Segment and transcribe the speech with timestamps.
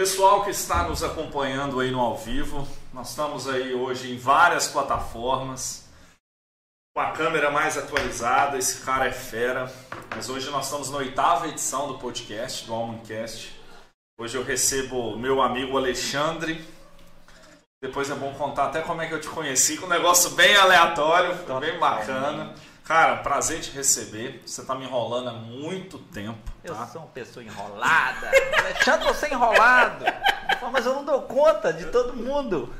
[0.00, 4.66] Pessoal que está nos acompanhando aí no ao vivo, nós estamos aí hoje em várias
[4.66, 5.90] plataformas,
[6.96, 9.70] com a câmera mais atualizada, esse cara é fera.
[10.08, 13.54] Mas hoje nós estamos na oitava edição do podcast, do Almancast.
[14.18, 16.66] Hoje eu recebo meu amigo Alexandre.
[17.82, 20.56] Depois é bom contar até como é que eu te conheci, com um negócio bem
[20.56, 22.54] aleatório, bem bacana.
[22.90, 24.42] Cara, prazer te receber.
[24.44, 26.40] Você tá me enrolando há muito tempo.
[26.64, 26.88] Eu tá?
[26.88, 28.28] sou uma pessoa enrolada.
[28.58, 30.04] Alexandre, você é enrolado.
[30.72, 32.74] Mas eu não dou conta de todo mundo.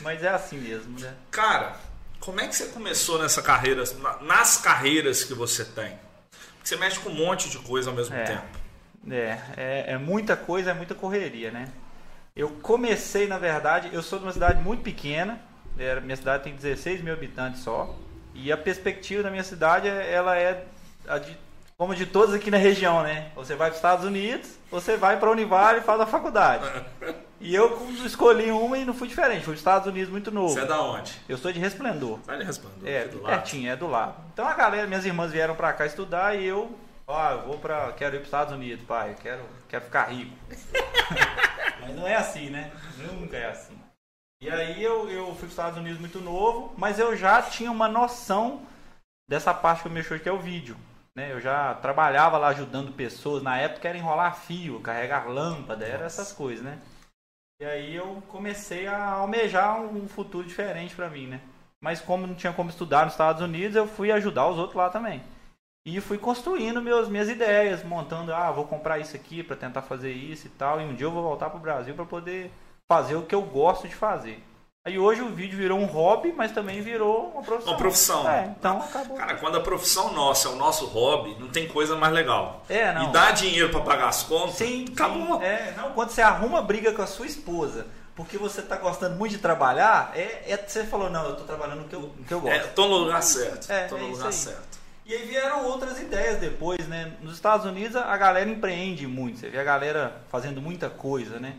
[0.00, 1.14] Mas é assim mesmo, né?
[1.30, 1.76] Cara,
[2.18, 3.84] como é que você começou nessa carreira,
[4.22, 5.98] nas carreiras que você tem?
[6.30, 8.24] Porque você mexe com um monte de coisa ao mesmo É.
[8.24, 8.58] tempo.
[9.10, 11.68] É, é, é muita coisa, é muita correria, né?
[12.34, 15.38] Eu comecei, na verdade, eu sou de uma cidade muito pequena.
[16.02, 17.94] Minha cidade tem 16 mil habitantes só.
[18.42, 20.64] E a perspectiva da minha cidade, é- ela é
[21.08, 21.36] a de,
[21.78, 23.30] como de todas aqui na região, né?
[23.34, 26.64] Você vai para os Estados Unidos, você vai para a Univale e faz a faculdade.
[27.38, 29.40] E eu escolhi uma e não fui diferente.
[29.44, 30.54] Fui para os Estados Unidos muito novo.
[30.54, 31.12] Você é da onde?
[31.28, 32.18] Eu sou de Resplendor.
[32.24, 32.88] Vai lhe responder.
[32.90, 33.34] É, do lado.
[33.34, 34.14] pertinho, é do lado.
[34.32, 36.74] Então a galera, minhas irmãs vieram pra cá estudar e eu,
[37.06, 40.04] ó, eu vou para, quero ir para os Estados Unidos, pai, eu quero, quero ficar
[40.04, 40.34] rico.
[41.82, 42.70] mas não é assim, né?
[42.96, 43.75] Nunca é assim.
[44.40, 47.70] E aí eu, eu fui para os Estados Unidos muito novo, mas eu já tinha
[47.70, 48.66] uma noção
[49.28, 50.76] dessa parte que eu mexo que é o vídeo.
[51.16, 51.32] Né?
[51.32, 56.32] Eu já trabalhava lá ajudando pessoas, na época era enrolar fio, carregar lâmpada, era essas
[56.32, 56.78] coisas, né?
[57.58, 61.40] E aí eu comecei a almejar um futuro diferente pra mim, né?
[61.82, 64.90] Mas como não tinha como estudar nos Estados Unidos, eu fui ajudar os outros lá
[64.90, 65.22] também.
[65.86, 70.12] E fui construindo meus, minhas ideias, montando, ah, vou comprar isso aqui pra tentar fazer
[70.12, 70.80] isso e tal.
[70.80, 72.52] E um dia eu vou voltar pro Brasil pra poder
[72.88, 74.42] fazer o que eu gosto de fazer.
[74.84, 77.72] Aí hoje o vídeo virou um hobby, mas também virou uma profissão.
[77.72, 78.30] Uma profissão.
[78.30, 79.16] É, então acabou.
[79.16, 82.64] Cara, quando a profissão nossa é o nosso hobby, não tem coisa mais legal.
[82.68, 83.08] É, não.
[83.08, 85.40] E dá dinheiro pra pagar as contas, Sim, acabou.
[85.40, 85.44] sim.
[85.44, 89.32] É, não, quando você arruma briga com a sua esposa, porque você tá gostando muito
[89.32, 92.32] de trabalhar, é, é você falou, não, eu tô trabalhando no que eu, no que
[92.32, 92.54] eu gosto.
[92.54, 93.68] É, tô no lugar certo.
[93.72, 94.32] É, tô é no isso lugar aí.
[94.32, 94.78] certo.
[95.04, 97.12] E aí vieram outras ideias depois, né?
[97.20, 101.56] Nos Estados Unidos a galera empreende muito, você vê a galera fazendo muita coisa, né?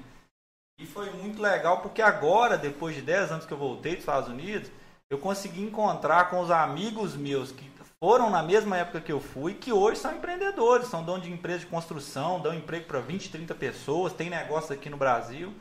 [0.79, 4.29] E foi muito legal porque agora, depois de 10 anos que eu voltei dos Estados
[4.29, 4.69] Unidos,
[5.09, 7.67] eu consegui encontrar com os amigos meus que
[7.99, 11.59] foram na mesma época que eu fui, que hoje são empreendedores, são donos de empresa
[11.59, 15.51] de construção, dão emprego para 20, 30 pessoas, tem negócio aqui no Brasil.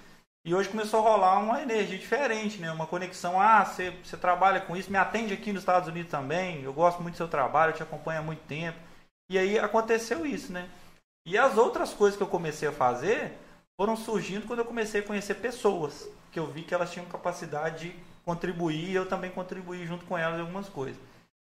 [0.44, 2.70] E hoje começou a rolar uma energia diferente, né?
[2.70, 3.40] Uma conexão.
[3.40, 6.62] Ah, você, você trabalha com isso, me atende aqui nos Estados Unidos também.
[6.62, 8.78] Eu gosto muito do seu trabalho, eu te acompanho há muito tempo.
[9.30, 10.68] E aí aconteceu isso, né?
[11.26, 13.36] E as outras coisas que eu comecei a fazer
[13.78, 16.08] foram surgindo quando eu comecei a conhecer pessoas.
[16.32, 20.16] Que eu vi que elas tinham capacidade de contribuir e eu também contribuí junto com
[20.18, 21.00] elas em algumas coisas.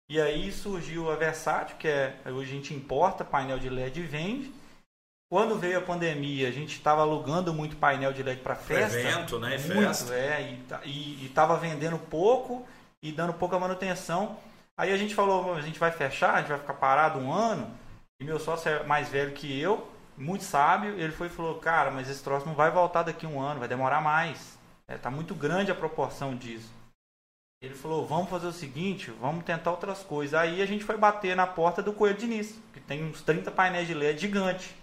[0.10, 4.04] E aí surgiu a Versátil, que é hoje a gente importa painel de LED e
[4.04, 4.54] vende.
[5.32, 9.00] Quando veio a pandemia, a gente estava alugando muito painel de LED para festa.
[9.00, 9.56] evento, né?
[9.56, 10.14] E Muito, festa.
[10.14, 12.68] é, e, ta- e, e tava vendendo pouco
[13.02, 14.38] e dando pouca manutenção.
[14.78, 17.72] Aí a gente falou, a gente vai fechar, a gente vai ficar parado um ano.
[18.20, 19.88] E meu sócio é mais velho que eu,
[20.18, 23.30] muito sábio, ele foi e falou, cara, mas esse troço não vai voltar daqui a
[23.30, 24.58] um ano, vai demorar mais.
[24.88, 26.72] É, tá muito grande a proporção disso.
[27.62, 30.34] Ele falou, vamos fazer o seguinte, vamos tentar outras coisas.
[30.34, 33.88] Aí a gente foi bater na porta do Coelho Diniz, que tem uns 30 painéis
[33.88, 34.76] de LED gigante.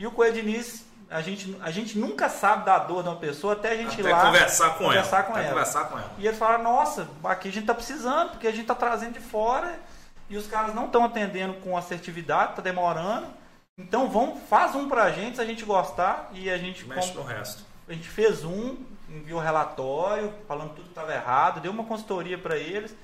[0.00, 3.52] E o Coelho Diniz, a gente, a gente nunca sabe da dor de uma pessoa
[3.52, 5.24] até a gente ir Até lá conversar com conversar ela.
[5.26, 5.48] com ela.
[5.50, 6.10] conversar com ela.
[6.18, 9.20] E ele fala, nossa, aqui a gente tá precisando, porque a gente tá trazendo de
[9.20, 9.78] fora
[10.28, 13.28] e os caras não estão atendendo com assertividade, tá demorando.
[13.78, 17.18] Então vamos, faz um pra gente, se a gente gostar, e a gente, Mexe com-
[17.20, 17.64] no resto.
[17.88, 18.76] a gente fez um,
[19.08, 22.94] enviou relatório, falando tudo que estava errado, deu uma consultoria para eles.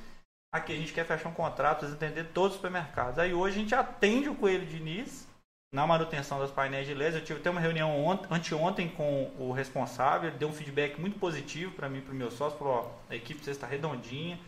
[0.52, 3.18] Aqui a gente quer fechar um contrato, eles atender todos os supermercados.
[3.18, 5.26] Aí hoje a gente atende o Coelho Diniz
[5.74, 7.16] na manutenção das painéis de LED.
[7.16, 11.18] Eu tive até uma reunião ont- anteontem com o responsável, ele deu um feedback muito
[11.18, 12.74] positivo para mim e para o meu sócio, falou,
[13.08, 14.38] ó, a equipe de vocês está redondinha,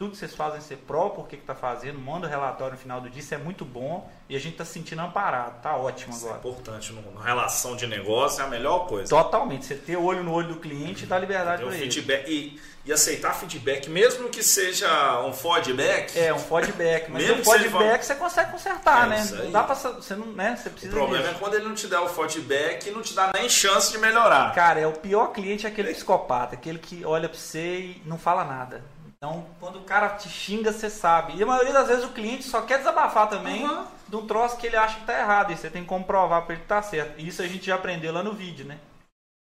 [0.00, 2.78] tudo que vocês fazem ser pró, por que que tá fazendo, manda o relatório no
[2.78, 5.76] final do dia, isso é muito bom e a gente está se sentindo amparado, tá
[5.76, 6.38] ótimo Isso é agora.
[6.38, 6.92] importante.
[6.92, 9.08] no- Na relação de negócio é a melhor coisa.
[9.10, 11.90] Totalmente, você ter olho no olho do cliente e dar liberdade para ele.
[11.90, 16.16] feedback e, e aceitar feedback, mesmo que seja um feedback.
[16.16, 17.10] É, um feedback.
[17.10, 19.24] Mas Mesmo um feedback você consegue consertar, É, né?
[19.32, 19.74] Não dá pra.
[19.74, 20.54] Você não, né?
[20.54, 20.92] Você O precisa.
[20.92, 21.34] problema disso.
[21.34, 23.98] é quando ele não te dá o feedback e não te dá nem chance de
[23.98, 24.54] melhorar.
[24.54, 28.16] Cara, é o pior cliente é aquele psicopata, aquele que olha pra você e não
[28.16, 28.84] fala nada.
[29.20, 31.36] Então, quando o cara te xinga, você sabe.
[31.36, 33.84] E a maioria das vezes o cliente só quer desabafar também Uhum.
[34.08, 35.52] de um troço que ele acha que tá errado.
[35.52, 37.18] E você tem que comprovar pra ele que tá certo.
[37.18, 38.78] E isso a gente já aprendeu lá no vídeo, né?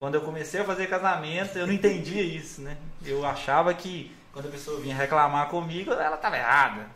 [0.01, 2.75] Quando eu comecei a fazer casamento, eu não entendia isso, né?
[3.05, 6.87] Eu achava que quando a pessoa vinha reclamar comigo, ela tava errada.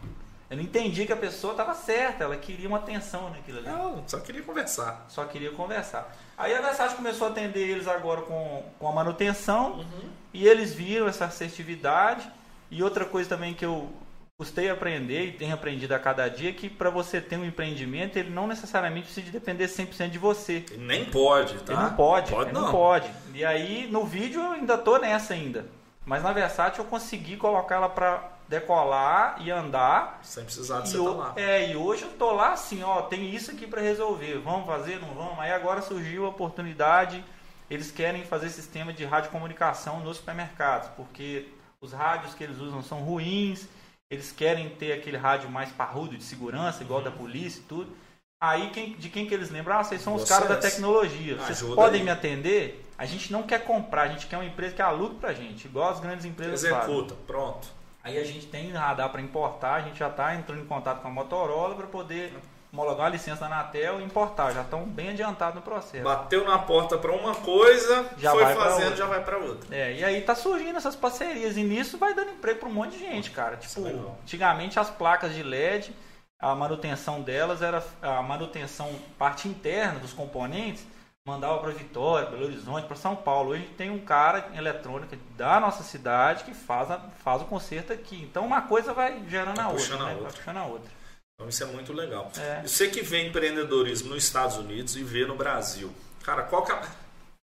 [0.49, 3.69] Eu não entendi que a pessoa estava certa, ela queria uma atenção naquilo ali.
[3.69, 5.05] Não, só queria conversar.
[5.09, 6.11] Só queria conversar.
[6.39, 10.09] Aí a Versace começou a atender eles agora com, com a manutenção Uhum.
[10.33, 12.27] e eles viram essa assertividade.
[12.75, 13.89] E outra coisa também que eu
[14.37, 18.17] custei aprender e tenho aprendido a cada dia é que para você ter um empreendimento,
[18.19, 20.65] ele não necessariamente precisa depender 100% de você.
[20.77, 21.73] Nem pode, tá?
[21.73, 22.63] Ele não pode, Pode ele não.
[22.63, 23.09] não pode.
[23.33, 25.67] E aí no vídeo eu ainda tô nessa ainda.
[26.05, 30.19] Mas na Versace eu consegui colocar ela para decolar e andar.
[30.23, 31.33] Sem precisar de você o- estar lá.
[31.37, 34.39] é, e hoje eu tô lá assim, ó, tem isso aqui para resolver.
[34.39, 35.39] Vamos fazer, não vamos?
[35.39, 37.25] Aí agora surgiu a oportunidade.
[37.71, 41.47] Eles querem fazer sistema de radiocomunicação nos supermercados, porque
[41.85, 43.69] os rádios que eles usam são ruins.
[44.11, 47.05] Eles querem ter aquele rádio mais parrudo de segurança, igual Uhum.
[47.05, 47.97] da polícia e tudo.
[48.43, 49.79] Aí quem- de quem que eles lembram?
[49.79, 50.31] Ah, vocês são os Vocês.
[50.39, 51.37] caras da tecnologia.
[51.37, 52.05] Vocês Ajuda podem aí.
[52.05, 52.85] me atender?
[52.99, 55.91] A gente não quer comprar, a gente quer uma empresa que alugue pra gente, igual
[55.91, 56.79] as grandes empresas fazem.
[56.95, 57.67] Executa, pronto.
[58.03, 61.09] Aí a gente tem radar para importar, a gente já está entrando em contato com
[61.09, 62.35] a Motorola para poder
[62.75, 64.53] homologar a licença da Anatel e importar.
[64.53, 66.03] Já estão bem adiantados no processo.
[66.03, 69.75] Bateu na porta pra uma coisa, Já foi fazendo, já vai pra outra.
[69.75, 72.93] É, e aí tá surgindo essas parcerias e nisso vai dando emprego para um monte
[72.93, 73.57] de gente, cara.
[73.57, 73.93] Tipo, é
[74.23, 75.95] antigamente as placas de LED,
[76.41, 80.85] a manutenção delas era a manutenção parte interna dos componentes,
[81.27, 83.51] mandava para Vitória, Belo Horizonte, para São Paulo.
[83.53, 87.93] Hoje tem um cara em eletrônica da nossa cidade que faz, a- faz o conserto
[87.93, 88.21] aqui.
[88.23, 90.15] Então uma coisa vai gerando Vai a puxando outra, a né?
[90.17, 90.29] outra.
[90.29, 91.04] Vai puxando a outra.
[91.35, 92.31] Então isso é muito legal.
[92.39, 92.63] É.
[92.63, 95.93] Você que vê empreendedorismo nos Estados Unidos e vê no Brasil.
[96.23, 96.83] Cara, qual que é...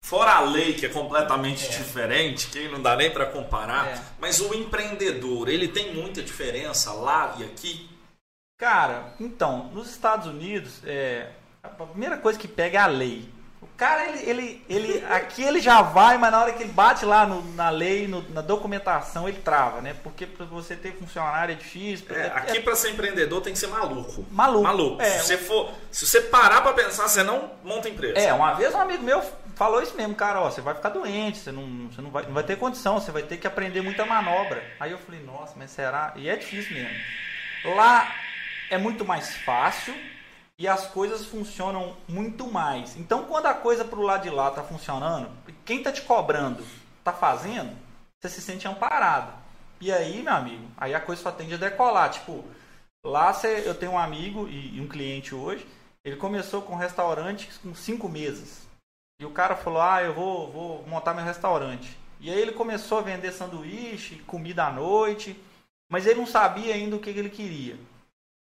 [0.01, 4.01] Fora a lei, que é completamente diferente, que não dá nem pra comparar, É.
[4.17, 7.89] mas o empreendedor, ele tem muita diferença lá e aqui?
[8.57, 11.31] Cara, então, nos Estados Unidos, é,
[11.61, 13.27] a primeira coisa que pega é a lei.
[13.79, 17.25] Cara, ele, ele, ele, aqui ele já vai, mas na hora que ele bate lá
[17.25, 19.95] no- na lei, no- na documentação, ele trava, né?
[20.03, 22.05] Porque pra você ter funcionário é difícil.
[22.13, 24.25] É, aqui pra ser empreendedor tem que ser maluco.
[24.29, 24.63] Maluco.
[24.63, 25.01] Maluco.
[25.01, 25.05] É.
[25.19, 28.19] Se, você for, se você parar pra pensar, você não monta empresa.
[28.19, 29.23] É, uma vez um amigo meu
[29.55, 32.33] falou isso mesmo, cara, ó, você vai ficar doente, você não, você não, vai, não
[32.33, 34.61] vai ter condição, você vai ter que aprender muita manobra.
[34.77, 36.11] Aí eu falei, nossa, mas será?
[36.17, 36.97] E é difícil mesmo.
[37.75, 38.13] Lá
[38.69, 39.93] é muito mais fácil
[40.59, 42.97] e as coisas funcionam muito mais.
[42.97, 45.31] Então quando a coisa pro lado de lá tá funcionando,
[45.65, 46.63] quem tá te cobrando
[47.01, 47.75] tá fazendo,
[48.19, 49.33] você se sente amparado.
[49.79, 52.11] E aí, meu amigo, aí a coisa só tende a decolar.
[52.11, 52.43] Tipo,
[53.05, 53.33] lá
[53.65, 55.65] eu tenho um amigo e, um cliente hoje,
[56.03, 58.67] ele começou com um restaurante com cinco mesas.
[59.21, 61.97] E o cara falou: Ah, eu vou, vou montar meu restaurante.
[62.19, 65.41] E aí ele começou a vender sanduíche, comida à noite,
[65.89, 67.79] mas ele não sabia ainda o que ele queria.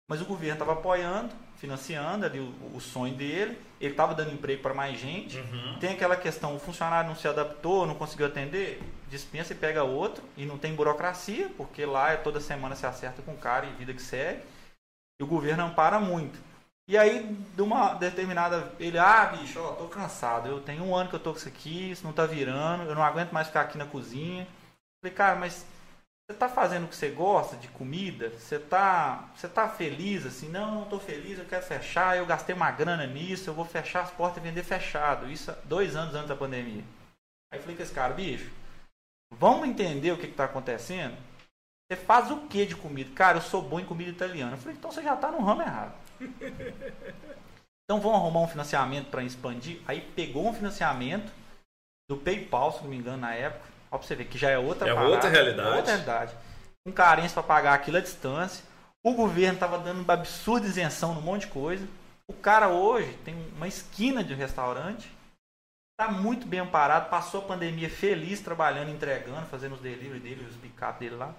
[0.09, 1.33] Mas o governo estava apoiando,
[1.63, 5.37] financiando ali o, o sonho dele, ele estava dando emprego para mais gente.
[5.37, 5.77] Uhum.
[5.79, 10.21] Tem aquela questão: o funcionário não se adaptou, não conseguiu atender, dispensa e pega outro,
[10.35, 13.71] e não tem burocracia, porque lá é toda semana se acerta com o cara e
[13.75, 14.41] vida que segue.
[15.21, 16.37] E o governo ampara muito.
[16.85, 18.73] E aí, de uma determinada.
[18.77, 20.49] Ele, ah, bicho, ó, tô cansado.
[20.49, 22.95] Eu tenho um ano que eu tô com isso aqui, isso não tá virando, eu
[22.95, 24.45] não aguento mais ficar aqui na cozinha.
[25.01, 25.65] Falei, cara, mas
[26.25, 28.29] você tá fazendo o que você gosta de comida?
[28.29, 30.47] Você tá, você tá feliz assim?
[30.47, 34.03] Não, não tô feliz, eu quero fechar, eu gastei uma grana nisso, eu vou fechar
[34.03, 35.29] as portas e vender fechado.
[35.29, 36.83] Isso dois anos antes da pandemia.
[37.51, 38.49] Aí falei com esse cara, bicho,
[39.31, 41.17] vamos entender o que, que tá acontecendo?
[41.91, 43.13] Você faz o que de comida?
[43.13, 44.53] Cara, eu sou bom em comida italiana.
[44.53, 45.93] Eu falei, então você já tá no ramo errado.
[47.85, 49.81] Então vamos arrumar um financiamento para expandir.
[49.85, 51.29] Aí pegou um financiamento
[52.09, 53.72] do PayPal, se não me engano, na época.
[53.93, 55.69] Ó, pra você ver que já é outra É parada, outra realidade.
[55.69, 56.35] é outra realidade.
[56.83, 58.65] Com carência para pagar aquilo à distância.
[59.05, 61.87] O governo tava dando uma absurda isenção num monte de coisa.
[62.27, 65.11] O cara hoje tem uma esquina de um restaurante.
[65.99, 67.09] Tá muito bem amparado.
[67.09, 71.33] Passou a pandemia feliz, trabalhando, entregando, fazendo os delivery dele, os pick-up dele lá.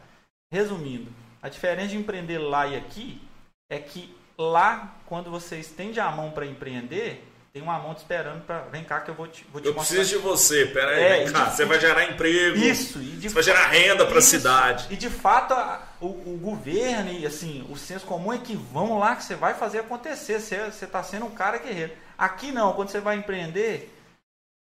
[0.53, 1.11] Resumindo,
[1.43, 3.21] a diferença de empreender lá e aqui
[3.69, 8.45] é que lá, quando você estende a mão para empreender, tem uma mão te esperando
[8.45, 9.95] para vem cá que eu vou te, vou te Eu mostrar.
[9.97, 11.45] preciso de você, pera aí, É, vem cá.
[11.45, 14.29] de- Você vai gerar emprego, Isso, e de você vai gerar renda pra Isso.
[14.31, 14.89] cidade.
[14.91, 18.99] E de fato, a- o, o governo e assim, o senso comum é que vamos
[18.99, 20.41] lá que você vai fazer acontecer.
[20.41, 21.93] Você, você tá sendo um cara guerreiro.
[22.19, 23.89] Aqui não, quando você vai empreender,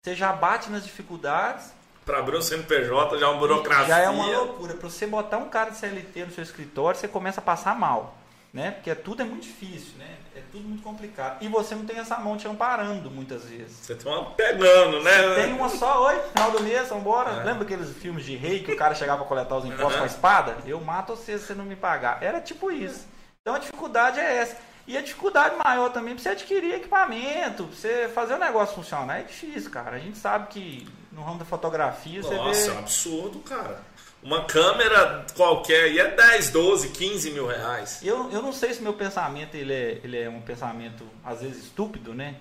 [0.05, 1.73] você já bate nas dificuldades.
[2.05, 3.87] Pra abrir um CNPJ já é uma burocracia.
[3.87, 4.75] Já é uma loucura.
[4.75, 8.19] Para você botar um cara de CLT no seu escritório, você começa a passar mal.
[8.53, 8.73] Né?
[8.73, 10.09] Porque tudo é muito difícil, né?
[10.35, 11.43] É tudo muito complicado.
[11.43, 13.77] E você não tem essa mão te amparando muitas vezes.
[13.83, 15.35] Você tem uma pegando, né?
[15.35, 17.31] Tem uma só, oi, final do mês, vambora.
[17.31, 17.45] É.
[17.45, 20.07] Lembra aqueles filmes de rei que o cara chegava pra coletar os impostos com a
[20.07, 20.57] espada?
[20.65, 22.23] Eu mato você se você não me pagar.
[22.23, 23.07] Era tipo isso.
[23.43, 24.57] Então a dificuldade é essa.
[24.87, 29.21] E a dificuldade maior também pra você adquirir equipamento, pra você fazer o negócio funcionar.
[29.21, 29.97] É difícil, cara.
[29.97, 32.79] A gente sabe que no ramo da fotografia você Nossa, é um vê.
[32.81, 33.81] absurdo, cara.
[34.23, 38.01] Uma câmera qualquer e é 10, 12, 15 mil reais.
[38.03, 41.65] Eu, eu não sei se meu pensamento ele é, ele é um pensamento, às vezes,
[41.65, 42.37] estúpido, né?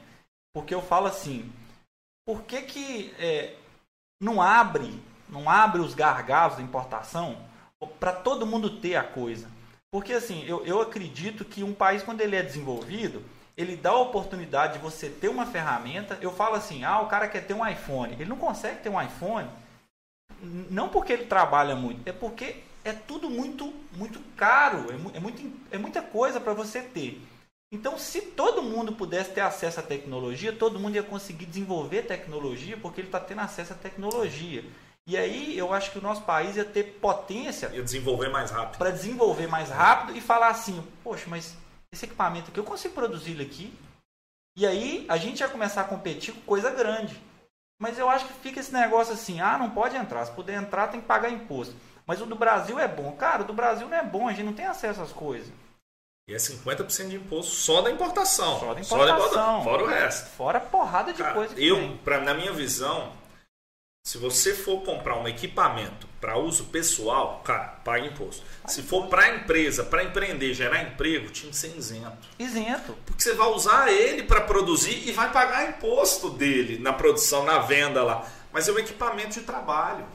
[0.54, 1.52] Porque eu falo assim,
[2.26, 3.56] por que, que é,
[4.22, 7.38] não abre, não abre os gargalos da importação
[8.00, 9.50] para todo mundo ter a coisa?
[9.92, 13.24] Porque assim, eu, eu acredito que um país, quando ele é desenvolvido,
[13.58, 16.18] ele dá a oportunidade de você ter uma ferramenta.
[16.22, 18.14] Eu falo assim, ah, o cara quer ter um iPhone.
[18.14, 19.50] Ele não consegue ter um iPhone,
[20.42, 25.60] não porque ele trabalha muito, é porque é tudo muito, muito caro, é, é, muito,
[25.72, 27.22] é muita coisa para você ter.
[27.74, 32.76] Então, se todo mundo pudesse ter acesso à tecnologia, todo mundo ia conseguir desenvolver tecnologia,
[32.76, 34.66] porque ele está tendo acesso à tecnologia.
[35.08, 37.72] E aí eu acho que o nosso país ia ter potência.
[37.74, 38.78] Ia desenvolver mais rápido.
[38.78, 41.56] Para desenvolver mais rápido e falar assim: poxa, mas
[41.94, 43.74] esse equipamento aqui eu consigo produzir ele aqui.
[44.58, 47.20] E aí a gente ia começar a competir com coisa grande.
[47.82, 50.24] Mas eu acho que fica esse negócio assim: ah, não pode entrar.
[50.24, 51.74] Se puder entrar, tem que pagar imposto.
[52.06, 53.12] Mas o do Brasil é bom.
[53.14, 55.52] Cara, o do Brasil não é bom, a gente não tem acesso às coisas.
[56.30, 58.60] E é 50% de imposto só da importação.
[58.60, 59.30] Só da importação.
[59.34, 60.30] Só da, fora o resto.
[60.30, 61.98] Fora a porrada de Cara, coisa que eu, tem.
[61.98, 63.12] Pra, na minha visão,
[64.04, 68.44] se você for comprar um equipamento para uso pessoal, cara, paga imposto.
[68.68, 72.28] Se for para empresa, para empreender, gerar emprego, tinha que ser isento.
[72.38, 72.98] Isento.
[73.06, 77.60] Porque você vai usar ele para produzir e vai pagar imposto dele na produção, na
[77.60, 78.28] venda lá.
[78.52, 80.06] Mas é um equipamento de trabalho.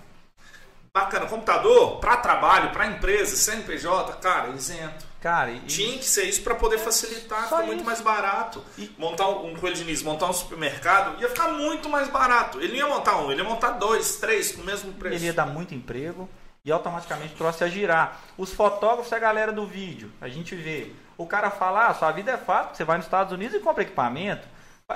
[0.96, 5.04] Bacana, computador para trabalho, para empresa, CNPJ, cara, isento.
[5.20, 5.60] Cara, e...
[5.60, 8.64] Tinha que ser isso para poder facilitar, ficar muito mais barato.
[8.78, 8.90] E...
[8.96, 12.62] Montar um, um coelho de Nis, montar um supermercado, ia ficar muito mais barato.
[12.62, 15.16] Ele não ia montar um, ele ia montar dois, três, com o mesmo preço.
[15.16, 16.26] Ele ia dar muito emprego
[16.64, 18.18] e automaticamente trouxe a girar.
[18.38, 20.10] Os fotógrafos é a galera do vídeo.
[20.18, 20.92] A gente vê.
[21.18, 23.82] O cara fala, ah, sua vida é fácil, você vai nos Estados Unidos e compra
[23.82, 24.48] equipamento.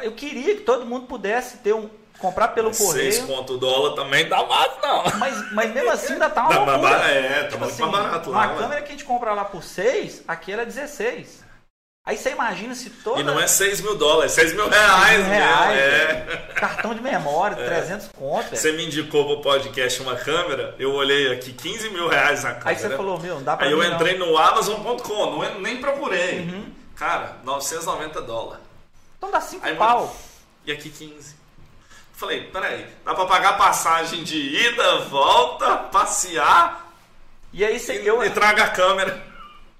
[0.03, 1.91] Eu queria que todo mundo pudesse ter um,
[2.21, 3.13] comprar pelo correio.
[3.13, 5.05] 6 ponto dólar também dá mais não.
[5.19, 6.97] Mas, mas mesmo assim ainda tá uma dá loucura.
[7.11, 8.47] É, tá tipo muito assim, mais barato lá.
[8.47, 11.51] Uma câmera que a gente compra lá por 6, aqui era 16.
[12.07, 13.21] Aí você imagina se toda...
[13.21, 15.19] E não é 6 mil dólares, é 6 mil reais.
[15.19, 16.53] Mil reais é.
[16.55, 17.67] Cartão de memória, é.
[17.67, 18.57] 300 conto.
[18.57, 22.71] Você me indicou pro podcast uma câmera, eu olhei aqui 15 mil reais na câmera.
[22.71, 24.29] Aí você falou, meu, não dá pra Aí eu entrei não.
[24.29, 26.41] no Amazon.com, nem procurei.
[26.41, 26.73] Uhum.
[26.97, 28.65] Cara, 990 dólares.
[29.19, 30.17] Então dá 5 pau.
[30.65, 31.40] E aqui 15.
[32.21, 36.93] Falei, peraí, dá pra pagar passagem de ida, volta, passear.
[37.51, 38.03] E aí você.
[38.03, 38.23] E, eu...
[38.23, 39.25] e traga a câmera.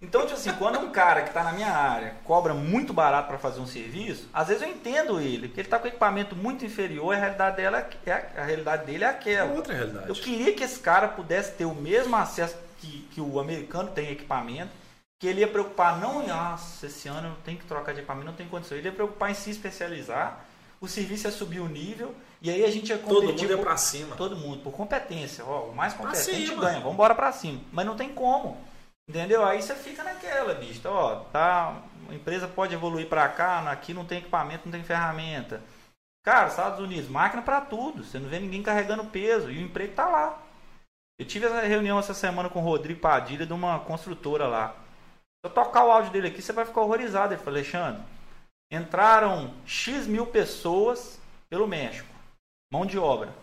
[0.01, 3.37] Então, tipo assim, quando um cara que está na minha área cobra muito barato para
[3.37, 7.15] fazer um serviço, às vezes eu entendo ele, porque ele está com equipamento muito inferior,
[7.15, 9.53] a realidade, dela é, a realidade dele é aquela.
[9.53, 10.09] É outra realidade.
[10.09, 14.11] Eu queria que esse cara pudesse ter o mesmo acesso que, que o americano tem
[14.11, 14.71] equipamento,
[15.19, 18.29] que ele ia preocupar não em, nossa, esse ano eu tenho que trocar de equipamento,
[18.29, 18.79] não tem condição.
[18.79, 20.47] Ele ia preocupar em se especializar,
[20.81, 23.21] o serviço ia subir o nível, e aí a gente ia competir.
[23.21, 24.17] Todo mundo ia pra cima.
[24.17, 25.45] Todo mundo, por competência.
[25.45, 26.79] Ó, o mais competente ganha.
[26.79, 27.61] Vamos embora pra cima.
[27.71, 28.57] Mas não tem como.
[29.09, 29.45] Entendeu?
[29.45, 30.79] Aí você fica naquela, bicho.
[30.79, 34.85] Então, ó, tá, a empresa pode evoluir para cá, aqui não tem equipamento, não tem
[34.85, 35.61] ferramenta.
[36.25, 38.05] Cara, Estados Unidos, máquina para tudo.
[38.05, 40.43] Você não vê ninguém carregando peso e o emprego tá lá.
[41.19, 44.69] Eu tive essa reunião essa semana com o Rodrigo Padilha de uma construtora lá.
[44.69, 47.35] Se eu tocar o áudio dele aqui, você vai ficar horrorizado.
[47.35, 48.03] Ele falou, Alexandre,
[48.71, 51.19] entraram X mil pessoas
[51.49, 52.09] pelo México.
[52.73, 53.35] Mão de obra.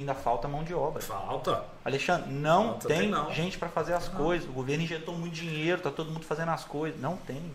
[0.00, 1.02] Ainda falta mão de obra.
[1.02, 1.64] Falta.
[1.84, 3.32] Alexandre, não falta tem, tem não.
[3.32, 4.14] gente para fazer as não.
[4.14, 4.48] coisas.
[4.48, 7.00] O governo injetou muito dinheiro, tá todo mundo fazendo as coisas.
[7.00, 7.52] Não tem.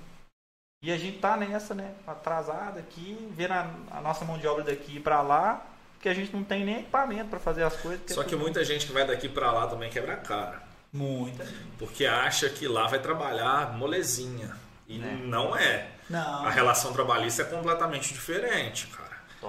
[0.84, 1.94] E a gente tá nessa, né?
[2.06, 5.66] Atrasada aqui, vendo a, a nossa mão de obra daqui para lá,
[6.02, 8.02] que a gente não tem nem equipamento para fazer as coisas.
[8.12, 10.62] Só que muita gente que vai daqui para lá também quebra a cara.
[10.92, 11.48] Muita.
[11.80, 14.54] Porque acha que lá vai trabalhar molezinha.
[14.86, 15.12] E é.
[15.24, 15.90] não é.
[16.10, 16.46] Não.
[16.46, 19.03] A relação trabalhista é completamente diferente, cara.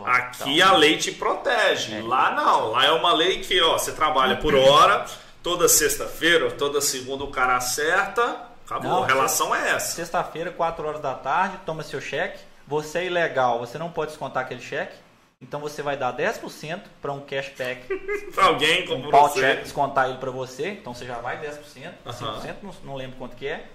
[0.04, 1.96] Aqui a lei te protege.
[1.96, 2.02] É.
[2.02, 2.72] Lá não.
[2.72, 5.06] Lá é uma lei que ó, você trabalha por hora,
[5.42, 8.54] toda sexta-feira, toda segunda o cara acerta.
[8.64, 8.90] Acabou.
[8.90, 9.94] Não, a relação é essa.
[9.94, 12.38] Sexta-feira, 4 horas da tarde, toma seu cheque.
[12.66, 14.96] Você é ilegal, você não pode descontar aquele cheque.
[15.40, 17.86] Então você vai dar 10% para um cashback.
[18.34, 19.40] para alguém como um você.
[19.40, 20.70] Check, descontar ele para você.
[20.70, 21.58] Então você já vai 10%,
[22.06, 23.66] 5%, não, não lembro quanto que é.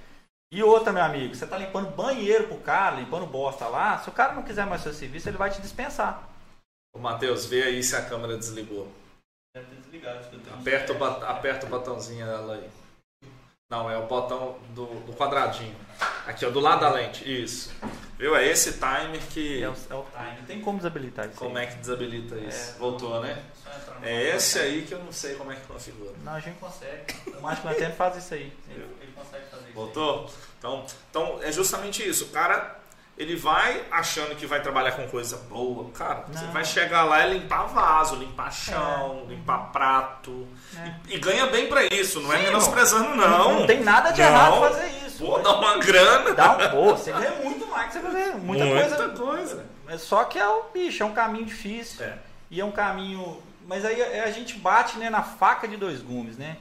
[0.51, 3.99] E outra, meu amigo, você está limpando banheiro pro cara, limpando bosta lá.
[3.99, 6.27] Se o cara não quiser mais seu serviço, ele vai te dispensar.
[6.91, 8.91] Ô, Matheus, vê aí se a câmera desligou.
[9.55, 10.27] Deve ter desligado.
[10.59, 12.69] Aperta o, aperta o botãozinho dela aí.
[13.71, 15.75] Não, é o botão do, do, quadradinho.
[16.25, 17.23] Aqui, ó, do lado da lente.
[17.23, 17.71] Isso.
[18.17, 18.35] Viu?
[18.35, 19.61] É esse timer que.
[19.61, 20.45] É o, é o timer.
[20.47, 21.37] Tem como desabilitar isso.
[21.37, 21.65] Como aí.
[21.65, 22.71] é que desabilita isso?
[22.71, 23.43] É, Voltou, né?
[24.01, 26.15] É esse aí que eu não sei como é que configura.
[26.23, 27.13] Não, a gente consegue.
[27.27, 28.51] O Mágico Antena faz isso aí.
[28.69, 29.45] Ele, ele consegue
[29.79, 30.29] Voltou?
[30.57, 32.25] Então, então é justamente isso.
[32.25, 32.77] O cara.
[33.17, 35.89] ele vai achando que vai trabalhar com coisa boa.
[35.91, 36.33] Cara, não.
[36.33, 39.29] você vai chegar lá e limpar vaso, limpar chão, é.
[39.31, 40.47] limpar prato.
[40.77, 40.93] É.
[41.07, 43.59] E, e, ganha bem para isso, não é Sim, é menosprezando, não.
[43.59, 43.67] não.
[43.67, 44.27] Tem nada de não.
[44.27, 45.25] errado fazer isso.
[45.25, 46.33] Pô, dá uma grana.
[46.33, 49.65] Dá um, pô, você ganha muito mais que você fazer muita, muita coisa.
[49.85, 49.97] coisa.
[49.97, 52.03] Só que é o bicho, é um caminho difícil.
[52.03, 52.17] É.
[52.51, 53.41] E é um caminho.
[53.65, 56.57] Mas aí a gente bate né, na faca de dois gumes, né?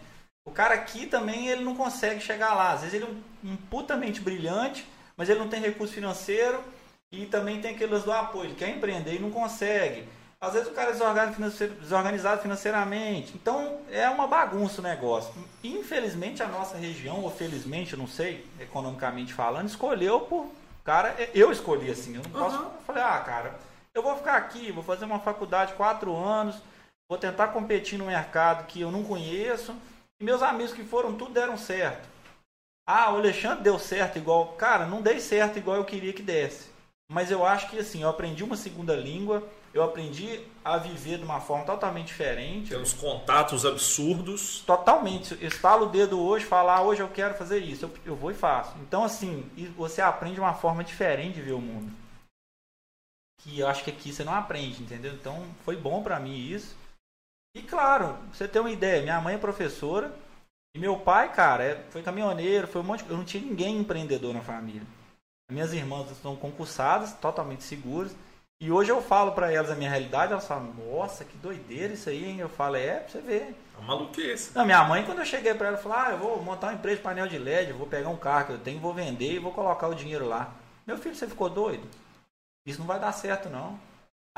[0.48, 2.72] O cara aqui também ele não consegue chegar lá.
[2.72, 4.86] Às vezes ele é um, um putamente brilhante
[5.18, 6.62] mas ele não tem recurso financeiro
[7.10, 8.44] e também tem aqueles do apoio.
[8.44, 10.08] Ele quer empreender e não consegue.
[10.40, 13.32] Às vezes o cara é desorganizado financeiramente.
[13.34, 15.34] Então é uma bagunça o negócio.
[15.64, 20.46] Infelizmente a nossa região, ou felizmente, eu não sei, economicamente falando, escolheu por.
[20.84, 22.14] Cara, eu escolhi assim.
[22.14, 22.56] Eu não posso.
[22.56, 22.66] Uhum.
[22.66, 23.58] Eu falei, ah, cara,
[23.92, 26.54] eu vou ficar aqui, vou fazer uma faculdade quatro anos,
[27.10, 29.74] vou tentar competir no mercado que eu não conheço.
[30.20, 32.08] E meus amigos que foram, tudo deram certo.
[32.86, 34.54] Ah, o Alexandre deu certo igual.
[34.54, 36.70] Cara, não dei certo igual eu queria que desse.
[37.10, 41.24] Mas eu acho que assim, eu aprendi uma segunda língua, eu aprendi a viver de
[41.24, 42.70] uma forma totalmente diferente.
[42.70, 44.60] Tem uns contatos absurdos.
[44.66, 45.36] Totalmente.
[45.40, 48.30] Eu estalo o dedo hoje, falar, ah, hoje eu quero fazer isso, eu, eu vou
[48.30, 48.76] e faço.
[48.78, 51.92] Então, assim, você aprende uma forma diferente de ver o mundo.
[53.40, 55.12] Que eu acho que aqui você não aprende, entendeu?
[55.14, 56.76] Então, foi bom para mim isso.
[57.54, 60.14] E claro, você ter uma ideia, minha mãe é professora,
[60.74, 63.10] e meu pai, cara, é, foi caminhoneiro, foi um monte de...
[63.10, 64.82] Eu não tinha ninguém empreendedor na família.
[65.50, 68.14] Minhas irmãs estão concursadas, totalmente seguras.
[68.60, 72.10] E hoje eu falo para elas a minha realidade, elas falam, nossa, que doideira isso
[72.10, 72.40] aí, hein?
[72.40, 73.54] Eu falo, é, pra você ver.
[73.74, 74.50] É uma maluquice.
[74.54, 76.96] Não, minha mãe, quando eu cheguei para ela, falou, ah, eu vou montar uma empresa
[76.96, 79.38] de painel de LED, eu vou pegar um carro que eu tenho, vou vender e
[79.38, 80.52] vou colocar o dinheiro lá.
[80.86, 81.88] Meu filho, você ficou doido?
[82.66, 83.78] Isso não vai dar certo, não.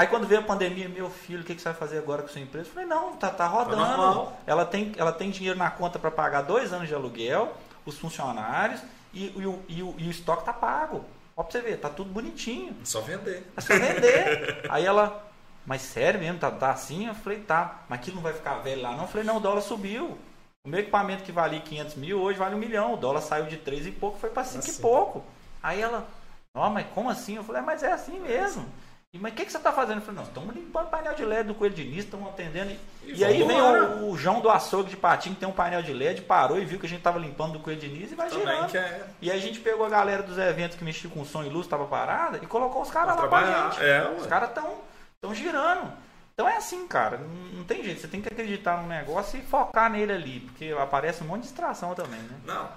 [0.00, 2.28] Aí quando veio a pandemia, meu filho, o que, que você vai fazer agora com
[2.30, 2.70] a sua empresa?
[2.70, 4.32] Eu falei, não, tá, tá rodando.
[4.46, 7.54] Ela tem, ela tem dinheiro na conta para pagar dois anos de aluguel,
[7.84, 8.80] os funcionários,
[9.12, 11.04] e, e, o, e, o, e o estoque tá pago.
[11.36, 12.74] Ó pra você ver, tá tudo bonitinho.
[12.80, 13.46] É só vender.
[13.54, 14.62] É só vender.
[14.72, 15.30] Aí ela,
[15.66, 17.06] mas sério mesmo, tá, tá assim?
[17.06, 19.02] Eu falei, tá, mas aquilo não vai ficar velho lá não?
[19.02, 20.16] Eu falei, não, o dólar subiu.
[20.64, 22.94] O meu equipamento que valia 500 mil, hoje vale um milhão.
[22.94, 24.78] O dólar saiu de 3 e pouco, foi para 5 assim.
[24.78, 25.22] e pouco.
[25.62, 26.08] Aí ela,
[26.54, 27.36] ó, mas como assim?
[27.36, 28.64] Eu falei, é, mas é assim mesmo.
[28.64, 29.98] E, mas o que, que você está fazendo?
[29.98, 32.70] Eu falei, não, estamos limpando o painel de LED do Coelho Diniz, estamos atendendo.
[33.02, 35.82] E, e aí vem o, o, João do açougue de Patinho, que tem um painel
[35.82, 38.28] de LED, parou e viu que a gente estava limpando do Coelho Diniz e vai
[38.28, 38.76] Também girando.
[38.76, 39.06] É...
[39.20, 41.66] E aí a gente pegou a galera dos eventos que mexia com som e luz,
[41.66, 43.84] estava parada, e colocou os caras lá pra gente.
[43.84, 45.92] É, os caras estão girando.
[46.32, 49.42] Então é assim, cara, não, não, tem jeito, você tem que acreditar no negócio e
[49.42, 52.40] focar nele ali, porque aparece um monte de distração também, né?
[52.46, 52.68] Não,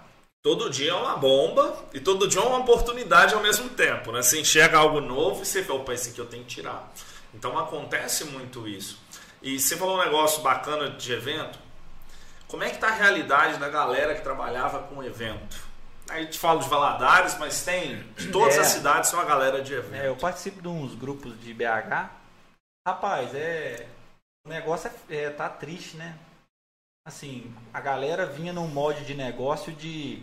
[0.44, 4.22] todo dia é uma bomba e todo dia é uma oportunidade ao mesmo tempo, né?
[4.22, 6.92] Você enxerga algo novo e você fala, opa, esse aqui eu tenho que tirar.
[7.34, 9.02] Então acontece muito isso.
[9.42, 11.58] E você falou um negócio bacana de evento.
[12.48, 15.58] Como é que está a realidade da galera que trabalhava com evento?
[16.10, 18.60] Aí te falo de Valadares, mas tem de todas é.
[18.60, 20.04] as cidades são a galera de evento.
[20.04, 22.10] É, eu participo de uns grupos de BH.
[22.86, 23.88] Rapaz, é
[24.46, 26.18] o negócio é, é tá triste, né?
[27.06, 30.22] Assim, a galera vinha num molde de negócio de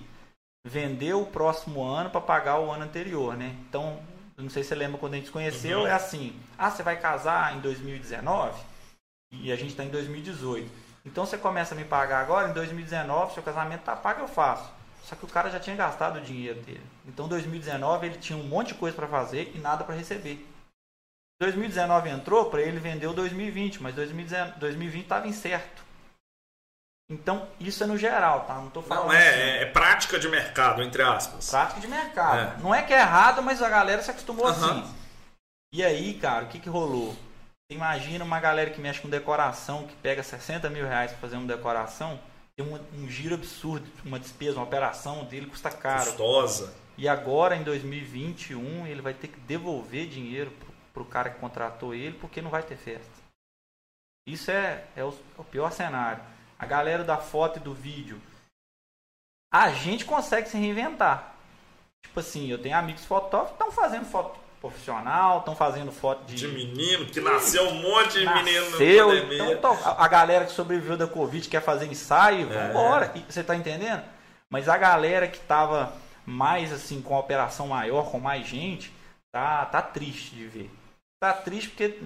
[0.66, 3.56] vender o próximo ano para pagar o ano anterior, né?
[3.68, 4.00] Então,
[4.36, 5.86] não sei se você lembra quando a gente se conheceu, uhum.
[5.86, 8.60] é assim: ah, você vai casar em 2019
[9.32, 10.70] e a gente está em 2018.
[11.04, 14.70] Então você começa a me pagar agora, em 2019, seu casamento tá pago, eu faço.
[15.04, 16.82] Só que o cara já tinha gastado o dinheiro dele.
[17.06, 20.46] Então, 2019 ele tinha um monte de coisa para fazer e nada para receber.
[21.40, 25.82] 2019 entrou para ele vender o 2020, mas 2020 estava incerto.
[27.10, 28.54] Então, isso é no geral, tá?
[28.54, 29.08] Não estou falando.
[29.08, 29.64] Não, é, assim.
[29.64, 31.50] é, prática de mercado, entre aspas.
[31.50, 32.38] Prática de mercado.
[32.38, 32.62] É.
[32.62, 34.52] Não é que é errado, mas a galera se acostumou uhum.
[34.52, 34.94] assim.
[35.74, 37.16] E aí, cara, o que, que rolou?
[37.68, 41.48] Imagina uma galera que mexe com decoração, que pega 60 mil reais para fazer uma
[41.48, 42.18] decoração,
[42.56, 46.06] tem um, um, giro absurdo, uma despesa, uma operação dele custa caro.
[46.06, 46.72] Custosa.
[46.96, 50.52] E agora, em 2021, ele vai ter que devolver dinheiro
[50.92, 53.10] pro, o cara que contratou ele, porque não vai ter festa.
[54.28, 56.22] Isso é, é o, é o pior cenário
[56.60, 58.20] a galera da foto e do vídeo,
[59.52, 61.34] a gente consegue se reinventar.
[62.04, 66.34] Tipo assim, eu tenho amigos fotógrafos que estão fazendo foto profissional, estão fazendo foto de...
[66.34, 69.52] De menino, que nasceu um monte de nasceu, menino na pandemia.
[69.54, 72.68] Então, a galera que sobreviveu da Covid quer fazer ensaio, é.
[72.68, 73.12] vambora.
[73.26, 74.02] Você tá entendendo?
[74.50, 75.94] Mas a galera que tava
[76.26, 78.92] mais assim, com a operação maior, com mais gente,
[79.32, 80.70] tá, tá triste de ver.
[81.18, 82.02] Tá triste porque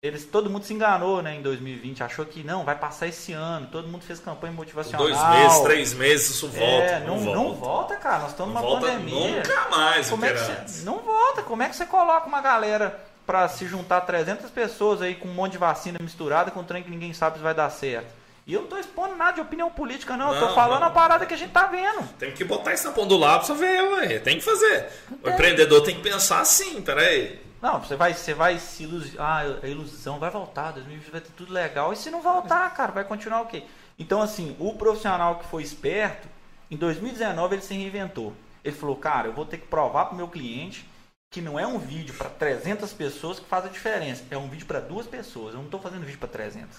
[0.00, 3.66] eles, todo mundo se enganou né, em 2020, achou que não, vai passar esse ano,
[3.66, 5.08] todo mundo fez campanha motivacional.
[5.08, 6.84] Dois meses, três meses, isso volta.
[6.84, 7.36] É, não, não, volta.
[7.36, 9.38] não volta, cara, nós estamos numa pandemia.
[9.38, 12.96] Nunca mais, Como é que você, Não volta, como é que você coloca uma galera
[13.26, 16.84] para se juntar 300 pessoas aí com um monte de vacina misturada com um trem
[16.84, 18.16] que ninguém sabe se vai dar certo?
[18.46, 20.32] E eu não tô expondo nada de opinião política, não.
[20.32, 20.86] eu tô falando não.
[20.86, 22.08] a parada que a gente tá vendo.
[22.18, 24.18] Tem que botar na ponta do lápis pra ver, ué.
[24.20, 24.86] Tem que fazer.
[25.22, 27.47] O empreendedor tem que pensar assim, peraí.
[27.60, 29.20] Não, você vai, você vai se iludir.
[29.20, 31.92] Ah, a ilusão vai voltar, 2020 vai ter tudo legal.
[31.92, 33.64] E se não voltar, cara, vai continuar o quê?
[33.98, 36.28] Então, assim, o profissional que foi esperto,
[36.70, 38.32] em 2019 ele se reinventou.
[38.64, 40.88] Ele falou, cara, eu vou ter que provar pro meu cliente
[41.30, 44.24] que não é um vídeo para 300 pessoas que faz a diferença.
[44.30, 45.52] É um vídeo para duas pessoas.
[45.52, 46.78] Eu não estou fazendo vídeo para 300.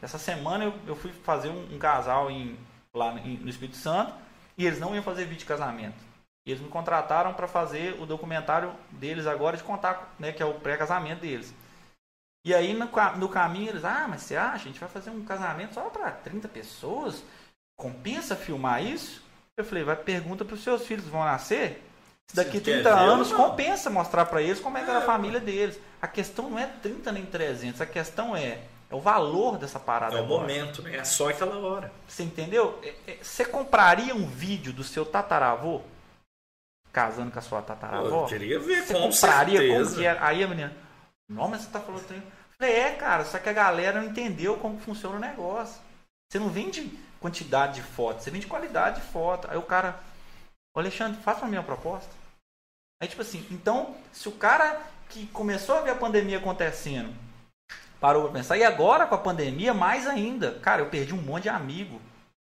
[0.00, 2.56] Essa semana eu, eu fui fazer um, um casal em,
[2.94, 4.12] lá em, no Espírito Santo
[4.56, 5.96] e eles não iam fazer vídeo de casamento.
[6.46, 10.54] Eles me contrataram para fazer o documentário deles agora de contar, né, que é o
[10.54, 11.52] pré-casamento deles.
[12.44, 14.64] E aí no, no caminho eles, ah, mas você acha?
[14.64, 17.24] A gente vai fazer um casamento só para 30 pessoas?
[17.76, 19.22] Compensa filmar isso?
[19.56, 21.82] Eu falei, vai pergunta para os seus filhos, vão nascer?
[22.28, 25.80] Se daqui 30 anos compensa mostrar para eles como é que era a família deles.
[26.00, 30.16] A questão não é 30 nem 300, a questão é é o valor dessa parada.
[30.16, 30.40] É o agora.
[30.42, 30.96] momento, né?
[30.96, 31.92] É só aquela hora.
[32.06, 32.78] Você entendeu?
[32.82, 35.80] É, é, você compraria um vídeo do seu tataravô
[36.96, 38.22] casando com a sua tataravó?
[38.22, 39.84] Eu queria ver, você com compraria certeza.
[39.84, 40.26] como que era?
[40.26, 40.74] Aí a menina,
[41.28, 42.22] não, mas você tá falando trem.
[42.58, 45.78] Falei, é, cara, só que a galera não entendeu como funciona o negócio.
[46.26, 49.46] Você não vende quantidade de fotos, você vende qualidade de foto.
[49.50, 50.00] Aí o cara,
[50.74, 52.10] Alexandre, faça uma minha proposta.
[52.98, 54.80] Aí tipo assim, então, se o cara
[55.10, 57.14] que começou a ver a pandemia acontecendo
[58.00, 58.56] parou pra pensar.
[58.56, 60.52] E agora com a pandemia, mais ainda.
[60.60, 62.00] Cara, eu perdi um monte de amigo.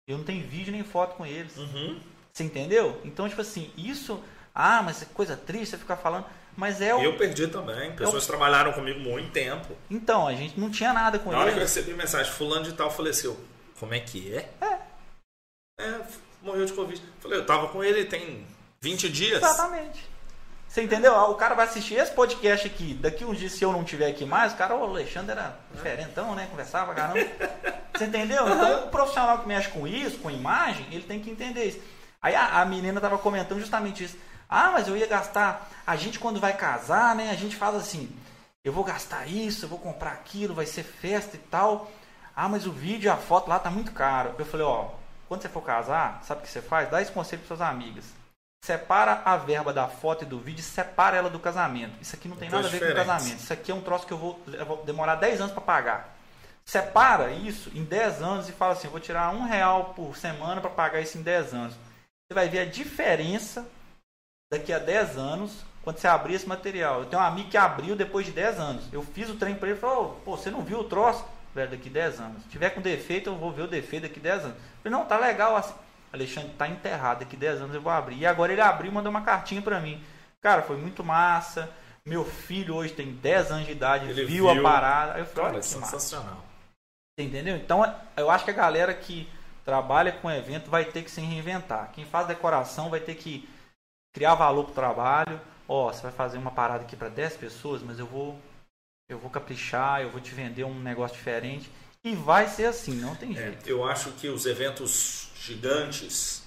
[0.06, 1.56] Eu não tenho vídeo nem foto com eles.
[1.56, 1.98] Uhum.
[2.34, 3.00] Você entendeu?
[3.06, 4.22] Então, tipo assim, isso.
[4.56, 6.26] Ah, mas é coisa triste você ficar falando.
[6.58, 7.02] Mas é o.
[7.02, 7.92] Eu perdi também.
[7.96, 9.76] Pessoas trabalharam comigo muito tempo.
[9.90, 11.42] Então, a gente não tinha nada com Na eles.
[11.42, 13.40] hora que eu recebi mensagem, fulano de tal faleceu.
[13.80, 14.50] Como é que é?
[14.62, 14.80] É.
[15.80, 16.02] É,
[16.42, 17.02] morreu de Covid.
[17.20, 18.46] Falei, eu tava com ele tem
[18.82, 19.38] 20 dias.
[19.42, 20.14] Exatamente.
[20.68, 21.14] Você entendeu?
[21.14, 22.96] O cara vai assistir esse podcast aqui.
[22.96, 26.34] Daqui uns dias, se eu não tiver aqui mais, o cara, o Alexandre era diferentão,
[26.34, 26.48] né?
[26.50, 27.20] Conversava, caramba.
[27.96, 28.48] Você entendeu?
[28.48, 31.80] Então, o profissional que mexe com isso, com imagem, ele tem que entender isso.
[32.24, 34.18] Aí a, a menina tava comentando justamente isso.
[34.50, 35.70] Ah, mas eu ia gastar.
[35.86, 37.30] A gente, quando vai casar, né?
[37.30, 38.10] A gente faz assim:
[38.64, 41.92] eu vou gastar isso, eu vou comprar aquilo, vai ser festa e tal.
[42.36, 44.34] Ah, mas o vídeo e a foto lá tá muito caro.
[44.40, 44.92] Eu falei: ó,
[45.28, 46.90] quando você for casar, sabe o que você faz?
[46.90, 48.06] Dá esse conselho para suas amigas
[48.64, 52.02] separa a verba da foto e do vídeo, separa ela do casamento.
[52.02, 53.40] Isso aqui não tem nada a ver com o casamento.
[53.40, 56.16] Isso aqui é um troço que eu vou, eu vou demorar 10 anos para pagar.
[56.64, 60.62] Separa isso em 10 anos e fala assim: eu vou tirar um real por semana
[60.62, 61.76] para pagar isso em 10 anos.
[62.34, 63.64] Você vai ver a diferença
[64.52, 67.02] daqui a 10 anos quando você abrir esse material.
[67.02, 68.92] Eu tenho um amigo que abriu depois de 10 anos.
[68.92, 71.24] Eu fiz o trem para ele e falou: pô, você não viu o troço?
[71.54, 72.42] Velho, daqui 10 anos.
[72.42, 74.58] Se tiver com defeito, eu vou ver o defeito daqui 10 anos.
[74.58, 75.76] Eu falei: não, tá legal assim.
[76.12, 78.18] Alexandre tá enterrado, daqui 10 anos eu vou abrir.
[78.18, 80.04] E agora ele abriu e mandou uma cartinha para mim.
[80.42, 81.70] Cara, foi muito massa.
[82.04, 85.14] Meu filho hoje tem 10 anos de idade, ele viu, viu a parada.
[85.14, 86.34] Aí eu falei, Cara, olha que sensacional.
[86.34, 86.48] Massa.
[87.20, 87.56] Entendeu?
[87.58, 89.30] Então eu acho que a galera que
[89.66, 91.92] trabalha com evento vai ter que se reinventar.
[91.94, 93.48] Quem faz decoração vai ter que
[94.14, 95.40] criar valor pro trabalho.
[95.68, 98.38] Ó, oh, você vai fazer uma parada aqui para 10 pessoas, mas eu vou
[99.10, 101.70] eu vou caprichar, eu vou te vender um negócio diferente.
[102.04, 103.70] E vai ser assim, não tem é, jeito.
[103.70, 106.44] É, eu acho que os eventos gigantes,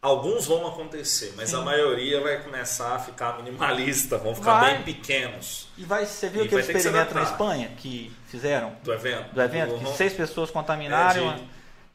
[0.00, 1.56] alguns vão acontecer, mas Sim.
[1.56, 4.74] a maioria vai começar a ficar minimalista, vão ficar vai.
[4.74, 5.68] bem pequenos.
[5.76, 8.76] E vai, você viu e aquele experimento na Espanha que fizeram?
[8.82, 9.34] Do evento?
[9.34, 11.32] Do evento, que seis pessoas contaminaram.
[11.32, 11.51] É de...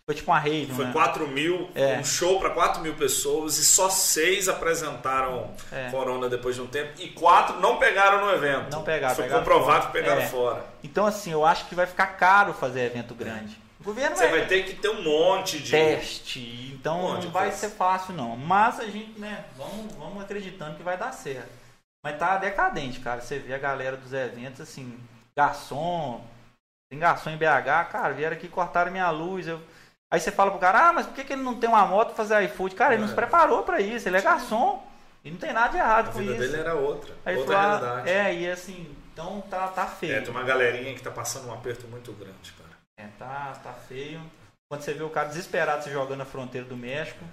[0.08, 0.94] Foi tipo uma rede, Foi né?
[0.94, 2.00] 4 mil, é.
[2.00, 5.92] um show para 4 mil pessoas e só seis apresentaram é.
[5.92, 8.72] corona depois de um tempo e quatro não pegaram no evento.
[8.72, 9.16] Não pegaram.
[9.16, 9.88] Foi pegaram comprovado fora.
[9.88, 10.28] que pegaram é.
[10.28, 10.66] fora.
[10.82, 14.46] Então, assim, eu acho que vai ficar caro fazer evento grande governo Você é vai
[14.46, 18.36] ter que ter um monte de teste, então um não vai ser fácil não.
[18.36, 21.50] Mas a gente, né, vamos, vamos acreditando que vai dar certo.
[22.04, 23.22] Mas tá decadente, cara.
[23.22, 25.00] Você vê a galera dos eventos assim,
[25.36, 26.24] garçom,
[26.90, 29.62] tem garçom em BH, cara, vieram aqui cortaram minha luz, eu
[30.12, 32.08] Aí você fala pro cara, ah, mas por que, que ele não tem uma moto
[32.08, 32.76] pra fazer iFood?
[32.76, 33.06] Cara, ele é.
[33.06, 34.86] não se preparou para isso, ele é garçom.
[35.24, 36.32] E não tem nada de errado a com isso.
[36.32, 38.10] A vida dele era outra, Aí outra fala, realidade.
[38.10, 40.16] É, e assim, então tá, tá feio.
[40.16, 42.70] É, tem uma galerinha que tá passando um aperto muito grande, cara.
[42.98, 44.22] É, tá, tá feio.
[44.70, 47.24] Quando você vê o cara desesperado se jogando na fronteira do México,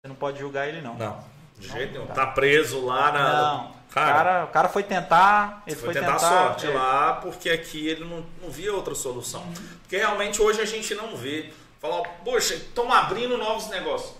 [0.00, 0.94] você não pode julgar ele não.
[0.94, 1.24] Não,
[1.58, 2.06] de não, jeito nenhum.
[2.06, 2.14] Tá.
[2.14, 3.42] tá preso lá na.
[3.42, 3.82] Não.
[3.90, 5.62] Cara, cara, o cara foi tentar.
[5.66, 6.70] Ele foi, foi tentar, tentar sorte é.
[6.70, 9.42] lá, porque aqui ele não, não via outra solução.
[9.42, 9.54] Uhum.
[9.82, 11.52] Porque realmente hoje a gente não vê.
[11.82, 14.14] Falar, poxa, estão abrindo novos negócios.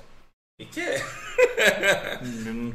[0.59, 1.01] E que é?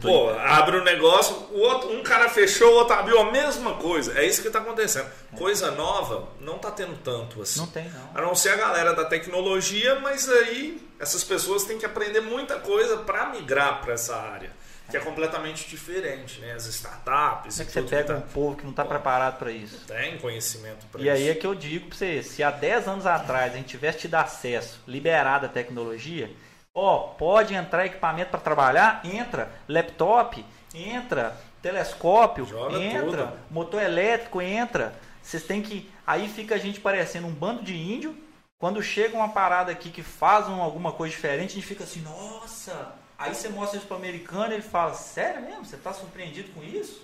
[0.02, 4.18] Pô, abre um negócio, o outro, um cara fechou, o outro abriu a mesma coisa.
[4.18, 5.10] É isso que está acontecendo.
[5.34, 5.38] É.
[5.38, 7.60] Coisa nova não está tendo tanto assim.
[7.60, 8.12] Não tem, não.
[8.16, 12.58] A não ser a galera da tecnologia, mas aí essas pessoas têm que aprender muita
[12.58, 14.56] coisa para migrar para essa área.
[14.90, 16.54] Que é completamente diferente, né?
[16.54, 17.56] As startups.
[17.56, 18.16] Como é que você pega tá...
[18.16, 19.86] um povo que não está preparado para isso?
[19.86, 21.08] Tem conhecimento para isso.
[21.08, 23.68] E aí é que eu digo para você, se há 10 anos atrás a gente
[23.68, 26.32] tivesse tido acesso, liberado a tecnologia,
[26.74, 29.02] ó, pode entrar equipamento para trabalhar?
[29.04, 29.52] Entra.
[29.68, 30.44] Laptop?
[30.74, 31.36] Entra.
[31.62, 32.46] Telescópio?
[32.46, 33.28] Joga entra.
[33.28, 33.40] Tudo.
[33.52, 34.42] Motor elétrico?
[34.42, 34.94] Entra.
[35.22, 35.92] Vocês têm que...
[36.06, 38.16] Aí fica a gente parecendo um bando de índio.
[38.58, 42.96] Quando chega uma parada aqui que faz alguma coisa diferente, a gente fica assim, nossa
[43.18, 45.66] Aí você mostra isso para o americano e ele fala: Sério mesmo?
[45.66, 47.02] Você está surpreendido com isso?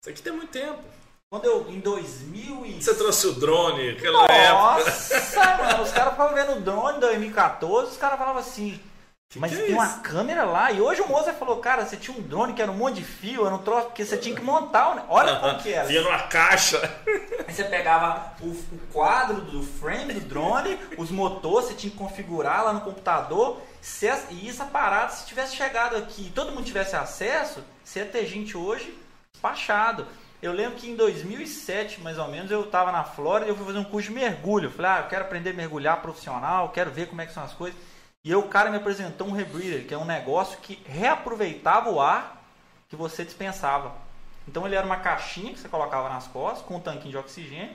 [0.00, 0.82] Isso aqui tem muito tempo.
[1.30, 2.82] Quando eu, em 2000 e...
[2.82, 4.84] Você trouxe o drone aquela Nossa, época.
[4.84, 8.78] Nossa, mano, os caras ficavam vendo o drone em 2014, os caras falavam assim,
[9.32, 10.70] que mas que é tem uma câmera lá.
[10.70, 13.04] E hoje o Mozart falou, cara, você tinha um drone que era um monte de
[13.04, 14.94] fio, era um troço, porque você tinha que montar.
[14.94, 15.04] Né?
[15.08, 15.88] Olha como que era.
[15.88, 16.78] Vinha numa caixa.
[17.48, 21.96] Aí você pegava o, o, quadro do frame do drone, os motores, você tinha que
[21.96, 23.62] configurar lá no computador.
[23.80, 28.06] Se, e essa parada, se tivesse chegado aqui e todo mundo tivesse acesso, você ia
[28.06, 28.94] ter gente hoje
[29.32, 30.06] despachado.
[30.42, 33.64] Eu lembro que em 2007, mais ou menos, eu estava na Flórida e eu fui
[33.64, 34.66] fazer um curso de mergulho.
[34.66, 37.42] Eu falei, ah, eu quero aprender a mergulhar profissional, quero ver como é que são
[37.42, 37.78] as coisas.
[38.24, 42.00] E aí o cara me apresentou um rebreather, que é um negócio que reaproveitava o
[42.00, 42.40] ar
[42.88, 43.92] que você dispensava.
[44.46, 47.74] Então ele era uma caixinha que você colocava nas costas, com um tanquinho de oxigênio.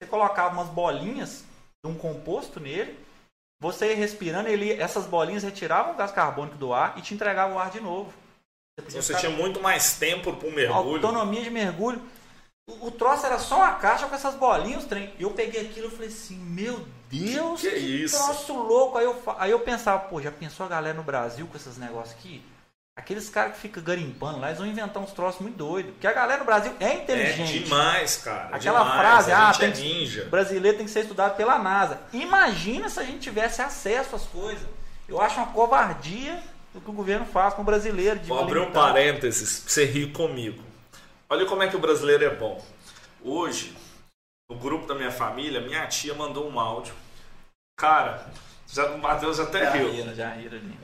[0.00, 1.44] Você colocava umas bolinhas
[1.84, 2.98] de um composto nele.
[3.60, 7.56] Você ia respirando, ele, essas bolinhas retiravam o gás carbônico do ar e te entregavam
[7.56, 8.12] o ar de novo.
[8.78, 10.94] Você, você tinha muito mais tempo para o mergulho.
[10.94, 12.00] Autonomia de mergulho.
[12.80, 15.12] O, o troço era só uma caixa com essas bolinhas, trem.
[15.18, 18.16] Eu peguei aquilo e falei assim, meu Deus, que, que, que isso?
[18.16, 18.98] troço louco.
[18.98, 22.16] Aí eu, aí eu pensava, pô, já pensou a galera no Brasil com esses negócios
[22.16, 22.42] aqui?
[22.96, 25.92] Aqueles caras que ficam garimpando lá, eles vão inventar uns troços muito doidos.
[25.92, 27.56] Porque a galera no Brasil é inteligente.
[27.56, 28.54] É demais, cara.
[28.54, 29.00] Aquela demais.
[29.00, 30.24] frase, ah, tem é ninja.
[30.24, 32.00] brasileiro tem que ser estudado pela NASA.
[32.12, 34.66] Imagina se a gente tivesse acesso às coisas.
[35.08, 36.40] Eu acho uma covardia
[36.74, 38.20] o que o governo faz com o brasileiro.
[38.24, 40.62] Vou abrir um parênteses pra você rir comigo.
[41.32, 42.60] Olha como é que o brasileiro é bom.
[43.22, 43.76] Hoje,
[44.50, 46.92] no grupo da minha família, minha tia mandou um áudio.
[47.78, 48.28] Cara,
[48.66, 49.92] já, o Matheus até já riu.
[49.92, 50.76] Riram, já riram ali.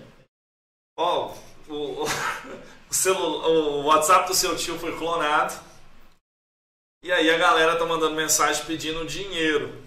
[0.96, 1.34] Ó,
[1.68, 2.06] oh, o, o,
[2.94, 5.52] celular, o WhatsApp do seu tio foi clonado.
[7.02, 9.82] E aí a galera tá mandando mensagem pedindo dinheiro.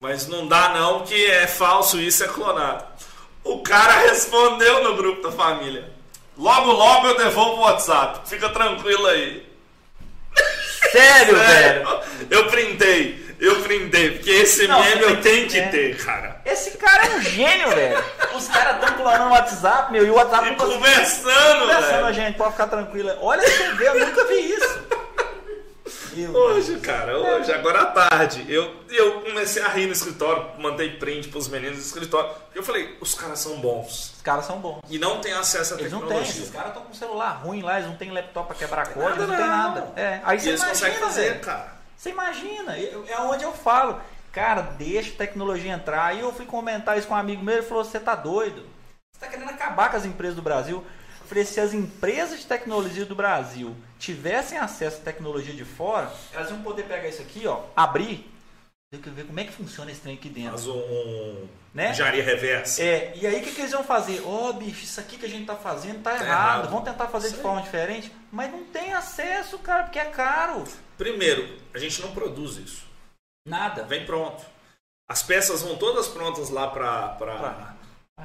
[0.00, 2.86] Mas não dá não, que é falso, isso é clonado.
[3.42, 5.92] O cara respondeu no grupo da família.
[6.36, 8.28] Logo, logo eu devolvo o WhatsApp.
[8.28, 9.45] Fica tranquilo aí.
[10.92, 12.00] Sério, velho?
[12.30, 13.26] Eu printei.
[13.38, 15.68] Eu printei, porque esse não, meme eu tenho que é.
[15.68, 16.40] ter, cara.
[16.44, 18.02] Esse cara é um gênio, velho.
[18.34, 22.14] Os caras estão clonando o WhatsApp, meu, e o WhatsApp e não conversando, Conversando, velho.
[22.14, 23.18] gente, pode ficar tranquila.
[23.20, 24.78] Olha, você vê, eu nunca vi isso.
[26.16, 30.92] Eu, hoje, cara, hoje, agora à tarde, eu, eu comecei a rir no escritório, mandei
[30.92, 32.30] print pros meninos do escritório.
[32.54, 34.14] Eu falei, os caras são bons.
[34.26, 34.80] Os caras são bons.
[34.90, 36.18] E não tem acesso à eles tecnologia.
[36.18, 38.88] Não tem, esses caras estão com celular ruim lá, eles não tem laptop pra quebrar
[38.88, 39.92] código, eles não tem nada.
[39.94, 41.40] É, aí você eles imagina, conseguem fazer, velho.
[41.42, 41.76] cara.
[41.96, 44.00] Você imagina, é onde eu falo.
[44.32, 46.06] Cara, deixa a tecnologia entrar.
[46.06, 48.66] Aí eu fui comentar isso com um amigo meu, ele falou, você tá doido.
[49.12, 50.84] Você tá querendo acabar com as empresas do Brasil.
[51.20, 56.10] Eu falei, se as empresas de tecnologia do Brasil tivessem acesso à tecnologia de fora,
[56.32, 58.28] elas iam poder pegar isso aqui, ó, abrir,
[58.92, 60.50] ver como é que funciona esse trem aqui dentro.
[60.52, 61.90] Faz um né?
[61.90, 62.80] engenharia reversa.
[62.82, 64.22] É, e aí o que, que eles iam fazer?
[64.24, 66.28] Ó, oh, bicho, isso aqui que a gente tá fazendo tá, Tá errado.
[66.28, 66.70] errado.
[66.70, 68.12] Vamos tentar fazer de forma diferente.
[68.30, 70.62] Mas não tem acesso, cara, porque é caro.
[70.96, 72.86] Primeiro, a gente não produz isso.
[73.46, 73.82] Nada.
[73.84, 74.44] Vem pronto.
[75.08, 77.76] As peças vão todas prontas lá pra, pra, Pra-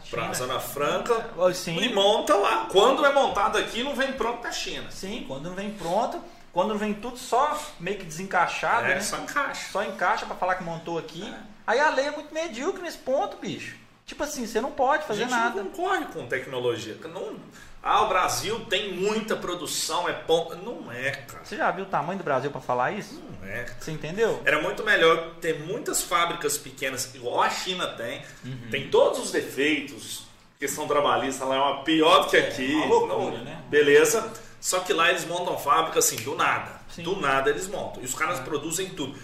[0.09, 0.33] pra.
[0.33, 2.67] Zona Franca Sim, e monta lá.
[2.71, 4.89] Quando é montado aqui, não vem pronto da China.
[4.91, 9.01] sim, quando não vem pronto, quando vem tudo só meio que desencaixado, É, né?
[9.01, 9.71] só encaixa.
[9.71, 11.33] Só encaixa pra falar que montou aqui.
[11.65, 13.75] Aí a lei é muito medíocre nesse ponto, bicho.
[14.05, 15.61] Tipo assim, você não pode A fazer gente nada.
[15.63, 16.97] não concorre com tecnologia.
[17.13, 17.35] Não,
[17.81, 20.53] ah, o Brasil tem muita produção, é bom.
[20.63, 21.45] Não é, cara.
[21.45, 23.21] Você já viu o tamanho do Brasil pra falar isso?
[23.41, 23.65] Não é.
[23.79, 24.41] Você entendeu?
[24.43, 28.21] Era muito melhor ter muitas fábricas pequenas, igual a China tem.
[28.43, 28.67] Uhum.
[28.69, 30.25] Tem todos os defeitos.
[30.59, 32.83] Questão trabalhista lá é uma pior do que aqui.
[32.83, 33.61] É, loucura, Não- né?
[33.69, 34.31] Beleza.
[34.61, 36.79] Só que lá eles montam fábrica assim, do nada.
[36.89, 37.03] Sim.
[37.03, 38.01] Do nada eles montam.
[38.01, 39.17] E os caras produzem tudo.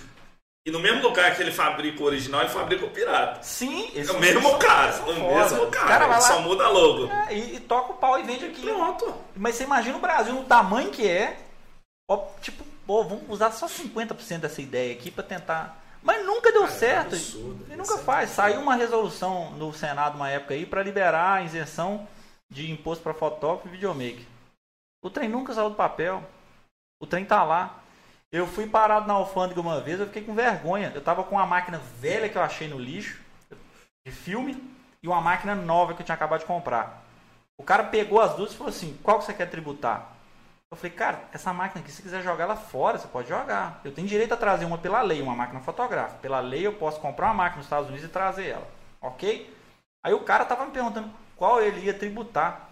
[0.66, 3.42] E no mesmo lugar que ele fabrica o original, ele fabrica o pirata.
[3.44, 4.92] Sim, É o mesmo são- cara.
[4.92, 5.36] são O foda.
[5.44, 5.88] mesmo O cara.
[5.88, 7.10] cara lá- só muda logo.
[7.10, 8.62] É, e, e toca o pau e vende aqui.
[8.64, 9.14] Pronto.
[9.36, 11.38] Mas você imagina o Brasil no tamanho que é.
[12.10, 15.82] Ó, tipo, pô, vamos usar só 50% dessa ideia aqui pra tentar.
[16.02, 17.16] Mas nunca deu Cara, é certo.
[17.16, 17.66] absurdo.
[17.72, 18.30] E nunca é faz.
[18.32, 22.08] Saiu uma resolução no Senado uma época aí pra liberar a isenção
[22.50, 24.24] de imposto pra fotógrafo e videomaker.
[25.08, 26.22] O trem nunca saiu do papel.
[27.00, 27.80] O trem tá lá.
[28.30, 30.92] Eu fui parado na alfândega uma vez, eu fiquei com vergonha.
[30.94, 33.22] Eu tava com uma máquina velha que eu achei no lixo,
[34.06, 34.62] de filme,
[35.02, 37.06] e uma máquina nova que eu tinha acabado de comprar.
[37.58, 40.12] O cara pegou as duas e falou assim: qual que você quer tributar?
[40.70, 43.80] Eu falei, cara, essa máquina aqui, se quiser jogar ela fora, você pode jogar.
[43.86, 46.20] Eu tenho direito a trazer uma pela lei, uma máquina fotográfica.
[46.20, 48.68] Pela lei, eu posso comprar uma máquina nos Estados Unidos e trazer ela.
[49.02, 49.56] Ok?
[50.04, 52.67] Aí o cara tava me perguntando qual ele ia tributar.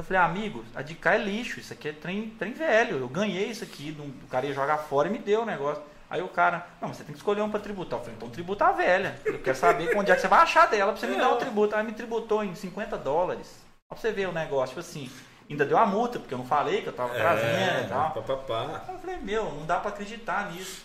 [0.00, 2.96] Eu falei, amigo, a de cá é lixo, isso aqui é trem, trem velho.
[2.96, 5.82] Eu ganhei isso aqui, o cara ia jogar fora e me deu o negócio.
[6.08, 7.98] Aí o cara, não, você tem que escolher um para tributar.
[7.98, 9.20] Eu falei, então tributa a velha.
[9.26, 11.36] Eu quero saber onde é que você vai achar dela para você me dar o
[11.36, 11.76] tributo.
[11.76, 13.62] Aí me tributou em 50 dólares.
[13.88, 15.10] Pra você ver o negócio, tipo assim,
[15.50, 18.10] ainda deu a multa, porque eu não falei que eu tava é, trazendo e tal.
[18.12, 18.84] Pá, pá, pá.
[18.88, 20.82] Eu falei, meu, não dá para acreditar nisso.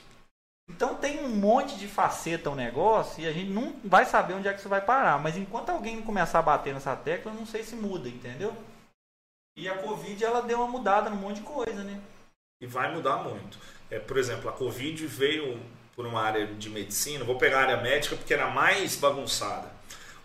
[0.70, 4.50] Então tem um monte de faceta o negócio e a gente não vai saber onde
[4.50, 5.18] é que isso vai parar.
[5.20, 8.54] Mas enquanto alguém começar a bater nessa tecla, eu não sei se muda, entendeu?
[9.58, 12.00] E a Covid, ela deu uma mudada num monte de coisa, né?
[12.62, 13.58] E vai mudar muito.
[13.90, 15.62] É, por exemplo, a Covid veio
[15.96, 19.72] por uma área de medicina, vou pegar a área médica porque era mais bagunçada.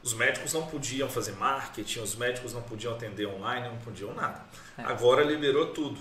[0.03, 4.43] Os médicos não podiam fazer marketing, os médicos não podiam atender online, não podiam nada.
[4.77, 4.83] É.
[4.83, 6.01] Agora liberou tudo.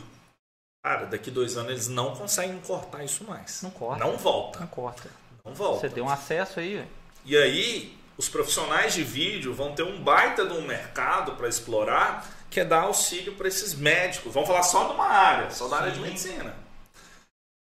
[0.84, 3.62] Cara, daqui dois anos eles não conseguem cortar isso mais.
[3.62, 4.04] Não corta.
[4.04, 4.60] Não volta.
[4.62, 5.10] Não corta.
[5.44, 5.82] Não volta.
[5.82, 6.88] Você deu um acesso aí.
[7.26, 12.26] E aí, os profissionais de vídeo vão ter um baita de um mercado para explorar,
[12.50, 14.34] que é dar auxílio para esses médicos.
[14.34, 16.56] Vamos falar só de uma área, só da área de medicina.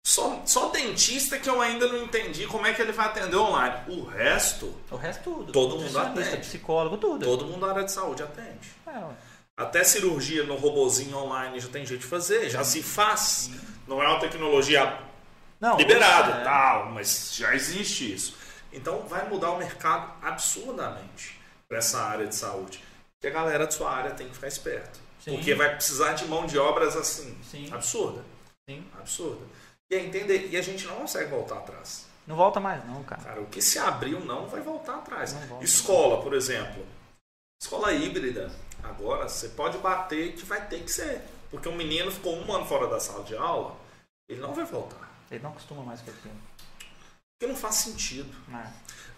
[0.07, 3.75] Só, só dentista que eu ainda não entendi como é que ele vai atender online.
[3.88, 4.75] O resto.
[4.90, 5.53] O resto tudo.
[5.53, 6.37] Todo mundo atende.
[6.38, 7.25] Psicólogo, tudo.
[7.25, 8.70] Todo mundo na área de saúde atende.
[8.87, 9.03] É,
[9.57, 13.20] Até cirurgia no robozinho online já tem jeito de fazer, já se faz.
[13.20, 13.61] Sim.
[13.88, 14.99] Não é uma tecnologia
[15.59, 16.44] não, liberada, é.
[16.44, 18.37] tal, mas já existe isso.
[18.70, 22.83] Então vai mudar o mercado absurdamente para essa área de saúde.
[23.24, 25.00] E a galera de sua área tem que ficar esperto.
[25.18, 25.37] Sim.
[25.37, 27.72] Porque vai precisar de mão de obras assim, Sim.
[27.72, 28.22] absurda.
[28.68, 28.87] Sim.
[28.98, 29.46] Absurda.
[29.90, 32.04] E, entender, e a gente não consegue voltar atrás.
[32.26, 33.22] Não volta mais, não, cara.
[33.22, 35.34] Cara, o que se abriu não vai voltar atrás.
[35.62, 36.84] Escola, por exemplo.
[37.62, 38.52] Escola híbrida.
[38.82, 41.22] Agora você pode bater que vai ter que ser.
[41.50, 43.74] Porque um menino ficou um ano fora da sala de aula,
[44.28, 45.10] ele não vai voltar.
[45.30, 46.34] Ele não acostuma mais com aquilo.
[47.38, 48.30] Porque não faz sentido.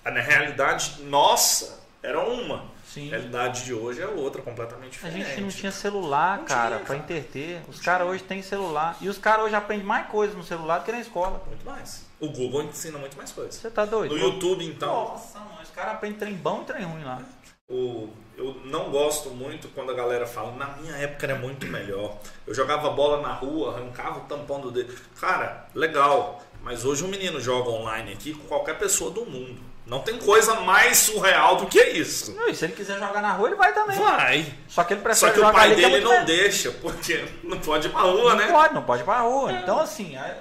[0.05, 0.11] É.
[0.11, 2.65] Na realidade, nossa, era uma.
[2.87, 3.09] Sim.
[3.09, 5.23] A realidade de hoje é outra, completamente diferente.
[5.23, 7.61] A gente não tinha celular, não cara, para interter.
[7.69, 8.97] Os caras hoje têm celular.
[9.01, 11.43] E os caras hoje aprendem mais coisas no celular do que na escola.
[11.49, 12.07] Muito mais.
[12.21, 13.57] O Google ensina muito mais coisas.
[13.57, 14.15] Você tá doido?
[14.15, 14.89] No YouTube, então.
[14.89, 17.21] Nossa, mano, os caras aprendem trem bom e trem ruim lá.
[17.69, 22.17] O, eu não gosto muito quando a galera fala, na minha época era muito melhor.
[22.47, 24.95] Eu jogava bola na rua, arrancava o tampão do dedo.
[25.21, 26.41] Cara, legal.
[26.63, 29.61] Mas hoje um menino joga online aqui com qualquer pessoa do mundo.
[29.87, 32.35] Não tem coisa mais surreal do que isso.
[32.35, 33.97] Não, e se ele quiser jogar na rua, ele vai também.
[33.97, 34.55] Vai.
[34.67, 37.59] Só que ele prefere Só que o pai é dele é não deixa, porque não
[37.61, 38.47] pode ir pra rua, não né?
[38.47, 39.53] Não pode, não pode ir pra rua.
[39.53, 39.61] É.
[39.61, 40.39] Então, assim, a,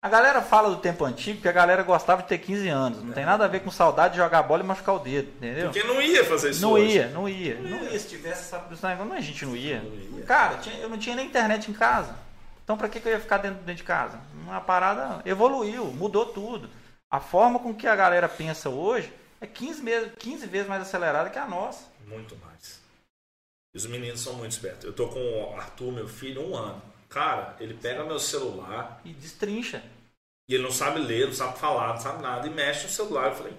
[0.00, 3.02] a, galera fala do tempo antigo que a galera gostava de ter 15 anos.
[3.02, 3.14] Não é.
[3.14, 5.70] tem nada a ver com saudade de jogar bola e machucar o dedo, entendeu?
[5.70, 6.96] Porque não ia fazer isso Não hoje.
[6.96, 7.56] ia, não ia.
[7.56, 7.98] Não, não ia.
[7.98, 8.64] Se tivesse essa
[9.04, 9.82] não, a gente não ia.
[9.82, 10.24] Não ia.
[10.24, 12.16] Cara, eu não tinha nem internet em casa.
[12.64, 14.18] Então, pra que, que eu ia ficar dentro, dentro de casa?
[14.46, 16.70] Uma parada evoluiu, mudou tudo.
[17.10, 21.30] A forma com que a galera pensa hoje é 15, vezes, 15 vezes mais acelerada
[21.30, 21.86] que a nossa.
[22.06, 22.80] Muito mais.
[23.74, 24.84] E os meninos são muito espertos.
[24.84, 26.82] Eu tô com o Arthur, meu filho, um ano.
[27.08, 29.00] Cara, ele pega meu celular.
[29.04, 29.82] E destrincha.
[30.48, 32.46] E ele não sabe ler, não sabe falar, não sabe nada.
[32.46, 33.28] E mexe no celular.
[33.28, 33.56] Eu falei,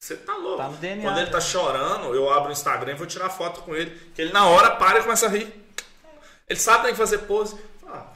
[0.00, 0.58] você tá louco.
[0.58, 3.62] Tá no DNA, Quando ele tá chorando, eu abro o Instagram e vou tirar foto
[3.62, 3.90] com ele.
[4.14, 5.52] Que ele na hora para e começa a rir.
[6.48, 7.60] Ele sabe tem que fazer pose.
[7.86, 8.06] Ah,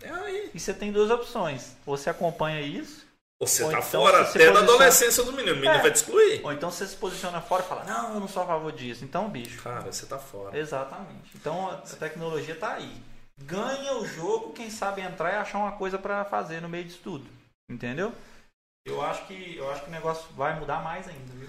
[0.00, 0.50] é aí.
[0.54, 1.76] E você tem duas opções.
[1.84, 3.07] Você acompanha isso
[3.40, 4.52] você Ou tá então fora até posiciona...
[4.52, 5.52] da adolescência do menino.
[5.52, 5.82] O menino é.
[5.82, 6.40] vai te excluir.
[6.44, 9.04] Ou então você se posiciona fora e fala, não, eu não sou a favor disso.
[9.04, 9.62] Então, bicho.
[9.62, 10.58] Cara, você tá fora.
[10.58, 11.30] Exatamente.
[11.36, 13.00] Então a tecnologia tá aí.
[13.40, 17.00] Ganha o jogo quem sabe entrar e achar uma coisa para fazer no meio disso
[17.02, 17.26] tudo.
[17.70, 18.12] Entendeu?
[18.84, 21.48] Eu acho que eu acho que o negócio vai mudar mais ainda, viu?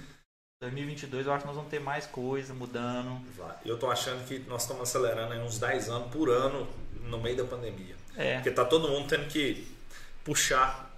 [0.62, 3.19] 2022 eu acho que nós vamos ter mais coisa mudando.
[3.65, 6.67] Eu tô achando que nós estamos acelerando aí uns 10 anos por ano
[7.02, 7.95] no meio da pandemia.
[8.15, 8.36] É.
[8.36, 9.65] Porque tá todo mundo tendo que
[10.23, 10.88] puxar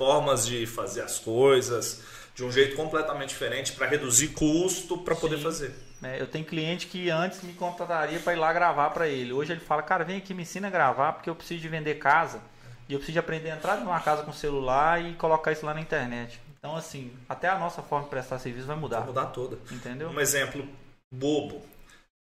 [0.00, 2.00] formas de fazer as coisas
[2.34, 5.74] de um jeito completamente diferente para reduzir custo para poder fazer.
[6.02, 9.30] É, eu tenho cliente que antes me contrataria para ir lá gravar para ele.
[9.30, 11.96] Hoje ele fala, cara, vem aqui me ensina a gravar porque eu preciso de vender
[11.96, 12.40] casa
[12.88, 15.74] e eu preciso de aprender a entrar numa casa com celular e colocar isso lá
[15.74, 16.40] na internet.
[16.58, 19.00] Então, assim, até a nossa forma de prestar serviço vai mudar.
[19.00, 19.58] Vai mudar toda.
[19.70, 20.08] Entendeu?
[20.08, 20.66] Um exemplo
[21.12, 21.62] bobo.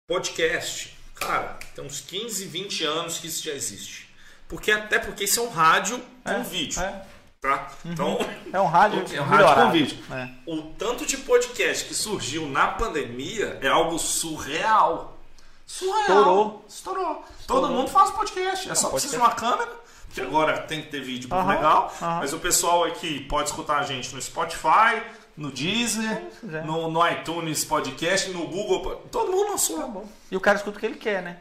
[0.09, 0.99] Podcast.
[1.15, 4.13] Cara, tem uns 15, 20 anos que isso já existe.
[4.49, 6.81] Porque, até porque isso é um rádio com é, um vídeo.
[6.81, 7.07] É.
[7.41, 7.69] Tá?
[7.85, 7.93] Uhum.
[7.93, 8.19] Então,
[8.53, 9.99] é um rádio, é um rádio com vídeo.
[10.11, 10.29] É.
[10.45, 15.17] O tanto de podcast que surgiu na pandemia é algo surreal.
[15.65, 16.01] Surreal.
[16.01, 16.65] Estourou.
[16.69, 17.25] Estourou.
[17.39, 17.63] Estourou.
[17.63, 18.69] Todo mundo faz podcast.
[18.69, 19.71] É só precisa de uma câmera.
[20.13, 21.47] Que agora tem que ter vídeo uhum.
[21.47, 21.95] legal.
[22.01, 22.09] Uhum.
[22.17, 25.03] Mas o pessoal aqui pode escutar a gente no Spotify,
[25.37, 26.63] no Deezer, Isso, é.
[26.63, 28.97] no, no iTunes Podcast, no Google.
[29.13, 30.09] Todo mundo lançou.
[30.31, 31.39] E o cara escuta o que ele quer, né?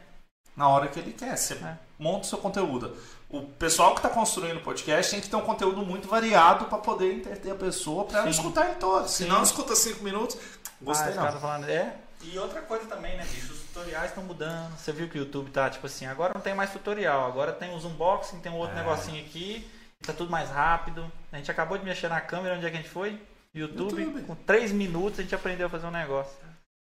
[0.54, 1.36] Na hora que ele quer.
[1.36, 1.76] Você É.
[1.98, 2.94] monta o seu conteúdo.
[3.30, 6.78] O pessoal que está construindo o podcast tem que ter um conteúdo muito variado para
[6.78, 9.10] poder entreter a pessoa, para ela escutar em todos.
[9.10, 10.38] Se não escuta cinco minutos,
[10.80, 11.40] gostei ah, não.
[11.40, 11.94] Falando, é.
[12.22, 13.52] E outra coisa também, né, bicho?
[13.52, 14.76] Os tutoriais estão mudando.
[14.78, 17.26] Você viu que o YouTube tá, tipo assim, agora não tem mais tutorial.
[17.26, 18.80] Agora tem os unboxing, tem um outro É.
[18.80, 19.68] negocinho aqui.
[20.02, 21.10] Tá tudo mais rápido.
[21.30, 23.20] A gente acabou de mexer na câmera, onde é que a gente foi?
[23.54, 24.00] YouTube.
[24.02, 24.22] YouTube.
[24.22, 26.32] Com três minutos a gente aprendeu a fazer um negócio.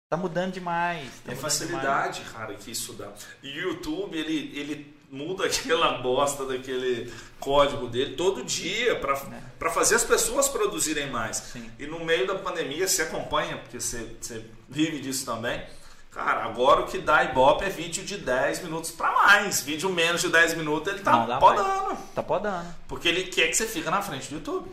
[0.10, 1.06] Tá mudando demais.
[1.08, 3.12] Tá Tem mudando facilidade, cara, que isso dá.
[3.42, 9.42] E o YouTube, ele, ele muda aquela bosta daquele código dele todo dia para É.
[9.58, 11.38] para fazer as pessoas produzirem mais.
[11.38, 11.70] Sim.
[11.80, 15.64] E no meio da pandemia, você acompanha, porque você, você vive disso também.
[16.12, 19.62] Cara, agora o que dá Ibope é vídeo de 10 minutos para mais.
[19.62, 21.98] Vídeo menos de 10 minutos, ele tá Não, podando.
[22.16, 22.68] Tá podando.
[22.88, 24.72] Porque ele quer que você fique na frente do YouTube.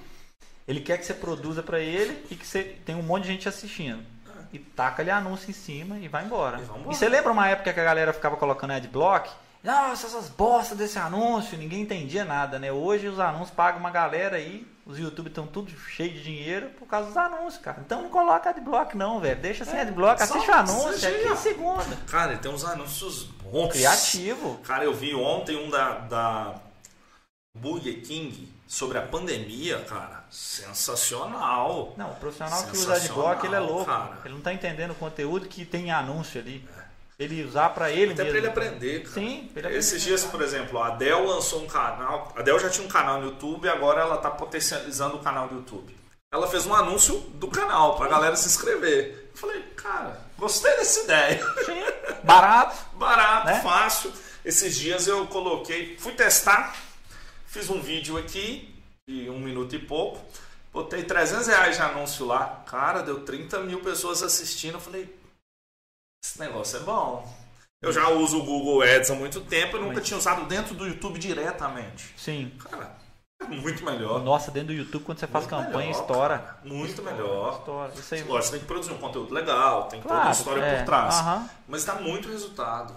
[0.69, 3.49] Ele quer que você produza pra ele e que você tem um monte de gente
[3.49, 4.01] assistindo.
[4.53, 6.61] E taca ali anúncio em cima e vai embora.
[6.61, 6.93] E.
[6.93, 9.29] E você lembra uma época que a galera ficava colocando adblock?
[9.63, 12.73] Nossa, essas bostas desse anúncio, ninguém entendia nada, né?
[12.73, 16.87] Hoje os anúncios pagam uma galera aí, os YouTube estão tudo cheio de dinheiro por
[16.89, 17.81] causa dos anúncios, cara.
[17.85, 19.41] Então não coloca adblock não, velho.
[19.41, 21.87] Deixa sem adblock, É, só assiste o anúncio, seja- é 15 segundos.
[22.11, 23.69] Cara, ele tem uns anúncios bons.
[23.73, 24.59] Criativo.
[24.65, 26.55] Cara, eu vi ontem um da, da
[27.57, 30.25] Burger King sobre a pandemia, cara.
[30.29, 31.95] Sensacional.
[31.97, 33.85] Não, o profissional que usa adblock, ele é louco.
[33.85, 34.19] cara.
[34.25, 36.67] Ele não tá entendendo o conteúdo que tem anúncio ali.
[37.23, 38.29] Ele usar pra ele Até mesmo.
[38.31, 39.15] pra ele aprender, cara.
[39.15, 39.79] Sim, ele aprender.
[39.79, 42.33] Esses dias, por exemplo, a Adele lançou um canal.
[42.37, 45.57] A Adele já tinha um canal no YouTube agora ela tá potencializando o canal do
[45.57, 45.95] YouTube.
[46.33, 49.29] Ela fez um anúncio do canal pra galera se inscrever.
[49.33, 51.45] Eu falei, cara, gostei dessa ideia.
[51.65, 51.83] Sim,
[52.25, 52.77] barato.
[52.97, 53.61] Barato, Né?
[53.61, 54.13] fácil.
[54.45, 56.75] Esses dias eu coloquei, fui testar,
[57.47, 58.75] fiz um vídeo aqui
[59.07, 60.21] de um minuto e pouco,
[60.73, 64.75] botei 300 reais de anúncio lá, cara, deu 30 mil pessoas assistindo.
[64.75, 65.15] Eu falei,
[66.23, 67.29] esse negócio é bom.
[67.81, 70.87] Eu já uso o Google Ads há muito tempo, eu nunca tinha usado dentro do
[70.87, 72.15] YouTube diretamente.
[72.17, 72.53] Sim.
[72.71, 72.93] Cara,
[73.41, 74.23] é muito melhor.
[74.23, 76.39] Nossa, dentro do YouTube, quando você faz Muito campanha, melhor, estoura.
[76.39, 76.59] cara.
[76.65, 77.59] Muito melhor.
[77.59, 77.93] Estoura.
[77.95, 78.23] Isso aí.
[78.23, 80.79] Lógico, você tem que produzir um conteúdo legal, tem toda Claro, uma história é.
[80.79, 81.15] por trás.
[81.17, 81.51] Aham.
[81.67, 82.95] Mas dá muito resultado.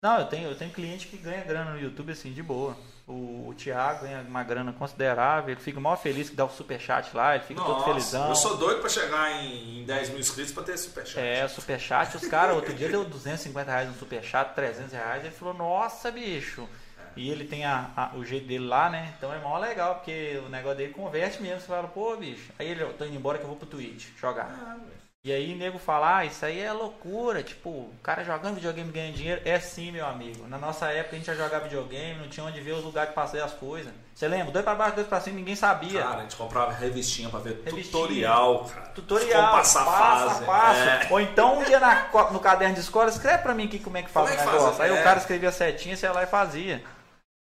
[0.00, 2.76] Não, eu tenho, eu tenho cliente que ganha grana no YouTube assim, de boa.
[3.08, 7.16] O, o Thiago ganha uma grana considerável, ele fica maior feliz que dá o superchat
[7.16, 8.28] lá, ele fica todo Nossa, felizão.
[8.28, 11.18] eu sou doido pra chegar em, em 10 mil inscritos pra ter superchat.
[11.18, 15.54] É, superchat, os caras, outro dia deu 250 reais no superchat, 300 reais, ele falou,
[15.54, 16.68] nossa, bicho.
[17.16, 19.12] E ele tem a, a- o jeito dele lá, né?
[19.16, 21.60] Então é mó legal, porque o negócio dele converte mesmo.
[21.60, 22.52] Você fala, pô, bicho.
[22.58, 24.44] Aí ele, eu tô indo embora que eu vou pro Twitch jogar.
[24.46, 24.76] Ah.
[25.24, 29.14] E aí nego fala, ah, isso aí é loucura, tipo, o cara jogando videogame ganhando
[29.16, 29.42] dinheiro.
[29.44, 30.46] É sim, meu amigo.
[30.46, 33.16] Na nossa época a gente ia jogar videogame, não tinha onde ver os lugares que
[33.16, 33.92] passei as coisas.
[34.14, 34.52] Você lembra?
[34.52, 36.02] Dois pra baixo, dois pra cima, ninguém sabia.
[36.02, 37.82] Cara, a gente comprava revistinha pra ver Revistinha.
[38.02, 38.86] tutorial, cara.
[38.90, 40.80] Tutorial, Como passar passo a passo.
[40.82, 41.06] É.
[41.10, 44.10] Ou então ia na no caderno de escola, escreve pra mim aqui como é que
[44.10, 44.56] faz Como o é faz?
[44.62, 44.82] negócio.
[44.82, 45.00] Aí É.
[45.00, 46.82] o cara escrevia setinha, você ia lá e fazia.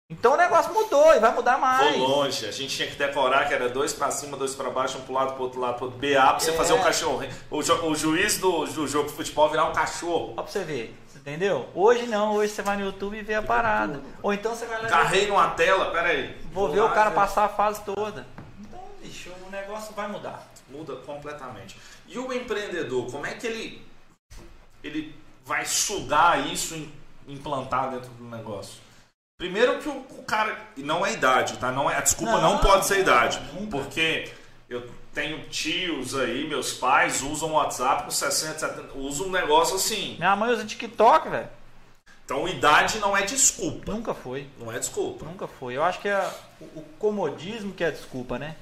[0.10, 1.98] Então o negócio mudou e vai mudar mais.
[1.98, 4.98] Vou longe, a gente tinha que decorar que era dois pra cima, dois pra baixo,
[4.98, 6.00] um pro lado, pro outro lado, pro outro.
[6.00, 6.54] BA pra você É.
[6.54, 7.28] fazer um cachorro.
[7.52, 10.34] O, ju- o juiz do, do jogo de futebol virar um cachorro.
[10.38, 11.68] Ó pra você ver, entendeu?
[11.76, 14.02] Hoje não, hoje você vai no YouTube e vê a parada.
[14.24, 16.38] Ou então você vai lá Carrei numa tela, pera aí.
[16.54, 17.16] vou ver lá o cara ver.
[17.18, 18.26] passar a fase toda.
[18.62, 20.48] Então, bicho, o negócio vai mudar.
[20.70, 21.78] Muda completamente.
[22.08, 23.86] E o empreendedor, como é que ele,
[24.82, 25.14] ele
[25.46, 26.90] vai sugar isso e
[27.28, 28.87] implantar dentro do negócio?
[29.38, 30.58] Primeiro que o, o cara.
[30.76, 31.72] E não é idade, tá?
[31.72, 33.40] Não é, a desculpa não, Não, pode ser idade.
[33.70, 34.32] Porque
[34.68, 38.98] eu tenho tios aí, meus pais usam o WhatsApp com 60, 70.
[38.98, 40.16] Usam um negócio assim.
[40.18, 41.50] Minha mãe usa TikTok, velho.
[42.26, 43.92] Então idade não é desculpa.
[43.92, 44.48] Nunca foi.
[44.60, 45.24] Não é desculpa.
[45.24, 45.78] Nunca foi.
[45.78, 46.30] Eu acho que é
[46.60, 48.56] o, comodismo que é a desculpa, né?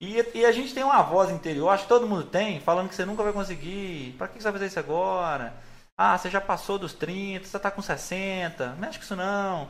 [0.00, 2.94] E, e a gente tem uma voz interior, acho que todo mundo tem, falando que
[2.94, 4.14] você nunca vai conseguir.
[4.18, 5.54] Pra que você vai fazer isso agora?
[5.96, 9.68] Ah, você já passou dos 30, você tá com 60, não mexe com isso não.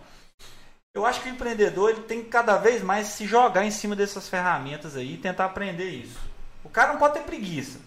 [0.94, 3.96] Eu acho que o empreendedor ele tem que cada vez mais se jogar em cima
[3.96, 6.20] dessas ferramentas aí e tentar aprender isso.
[6.62, 7.80] O cara não pode ter preguiça.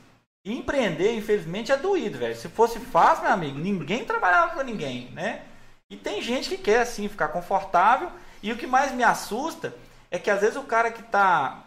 [0.44, 2.36] E empreender, infelizmente, é doído, velho.
[2.36, 5.44] Se fosse fácil, meu amigo, ninguém trabalhava com ninguém, né?
[5.90, 8.12] E tem gente que quer, assim, ficar confortável.
[8.44, 9.74] E o que mais me assusta
[10.12, 11.64] é que, às vezes, o cara que está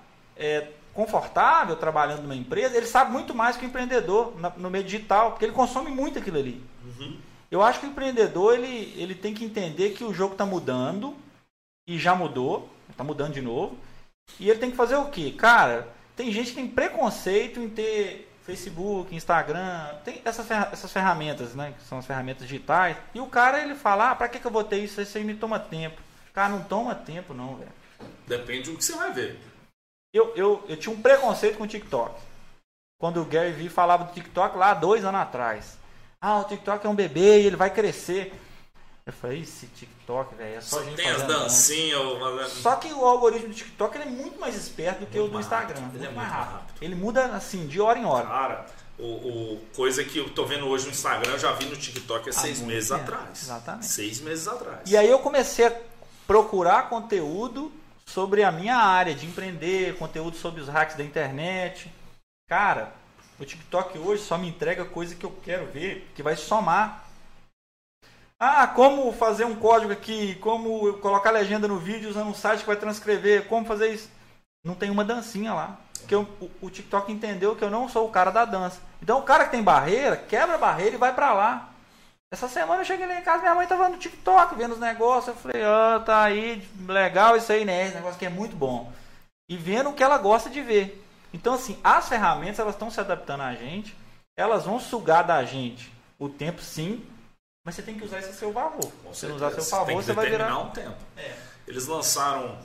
[0.93, 5.47] confortável trabalhando numa empresa, ele sabe muito mais que o empreendedor no meio digital, porque
[5.47, 6.62] ele consome muito aquilo ali.
[7.51, 11.16] Eu acho que o empreendedor, ele, ele tem que entender que o jogo está mudando,
[11.95, 13.76] e já mudou, está mudando de novo,
[14.38, 15.34] e ele tem que fazer o quê?
[15.36, 21.55] Cara, tem gente que tem preconceito em ter Facebook, Instagram, tem essas, ferra- essas ferramentas,
[21.55, 21.74] né?
[21.78, 22.97] Que são as ferramentas digitais.
[23.14, 25.01] E o cara, ele fala, ah, pra que, que eu vou ter isso?
[25.01, 26.01] Isso aí me toma tempo.
[26.32, 27.70] Cara, não toma tempo não, velho.
[28.26, 29.38] Depende do que você vai ver.
[30.12, 32.20] Eu, eu, eu tinha um preconceito com o TikTok.
[32.99, 35.78] quando o Gary Vee falava do TikTok lá dois anos atrás.
[36.20, 38.32] Ah, o TikTok é um bebê e ele vai crescer.
[39.11, 42.00] Eu falei, esse TikTok, velho, é só, Só gente tem as fazendo dança." dancinhas.
[42.00, 45.40] ou- Só que o algoritmo do TikTok é muito mais esperto do que o do
[45.40, 45.80] Instagram.
[45.80, 46.52] rápido, ele é muito mais muito rápido.
[46.61, 46.78] rápido.
[46.84, 48.26] Ele muda assim, de hora em hora.
[48.26, 48.66] Cara,
[48.98, 52.30] o, o- coisa que eu tô vendo hoje no Instagram, eu já vi no TikTok
[52.30, 53.42] há seis muito meses tempo, atrás.
[53.42, 53.86] exatamente.
[53.86, 54.78] Seis meses atrás.
[54.88, 55.74] E aí eu comecei a
[56.26, 57.72] procurar conteúdo
[58.06, 61.92] sobre a minha área de empreender, conteúdo sobre os hacks da internet.
[62.48, 62.92] Cara,
[63.40, 67.09] o TikTok hoje só me entrega coisa que eu quero ver, que vai somar.
[68.43, 72.66] Ah, como fazer um código aqui, como colocar legenda no vídeo usando um site que
[72.66, 74.11] vai transcrever, como fazer isso.
[74.64, 75.76] Não tem uma dancinha lá.
[75.99, 78.80] Porque eu- o, o TikTok entendeu que eu não sou o cara da dança.
[79.03, 81.68] Então o cara que tem barreira, quebra a barreira e vai pra lá.
[82.32, 85.28] Essa semana eu cheguei lá em casa, minha mãe tava no TikTok vendo os negócios.
[85.36, 87.86] Eu falei, ó, tá aí, legal isso aí, né?
[87.86, 88.91] Esse negócio que é muito bom.
[89.51, 91.05] E vendo o que ela gosta de ver.
[91.34, 93.95] Então, assim, as ferramentas elas estão se adaptando a gente,
[94.38, 97.05] elas vão sugar da gente o tempo sim,
[97.70, 98.90] mas você tem que usar isso a seu favor.
[99.04, 100.58] Com Se você não usar a seu favor, Tem que você vai virar.
[100.58, 100.96] um tempo.
[101.16, 101.36] É.
[101.68, 102.58] Eles lançaram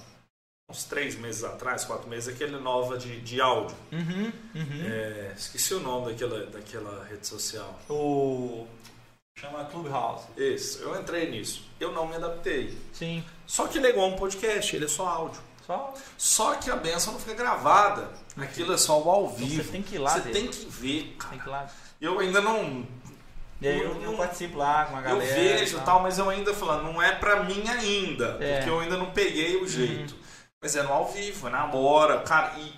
[0.70, 3.78] uns três meses atrás, quatro meses, aquele nova de, de áudio.
[3.92, 4.84] Uhum, uhum.
[4.88, 7.80] É, esqueci o nome daquela, daquela rede social.
[7.90, 8.66] O.
[9.38, 10.26] Chama Clubhouse.
[10.38, 11.64] Isso, eu entrei nisso.
[11.80, 12.76] Eu não me adaptei.
[12.94, 13.24] Sim.
[13.46, 15.42] Só que ele é igual um podcast, ele é só áudio.
[15.68, 15.94] Só.
[16.18, 18.10] Só que a benção não fica gravada.
[18.38, 19.64] Aquilo é só ao Então vivo.
[19.64, 20.32] você tem que ir lá Você ver.
[20.32, 21.30] tem que ver, cara.
[21.32, 21.70] Tem que ir lá.
[22.02, 22.88] Eu ainda não.
[23.62, 25.34] E aí eu, eu participo lá com a Eu galera.
[25.34, 28.38] vejo e e tal, mas eu ainda falando, não é pra mim ainda.
[28.40, 28.46] É.
[28.52, 28.56] Uhum.
[28.58, 30.16] Porque eu ainda não peguei o jeito.
[30.62, 32.20] Mas é no ao vivo, é na hora.
[32.20, 32.74] Cara, e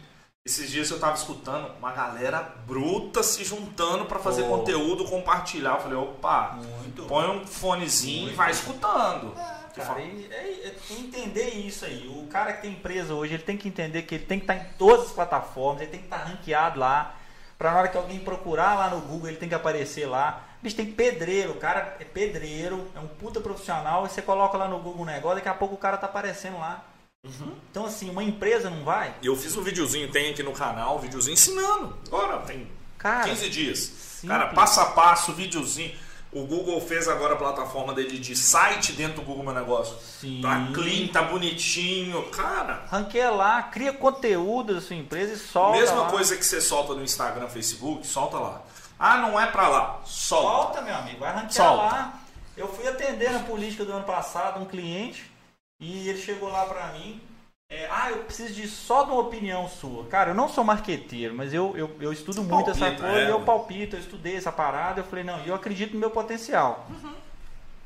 [0.45, 4.49] esses dias eu tava escutando uma galera bruta se juntando pra fazer Oh.
[4.57, 5.75] conteúdo, compartilhar.
[5.75, 7.03] Eu falei, opa, Muito.
[7.05, 8.35] põe um fonezinho e Muito.
[8.37, 9.33] vai escutando.
[9.75, 12.07] Eu Cara, e- é, é entender isso aí.
[12.07, 14.55] O cara que tem empresa hoje, ele tem que entender que ele tem que estar
[14.55, 17.15] em todas as plataformas, ele tem que estar ranqueado lá.
[17.57, 20.43] Pra na hora que alguém procurar lá no Google, ele tem que aparecer lá.
[20.61, 24.67] Bicho, tem pedreiro, o cara é pedreiro, é um puta profissional, e você coloca lá
[24.67, 26.83] no Google um negócio, daqui a pouco o cara tá aparecendo lá.
[27.23, 27.53] Uhum.
[27.71, 29.13] Então assim, uma empresa não vai?
[29.23, 31.97] Eu fiz um videozinho, tem aqui no canal, um videozinho ensinando.
[32.07, 33.79] Agora tem Cara, 15 dias.
[33.79, 34.27] simples.
[34.27, 35.95] Cara, passo a passo, videozinho.
[36.31, 39.95] O Google fez agora a plataforma dele de site dentro do Google Meu Negócio.
[40.01, 40.41] Sim.
[40.41, 42.21] Tá clean, tá bonitinho.
[42.31, 46.09] Cara, ranqueia lá, cria conteúdo da sua empresa e solta mesma lá.
[46.09, 48.61] coisa que você solta no Instagram, Facebook, solta lá.
[48.99, 50.01] Ah, não é pra lá.
[50.05, 50.47] Solta.
[50.75, 51.83] Solta, meu amigo, vai ranquear Solta.
[51.83, 52.19] lá.
[52.57, 55.31] Eu fui atender na política do ano passado um cliente
[55.79, 57.21] e ele chegou lá pra mim.
[57.69, 60.05] É, ah, eu preciso de só de uma opinião sua.
[60.07, 63.25] Cara, eu não sou marqueteiro, mas eu, eu, eu estudo muito essa palpita, coisa é,
[63.25, 65.01] e eu palpito, eu estudei essa parada.
[65.01, 66.87] Eu falei, não, eu acredito no meu potencial.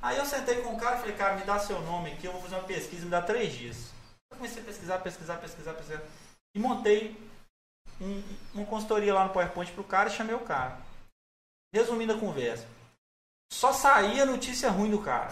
[0.02, 2.32] Aí eu sentei com o cara e falei, cara, me dá seu nome aqui, eu
[2.32, 3.92] vou fazer uma pesquisa, me dá três dias.
[4.32, 6.02] Eu comecei a pesquisar, pesquisar, pesquisar, pesquisar.
[6.56, 7.16] E montei
[8.00, 8.24] um-
[8.54, 10.78] uma consultoria lá no PowerPoint pro cara e chamei o cara.
[11.74, 12.66] Resumindo a conversa.
[13.54, 15.30] Só saía notícia ruim do cara.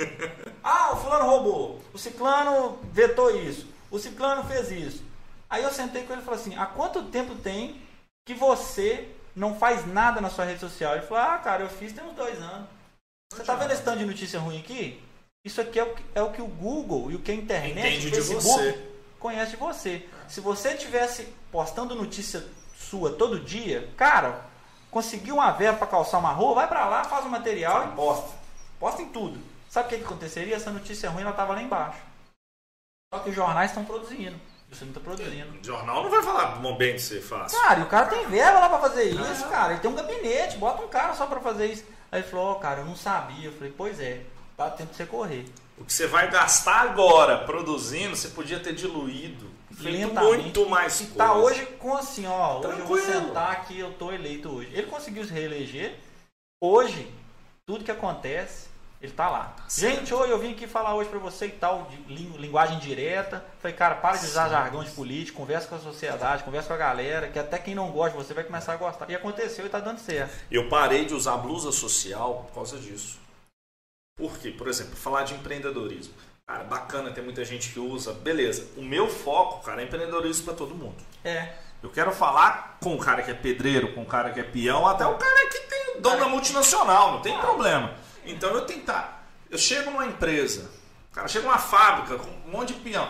[0.62, 1.80] ah, o fulano roubou.
[1.94, 3.71] O ciclano vetou isso.
[3.92, 5.04] O ciclano fez isso.
[5.48, 7.80] Aí eu sentei com ele e falei assim: há quanto tempo tem
[8.26, 10.94] que você não faz nada na sua rede social?
[10.94, 12.66] Ele falou: ah, cara, eu fiz tem uns dois anos.
[13.32, 15.00] Você tá vendo esse tanto de notícia ruim aqui?
[15.44, 17.78] Isso aqui é o que, é o, que o Google e o que a internet,
[17.78, 18.88] Entende o de Facebook você.
[19.18, 20.08] conhece de você.
[20.28, 22.44] Se você tivesse postando notícia
[22.76, 24.46] sua todo dia, cara,
[24.90, 28.30] conseguiu uma verba pra calçar uma rua, vai pra lá, faz um material e posta.
[28.78, 29.38] Posta em tudo.
[29.68, 30.54] Sabe o que, que aconteceria?
[30.56, 31.98] Essa notícia ruim ela tava lá embaixo.
[33.12, 34.36] Só que os jornais estão produzindo.
[34.70, 35.58] Você não tá produzindo.
[35.60, 37.52] O jornal não vai falar bom bem que você faz.
[37.52, 39.72] Cara, e o cara tem verba lá pra fazer isso, cara.
[39.72, 41.84] Ele tem um gabinete, bota um cara só pra fazer isso.
[42.10, 43.48] Aí ele falou, ó, cara, eu não sabia.
[43.48, 44.22] Eu falei, pois é,
[44.56, 45.44] dá tempo de você correr.
[45.76, 49.46] O que você vai gastar agora produzindo, você podia ter diluído.
[49.76, 51.18] Feito muito mais E coisa.
[51.18, 53.26] tá hoje com assim, ó, hoje eu vou Tranquilo.
[53.26, 54.70] sentar aqui, eu tô eleito hoje.
[54.72, 55.98] Ele conseguiu se reeleger.
[56.62, 57.12] Hoje,
[57.66, 58.68] tudo que acontece,
[59.02, 59.54] ele tá lá.
[59.66, 59.96] certo.
[59.98, 63.44] Gente, hoje eu vim aqui falar hoje pra você e tal, de lin- linguagem direta.
[63.60, 66.76] Falei, cara, para de usar jargão de político, conversa com a sociedade, conversa com a
[66.76, 69.10] galera, que até quem não gosta você vai começar a gostar.
[69.10, 70.32] E aconteceu e tá dando certo.
[70.50, 73.18] Eu parei de usar blusa social por causa disso.
[74.16, 74.50] Por quê?
[74.50, 76.14] Por exemplo, falar de empreendedorismo.
[76.46, 78.12] Cara, bacana, tem muita gente que usa.
[78.12, 78.68] Beleza.
[78.76, 80.96] O meu foco, cara, é empreendedorismo para todo mundo.
[81.24, 81.54] É.
[81.82, 84.86] Eu quero falar com o cara que é pedreiro, com o cara que é peão,
[84.86, 87.94] até o cara que tem dono da multinacional, não tem problema.
[88.24, 89.24] Então eu tentar.
[89.50, 90.70] Eu chego numa empresa,
[91.12, 93.08] cara, chega numa fábrica com um monte de peão,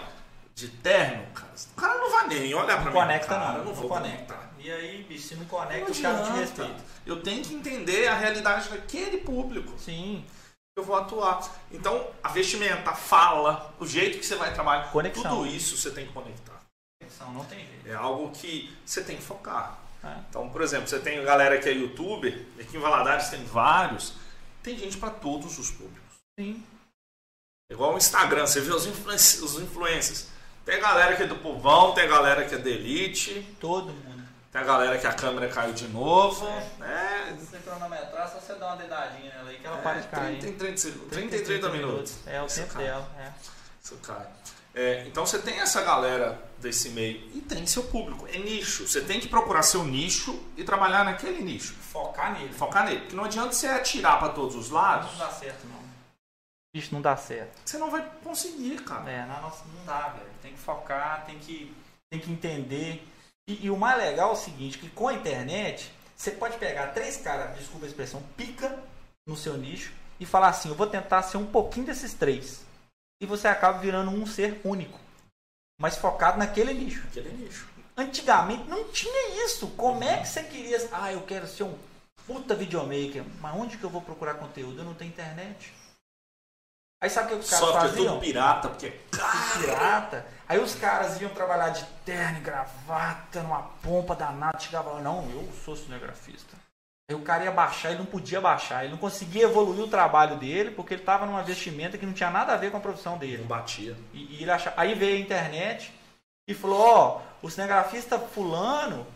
[0.55, 1.53] de terno, cara.
[1.77, 2.93] O cara não vai nem olhar pra Não mim.
[2.93, 4.35] conecta cara, não, eu não vou conecta.
[4.35, 4.53] conectar.
[4.59, 6.33] E aí, bicho, se não conecta, Não não te adianta.
[6.35, 6.77] respeitam.
[7.07, 9.73] Eu tenho que entender a realidade daquele público.
[9.79, 10.25] Sim.
[10.77, 11.41] Eu vou atuar.
[11.71, 15.23] Então, a vestimenta, a fala, o jeito que você vai trabalhar, Conexão.
[15.23, 16.61] tudo isso você tem que conectar.
[17.01, 17.89] Conexão, não tem jeito.
[17.89, 19.79] É algo que você tem que focar.
[20.03, 20.15] É.
[20.31, 24.15] Então, por exemplo, você tem galera que é youtuber, aqui em Valadares tem vários,
[24.63, 26.17] tem gente para todos os públicos.
[26.39, 26.63] Sim.
[27.71, 30.27] Igual o Instagram, você vê os, influencers, os influencers.
[30.65, 33.57] Tem galera que é do povão, tem galera que é da elite.
[33.59, 34.23] Todo mundo.
[34.53, 36.47] Tem a galera que a câmera caiu de novo.
[36.47, 37.31] É.
[37.31, 37.37] é.
[37.39, 40.09] Se você cronometrar, só você dá uma dedadinha nela aí que ela é, para de
[40.09, 40.39] cair.
[40.41, 42.15] 30, 30, 30, 30, 30 minutos.
[42.27, 42.85] É o Isso tempo cai.
[42.85, 43.11] dela.
[43.19, 43.33] É.
[43.83, 44.27] Isso cai.
[44.75, 48.27] É, então você tem essa galera desse meio e tem seu público.
[48.29, 48.87] É nicho.
[48.87, 51.75] Você tem que procurar seu nicho e trabalhar naquele nicho.
[51.75, 52.53] Focar nele.
[52.53, 53.01] Focar nele.
[53.01, 55.11] Porque não adianta você atirar para todos os lados.
[55.13, 55.83] Não dá certo, não.
[56.75, 57.59] Isso não dá certo.
[57.65, 59.11] Você não vai conseguir, cara.
[59.11, 60.31] É, na nossa, não dá, velho.
[60.41, 61.75] Tem que focar, tem que,
[62.11, 63.07] tem que entender
[63.49, 66.89] e, e, o mais legal é o seguinte, que com a internet, você pode pegar
[66.89, 68.79] três caras, desculpa a expressão, pica
[69.27, 72.65] no seu nicho e falar assim, eu vou tentar ser um pouquinho desses três.
[73.21, 74.99] E você acaba virando um ser único,
[75.83, 77.05] mas focado naquele nicho.
[77.09, 77.67] Aquele nicho.
[77.97, 79.67] Antigamente não tinha isso.
[79.77, 80.79] Como é que você queria...
[80.93, 81.77] Ah, eu quero ser um
[82.25, 83.25] puta videomaker.
[83.41, 84.79] Mas onde que eu vou procurar conteúdo?
[84.79, 85.75] Eu não tenho internet.
[87.03, 88.15] Aí sabe o que os caras Software faziam?
[88.15, 90.25] tudo pirata, porque é pirata.
[90.49, 95.29] Aí os caras iam trabalhar de terno e gravata, numa pompa danada, chegava lá, não,
[95.31, 96.57] eu sou cinegrafista.
[97.09, 100.37] Aí o cara ia baixar, ele não podia baixar, ele não conseguia evoluir o trabalho
[100.37, 103.19] dele, porque ele estava numa vestimenta que não tinha nada a ver com a profissão
[103.19, 103.39] dele.
[103.39, 103.97] Não batia.
[104.13, 105.93] E, e ele achava, aí veio a internet
[106.47, 109.07] e falou, ó, oh, o cinegrafista fulano,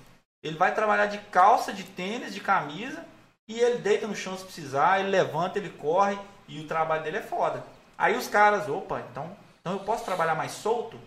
[0.42, 3.04] ele vai trabalhar de calça, de tênis, de camisa,
[3.48, 6.18] e ele deita no chão se precisar, ele levanta, ele corre,
[6.48, 7.64] e o trabalho dele é foda.
[7.96, 10.98] Aí os caras, opa, então, então eu posso trabalhar mais solto?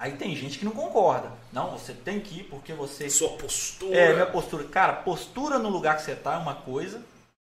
[0.00, 1.32] Aí tem gente que não concorda.
[1.52, 3.10] Não, você tem que ir porque você.
[3.10, 3.96] Sua postura.
[3.96, 4.64] É, minha postura.
[4.64, 7.02] Cara, postura no lugar que você está é uma coisa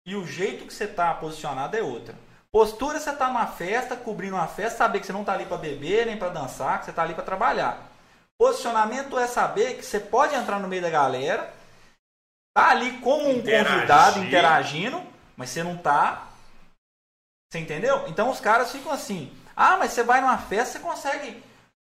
[0.07, 2.15] e o jeito que você está posicionado é outra.
[2.53, 5.57] Postura você está numa festa, cobrindo uma festa, saber que você não está ali para
[5.57, 7.91] beber nem para dançar, que você está ali para trabalhar.
[8.39, 11.53] Posicionamento é saber que você pode entrar no meio da galera,
[12.57, 13.73] tá ali como um Interagir.
[13.75, 15.03] convidado interagindo,
[15.37, 16.29] mas você não tá
[17.51, 18.07] você entendeu?
[18.09, 21.43] Então os caras ficam assim: ah, mas você vai numa festa, você consegue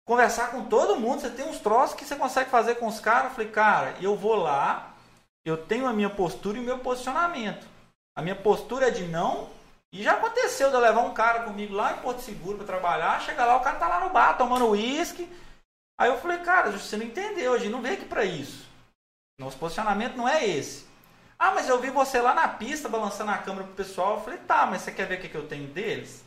[0.10, 3.26] conversar com todo mundo, você tem uns troços que você consegue fazer com os caras.
[3.26, 4.96] Eu falei, cara, eu vou lá,
[5.46, 7.68] eu tenho a minha postura e o meu posicionamento.
[8.18, 9.52] A minha postura é de não.
[9.94, 13.22] E já aconteceu de eu levar um cara comigo lá em Porto Seguro para trabalhar,
[13.22, 15.30] chega lá, o cara tá lá no bar tomando uísque.
[15.96, 18.68] Aí eu falei, cara, você não entendeu, a gente não veio aqui para isso.
[19.40, 20.88] Nosso posicionamento não é esse.
[21.38, 24.16] Ah, mas eu vi você lá na pista balançando a câmera pro pessoal.
[24.16, 26.24] Eu falei, tá, mas você quer ver o que, que eu tenho deles?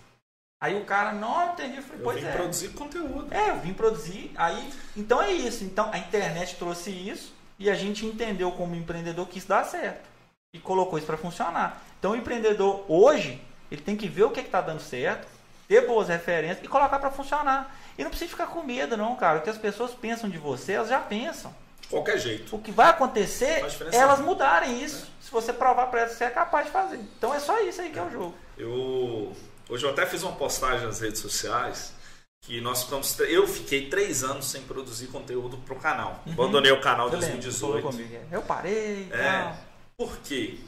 [0.62, 1.78] Aí o cara, não, entendi.
[1.78, 2.32] Eu falei, pois eu vim é.
[2.36, 3.34] produzir conteúdo.
[3.34, 4.30] É, eu vim produzir.
[4.36, 5.64] Aí, então é isso.
[5.64, 10.08] Então a internet trouxe isso e a gente entendeu como empreendedor que isso dá certo.
[10.54, 11.82] E colocou isso para funcionar.
[11.98, 13.42] Então o empreendedor hoje,
[13.72, 15.26] ele tem que ver o que está dando certo,
[15.66, 17.76] ter boas referências e colocar para funcionar.
[17.98, 19.40] E não precisa ficar com medo, não, cara.
[19.40, 21.52] O que as pessoas pensam de você, elas já pensam
[21.90, 22.54] qualquer jeito.
[22.54, 25.08] O que vai acontecer é elas mudarem isso.
[25.18, 25.24] É.
[25.24, 26.98] Se você provar para elas que você é capaz de fazer.
[27.18, 28.34] Então é só isso aí que é o jogo.
[28.56, 29.32] Eu
[29.72, 31.94] hoje eu até fiz uma postagem nas redes sociais
[32.42, 36.22] que nós ficamos eu fiquei três anos sem produzir conteúdo para o canal.
[36.26, 36.32] Uhum.
[36.32, 37.86] Abandonei o canal em 2018.
[37.86, 38.14] Comigo.
[38.14, 38.36] É.
[38.36, 39.08] Eu parei.
[39.12, 39.54] É,
[39.96, 40.58] por quê?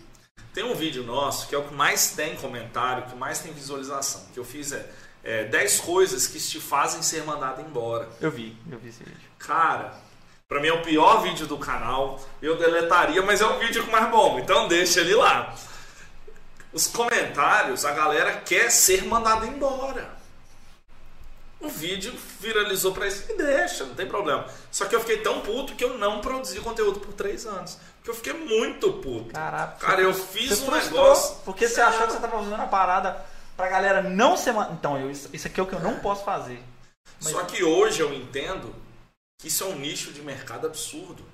[0.53, 4.25] Tem um vídeo nosso que é o que mais tem comentário, que mais tem visualização.
[4.33, 4.89] Que eu fiz é,
[5.25, 8.09] é 10 coisas que te fazem ser mandado embora.
[8.21, 9.29] Eu vi, eu vi esse vídeo.
[9.39, 10.01] Cara,
[10.47, 12.21] Pra mim é o pior vídeo do canal.
[12.41, 14.39] Eu deletaria, mas é o vídeo mais bom.
[14.39, 15.55] Então deixa ele lá.
[16.75, 20.11] Os comentários, a galera quer ser mandada embora.
[21.61, 24.45] O vídeo viralizou pra isso e deixa, não tem problema.
[24.73, 27.79] Só que eu fiquei tão puto que eu não produzi conteúdo por três anos.
[27.97, 29.33] Porque eu fiquei muito puto.
[29.33, 29.87] Caraca.
[29.87, 31.37] Cara, eu fiz um negócio.
[31.45, 33.25] Porque você achou que você tava fazendo uma parada
[33.57, 34.53] pra galera não ser.
[34.73, 36.61] Então, eu, isso aqui é o que eu não posso fazer.
[37.23, 37.33] Mas...
[37.33, 38.75] Só que hoje eu entendo
[39.41, 41.25] que isso é um nicho de mercado absurdo.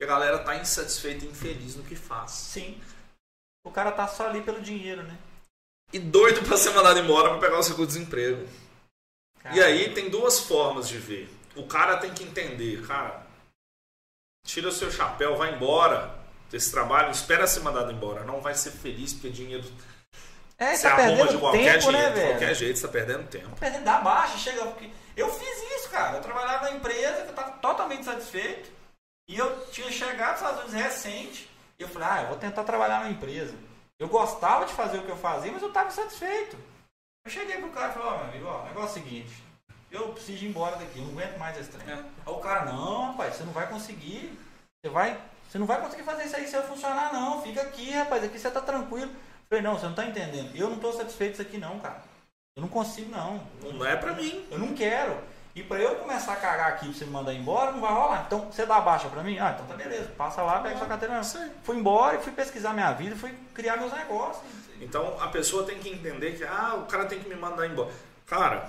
[0.00, 2.30] E a galera tá insatisfeita e infeliz no que faz.
[2.30, 2.80] Sim.
[3.64, 5.16] O cara tá só ali pelo dinheiro, né?
[5.92, 8.46] E doido para ser mandado embora para pegar o seguro-desemprego.
[9.52, 11.28] E aí tem duas formas de ver.
[11.56, 13.26] O cara tem que entender, cara,
[14.46, 16.18] tira o seu chapéu, vai embora
[16.50, 18.24] desse trabalho, espera ser mandado embora.
[18.24, 19.64] Não vai ser feliz porque dinheiro
[20.58, 22.92] é, você tá arruma de qualquer tempo, né, jeito, né, de qualquer jeito, você tá
[22.92, 23.50] perdendo tempo.
[23.50, 24.76] Tá perdendo da baixa, chega.
[25.16, 26.16] Eu fiz isso, cara.
[26.16, 28.70] Eu trabalhava na empresa, eu estava totalmente satisfeito.
[29.28, 31.50] E eu tinha chegado nos Estados Unidos recente.
[31.78, 33.54] E eu falei, ah, eu vou tentar trabalhar na empresa.
[33.98, 36.56] Eu gostava de fazer o que eu fazia, mas eu estava insatisfeito.
[37.24, 39.04] Eu cheguei pro cara e falei, ó, oh, meu amigo, ó, o negócio é o
[39.04, 39.42] seguinte.
[39.90, 41.88] Eu preciso ir embora daqui, eu não aguento mais esse trem.
[41.88, 41.94] É.
[41.94, 44.38] Aí o cara, não, rapaz, você não vai conseguir.
[44.82, 45.20] Você vai.
[45.48, 47.40] Você não vai conseguir fazer isso aí se eu funcionar, não.
[47.42, 49.10] Fica aqui, rapaz, aqui você tá tranquilo.
[49.10, 50.54] Eu falei, não, você não tá entendendo.
[50.56, 52.02] Eu não tô satisfeito isso aqui não, cara.
[52.56, 53.40] Eu não consigo, não.
[53.62, 54.46] Não é pra mim.
[54.50, 55.16] Eu não quero.
[55.54, 58.24] E pra eu começar a cagar aqui pra você me mandar embora, não vai rolar.
[58.26, 59.38] Então você dá baixa pra mim?
[59.38, 60.10] Ah, então tá beleza.
[60.16, 61.20] Passa lá, pega sua carteira.
[61.20, 61.50] Aí.
[61.62, 64.42] Fui embora e fui pesquisar minha vida, fui criar meus negócios.
[64.80, 67.92] Então a pessoa tem que entender que ah, o cara tem que me mandar embora.
[68.26, 68.68] Cara,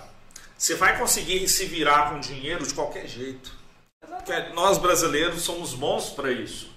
[0.55, 3.51] você vai conseguir se virar com dinheiro de qualquer jeito.
[3.99, 6.71] Porque nós brasileiros somos bons pra isso.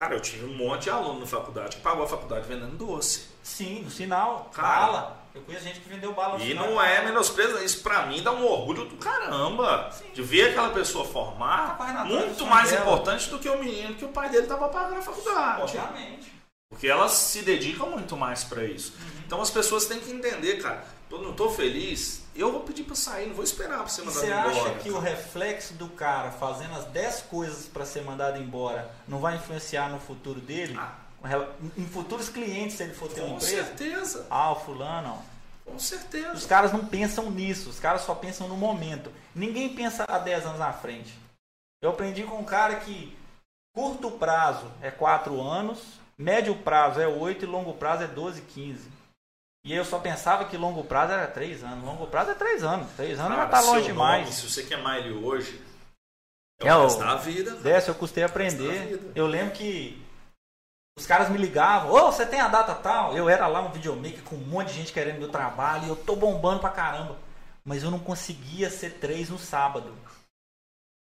[0.00, 3.28] Cara, eu tive um monte de aluno na faculdade que pagou a faculdade vendendo doce.
[3.42, 4.68] Sim, no sinal, Cara.
[4.68, 5.23] bala.
[5.34, 8.44] Eu conheço gente que vendeu bala E não é menosprezo, isso pra mim dá um
[8.46, 9.90] orgulho do caramba.
[10.14, 12.82] De ver aquela pessoa Tá formar, do muito mais dela.
[12.82, 15.62] importante do que o menino que o pai dele tava pagando a faculdade.
[15.62, 16.32] Obviamente.
[16.70, 18.92] Porque elas se dedicam muito mais pra isso.
[18.92, 19.22] Uhum.
[19.26, 20.84] Então as pessoas têm que entender, cara.
[21.10, 24.04] Eu não tô feliz, eu vou pedir pra sair, não vou esperar pra você E
[24.04, 24.74] mandar você acha embora.
[24.80, 29.36] que o reflexo do cara fazendo as 10 coisas pra ser mandado embora não vai
[29.36, 30.74] influenciar no futuro dele?
[30.76, 30.92] Ah.
[31.28, 33.64] Com Em futuros clientes, se ele for ter uma Com empresa?
[33.64, 35.22] certeza, Ah, o fulano,
[35.64, 36.46] com Os certeza.
[36.46, 39.10] caras não pensam nisso, os caras só pensam no momento.
[39.34, 41.14] Ninguém pensa há 10 anos na frente.
[41.82, 43.16] Eu aprendi com um cara que
[43.74, 45.80] curto prazo é 4 anos,
[46.16, 48.88] médio prazo é 8 e longo prazo é 12, 15.
[49.66, 51.82] E eu só pensava que longo prazo era 3 anos.
[51.84, 52.90] Longo prazo é 3 anos.
[52.96, 54.34] 3 anos já Cara, tá seu longe demais.
[54.34, 55.58] se você quer ele hoje,
[56.60, 57.52] é, É o o- resto da vida.
[57.56, 59.00] Dessa eu custei aprender.
[59.14, 60.03] Eu lembro que
[60.96, 63.16] os caras me ligavam, ô, você tem a data tal?
[63.16, 65.96] Eu era lá um videomaker com um monte de gente querendo meu trabalho e eu
[65.96, 67.16] tô bombando pra caramba.
[67.64, 69.92] Mas eu não conseguia ser três no sábado.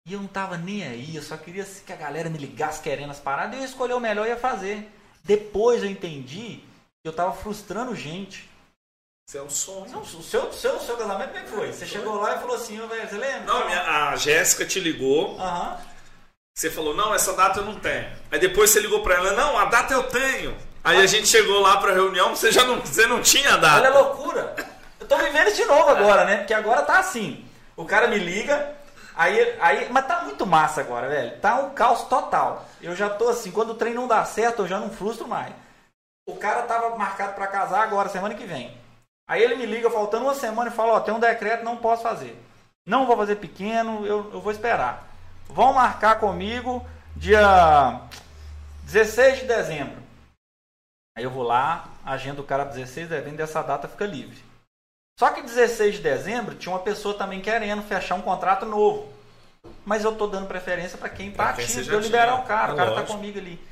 [0.05, 3.11] E eu não tava nem aí, eu só queria que a galera me ligasse querendo
[3.11, 4.89] as paradas e eu escolhi o melhor e ia fazer.
[5.23, 6.59] Depois eu entendi
[7.03, 8.49] que eu tava frustrando gente.
[9.29, 9.89] Isso é um sonho.
[9.91, 11.73] Não, o seu, o seu, seu casamento como é foi?
[11.73, 13.41] Você chegou lá e falou assim, velho, você lembra?
[13.41, 15.77] Não, minha- a Jéssica te ligou, Aham.
[16.57, 18.07] Você falou, não, essa data eu não tenho.
[18.31, 20.57] Aí depois você ligou pra ela, não, a data eu tenho.
[20.83, 23.77] Aí a gente chegou lá pra reunião, você já não, você não tinha a data.
[23.77, 24.55] Olha a loucura.
[24.99, 26.37] Eu tô vivendo de novo agora, né?
[26.37, 27.45] Porque agora tá assim.
[27.75, 28.73] O cara me liga,
[29.15, 29.87] aí, aí.
[29.91, 31.39] Mas tá muito massa agora, velho.
[31.39, 32.65] Tá um caos total.
[32.81, 35.53] Eu já tô assim, quando o trem não dá certo, eu já não frustro mais.
[36.27, 38.75] O cara tava marcado pra casar agora, semana que vem.
[39.29, 42.01] Aí ele me liga faltando uma semana e fala, ó, tem um decreto, não posso
[42.01, 42.35] fazer.
[42.83, 45.06] Não vou fazer pequeno, eu, eu vou esperar.
[45.49, 46.85] Vão marcar comigo
[47.15, 48.01] dia
[48.83, 49.97] 16 de dezembro.
[51.17, 54.37] Aí eu vou lá, agendo o cara para 16 de dezembro, dessa data fica livre.
[55.19, 59.11] Só que 16 de dezembro tinha uma pessoa também querendo fechar um contrato novo.
[59.83, 62.77] Mas eu tô dando preferência para quem tá ativo, eu liberar o cara, É o
[62.77, 63.13] cara tá lógico.
[63.17, 63.67] comigo ali.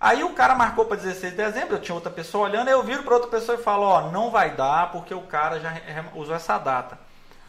[0.00, 2.82] Aí o cara marcou para 16 de dezembro, eu tinha outra pessoa olhando, aí eu
[2.82, 5.72] viro para outra pessoa e falo, ó, não vai dar porque o cara já
[6.14, 6.98] usou essa data.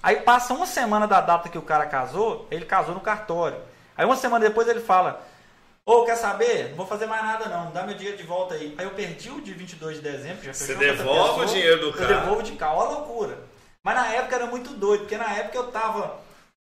[0.02, 3.58] Aí passa uma semana da data que o cara casou, ele casou no cartório.
[4.00, 5.22] Aí uma semana depois ele fala,
[5.86, 6.70] ô, quer saber?
[6.70, 8.74] Não vou fazer mais nada não, dá meu dinheiro de volta aí.
[8.78, 11.88] Aí eu perdi o de 22 de dezembro, já Você devolve o pessoa, dinheiro do
[11.88, 12.22] Eu cara.
[12.22, 13.38] devolvo de cá, ó a loucura.
[13.84, 16.18] Mas na época era muito doido, porque na época eu tava.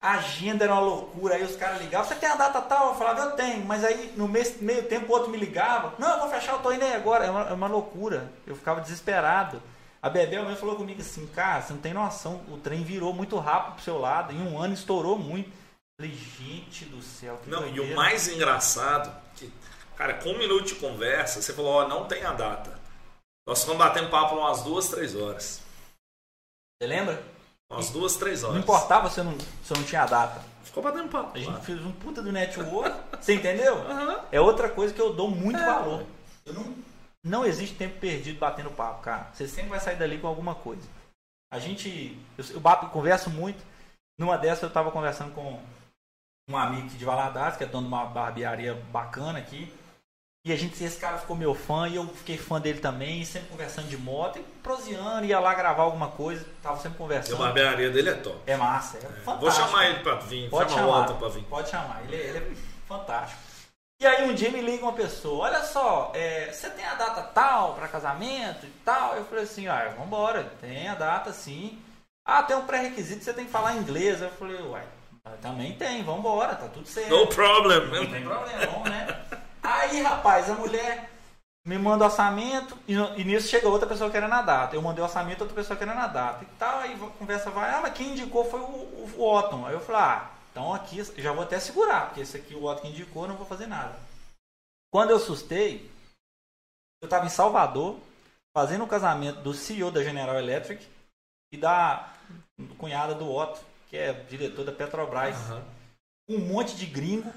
[0.01, 2.91] A agenda era uma loucura, aí os caras ligavam, você tem a data tal?
[2.91, 6.13] Eu falava, eu tenho, mas aí no meio, meio tempo o outro me ligava, não,
[6.13, 7.25] eu vou fechar, eu tô indo aí agora.
[7.25, 8.31] É uma, é uma loucura.
[8.47, 9.61] Eu ficava desesperado.
[10.01, 13.37] A Bebel mesmo falou comigo assim, cara, você não tem noção, o trem virou muito
[13.39, 15.66] rápido pro seu lado, em um ano estourou muito.
[15.99, 17.93] Eu Falei, gente do céu, que Não, e doideira.
[17.93, 19.51] o mais engraçado, que,
[19.97, 22.79] cara, com um minuto de conversa, você falou, ó, não tem a data.
[23.49, 25.63] Nós ficamos batendo papo umas duas, três horas.
[26.79, 27.23] Você lembra?
[27.71, 28.57] Umas duas, três horas.
[28.57, 30.45] Não importava se eu não, se eu não tinha a data.
[30.65, 31.31] Ficou batendo papo.
[31.35, 31.61] A gente lá.
[31.61, 33.77] fez um puta do network, você entendeu?
[33.89, 34.21] Aham.
[34.31, 35.65] É outra coisa que eu dou muito É.
[35.65, 36.05] valor.
[36.45, 36.77] Eu não,
[37.25, 39.31] não existe tempo perdido batendo papo, cara.
[39.33, 40.87] Você sempre vai sair dali com alguma coisa.
[41.51, 42.19] A gente.
[42.37, 43.65] Eu, eu bato, converso muito.
[44.19, 45.61] Numa dessas eu tava conversando com
[46.49, 49.73] um amigo aqui de Valadares, que é dono de uma barbearia bacana aqui.
[50.47, 53.49] E a gente, esse cara ficou meu fã e eu fiquei fã dele também, sempre
[53.49, 57.39] conversando de moto, e proseando, ia lá gravar alguma coisa, tava sempre E a conversando.
[57.39, 58.39] barbearia dele é top.
[58.47, 59.41] É massa, é, fantástico.
[59.41, 61.43] Vou chamar ele pra vir, Pode chama chamar, o pra vir.
[61.47, 63.41] pode chamar, ele, é- ele é fantástico.
[64.01, 67.23] E aí um dia me liga uma pessoa, olha só, é, você tem a data
[67.23, 69.17] tal para casamento e tal?
[69.17, 71.83] Eu falei assim, ah, vambora, tem a data sim.
[72.25, 74.21] Ah, tem um pré-requisito, você tem que falar inglês.
[74.21, 74.85] Eu falei, uai,
[75.43, 77.11] também tem, vambora, tá tudo certo.
[77.11, 77.87] No problem.
[77.87, 79.27] Não tem problema, vamos, né?
[79.63, 81.11] Aí, rapaz, a mulher
[81.67, 84.77] me manda o orçamento e, e nisso chega outra pessoa querendo a data.
[84.77, 86.45] Eu mandei o orçamento, outra pessoa querendo a data.
[86.45, 89.67] E tal, aí a conversa vai, ah, mas quem indicou foi o, o, o Otton.
[89.67, 92.83] Aí eu falei, ah, então aqui já vou até segurar, porque esse aqui o Otton
[92.83, 93.99] que indicou, não vou fazer nada.
[94.93, 95.91] Quando eu assustei,
[97.03, 97.99] eu estava em Salvador,
[98.57, 100.87] fazendo o casamento do CEO da General Electric
[101.53, 102.09] e da
[102.79, 105.63] cunhada do Otto, que é diretor da Petrobras Aham.
[106.29, 107.33] um monte de gringo.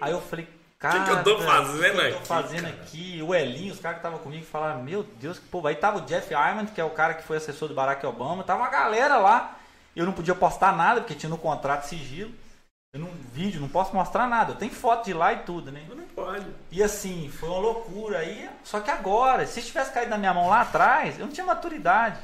[0.00, 0.48] Aí eu falei,
[0.78, 2.74] cara, que eu tô fazendo o que eu tô aqui, fazendo cara?
[2.74, 3.22] aqui?
[3.22, 5.66] O Elinho, os caras que estavam comigo falaram, meu Deus, que povo.
[5.66, 8.44] Aí tava o Jeff Iman, que é o cara que foi assessor do Barack Obama,
[8.44, 9.58] tava uma galera lá.
[9.96, 12.32] Eu não podia postar nada, porque tinha no contrato sigilo.
[12.92, 14.52] Eu não vídeo, não posso mostrar nada.
[14.52, 15.84] Eu tenho foto de lá e tudo, né?
[15.88, 16.46] Não pode.
[16.70, 18.48] E assim, foi uma loucura aí.
[18.62, 22.20] Só que agora, se tivesse caído na minha mão lá atrás, eu não tinha maturidade.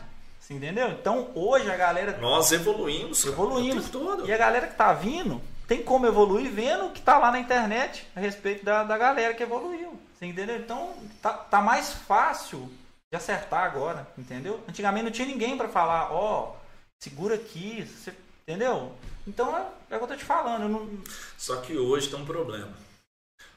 [0.51, 0.89] Você entendeu?
[0.91, 2.19] Então hoje a galera.
[2.19, 3.25] Nós evoluímos.
[3.25, 3.87] Evoluímos.
[3.87, 4.27] o tempo todo.
[4.29, 7.39] E a galera que tá vindo tem como evoluir vendo o que tá lá na
[7.39, 9.97] internet a respeito da, da galera que evoluiu.
[10.19, 10.57] Você entendeu?
[10.57, 10.93] Então
[11.23, 12.69] tá, tá mais fácil
[13.13, 14.61] de acertar agora, entendeu?
[14.69, 16.57] Antigamente não tinha ninguém para falar, ó,
[17.01, 18.93] segura aqui, você, entendeu?
[19.29, 20.69] Então é, é o que eu tô te falando.
[20.69, 20.91] não-
[21.39, 22.73] Só que hoje tem um problema.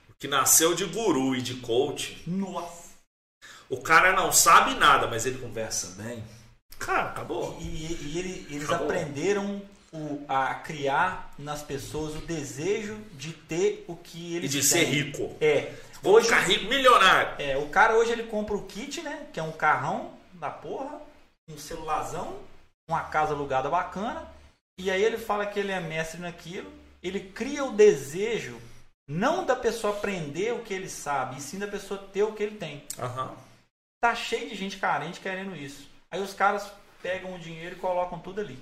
[0.09, 2.91] O que nasceu de guru e de coach, nossa.
[3.67, 6.23] o cara não sabe nada, mas ele conversa bem.
[6.79, 7.57] Cara, acabou.
[7.59, 8.87] E, e- e ele- eles Acabou.
[8.87, 9.61] aprenderam
[9.93, 14.67] o- a criar nas pessoas o desejo de ter o que E eles de têm.
[14.67, 15.35] ser rico.
[15.39, 15.73] É.
[16.01, 17.35] Vou Hoje, ficar rico, milionário.
[17.41, 19.27] é, o cara hoje ele compra o kit, né?
[19.31, 20.99] Que é um carrão da porra,
[21.49, 22.37] um celularzão,
[22.89, 24.27] uma casa alugada bacana.
[24.77, 26.69] E aí ele fala que ele é mestre naquilo.
[27.01, 28.59] Ele cria o desejo
[29.07, 32.41] não da pessoa aprender o que ele sabe, e sim da pessoa ter o que
[32.43, 32.83] ele tem.
[32.99, 33.33] Aham.
[34.01, 35.87] Tá cheio de gente carente querendo isso.
[36.13, 38.55] Aí os caras pegam o dinheiro e colocam tudo ali.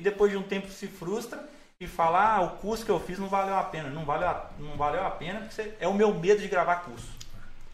[0.00, 1.46] E depois de um tempo se frustra
[1.78, 3.90] e fala: ah, o curso que eu fiz não valeu a pena.
[3.90, 6.76] Não valeu a, não valeu a pena porque você- é o meu medo de gravar
[6.76, 7.08] curso.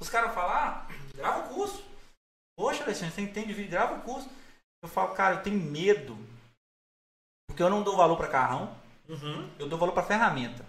[0.00, 1.84] Os caras falam: ah, grava o curso.
[2.58, 4.28] Poxa, Alexandre, você entende vídeo, grava o curso.
[4.82, 6.18] Eu falo, cara, eu tenho medo.
[7.48, 8.74] Porque eu não dou valor para carrão,
[9.08, 9.48] Uhum.
[9.58, 10.64] eu dou valor para ferramenta.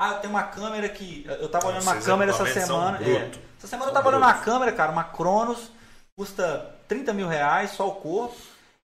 [0.00, 1.24] Ah, eu tenho uma câmera que.
[1.26, 3.04] Eu tava olhando uma câmera essa equipamentos são semana.
[3.04, 3.30] é.
[3.58, 5.72] essa semana eu tava olhando uma câmera, cara, uma Cronos,
[6.16, 8.34] custa 30 mil reais, só o corpo.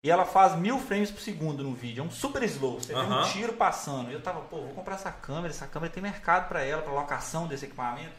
[0.03, 2.03] E ela faz mil frames por segundo no vídeo.
[2.03, 2.79] É um super slow.
[2.79, 4.11] Você vê um tiro passando.
[4.11, 5.49] E eu tava, pô, vou comprar essa câmera.
[5.49, 8.13] Essa câmera tem mercado para ela, para locação desse equipamento.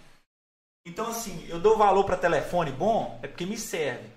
[0.87, 4.07] Então, assim, eu dou valor para telefone bom, é porque me serve.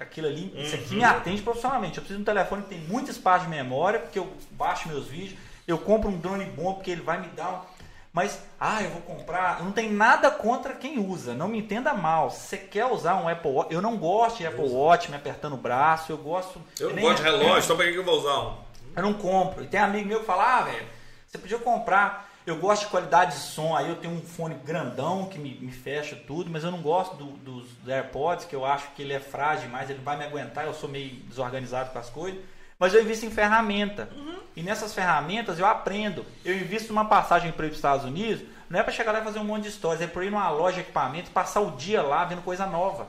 [0.00, 0.96] Aquilo ali, isso aqui Uhum.
[0.98, 1.98] me atende profissionalmente.
[1.98, 5.06] Eu preciso de um telefone que tem muito espaço de memória, porque eu baixo meus
[5.06, 5.38] vídeos.
[5.66, 7.64] Eu compro um drone bom, porque ele vai me dar.
[8.12, 9.62] Mas, ah, eu vou comprar.
[9.64, 11.32] Não tenho nada contra quem usa.
[11.34, 12.30] Não me entenda mal.
[12.30, 15.54] Se você quer usar um Apple Watch, eu não gosto de Apple Watch me apertando
[15.54, 16.12] o braço.
[16.12, 16.60] Eu gosto.
[16.78, 18.56] Eu não gosto de relógio, então pra que que eu vou usar um?
[18.94, 19.64] eu não compro.
[19.64, 20.86] E tem amigo meu que fala, ah, velho,
[21.26, 22.28] você podia comprar.
[22.44, 25.70] Eu gosto de qualidade de som, aí eu tenho um fone grandão que me, me
[25.72, 29.20] fecha tudo, mas eu não gosto do- dos AirPods, que eu acho que ele é
[29.20, 32.40] frágil demais, ele vai me aguentar, eu sou meio desorganizado com as coisas.
[32.82, 34.08] Mas eu invisto em ferramenta.
[34.56, 36.26] E nessas ferramentas eu aprendo.
[36.44, 39.20] Eu invisto numa passagem para ir para os Estados Unidos, não é para chegar lá
[39.20, 41.60] e fazer um monte de histórias, é para ir numa loja de equipamento e passar
[41.60, 43.06] o dia lá vendo coisa nova.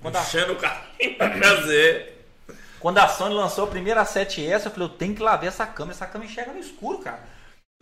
[0.00, 2.26] Quando a Enchendo o carrinho pra trazer.
[2.80, 5.66] quando a Sony lançou a primeira 7S, eu falei, eu tenho que lá ver essa
[5.66, 5.94] câmera.
[5.94, 7.22] Essa câmera enxerga no escuro, cara.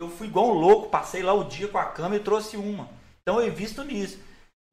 [0.01, 2.89] Eu fui igual um louco, passei lá o dia com a câmera e trouxe uma.
[3.21, 4.19] Então eu invisto nisso.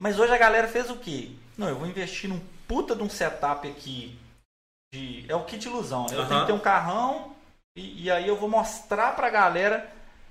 [0.02, 1.30] Mas hoje a galera fez o quê?
[1.56, 4.18] Não, eu vou investir num puta de um setup aqui.
[4.92, 6.16] De, é o kit ilusão, né?
[6.16, 7.34] Eu tenho que ter um carrão
[7.76, 9.90] e, e aí eu vou mostrar pra galera.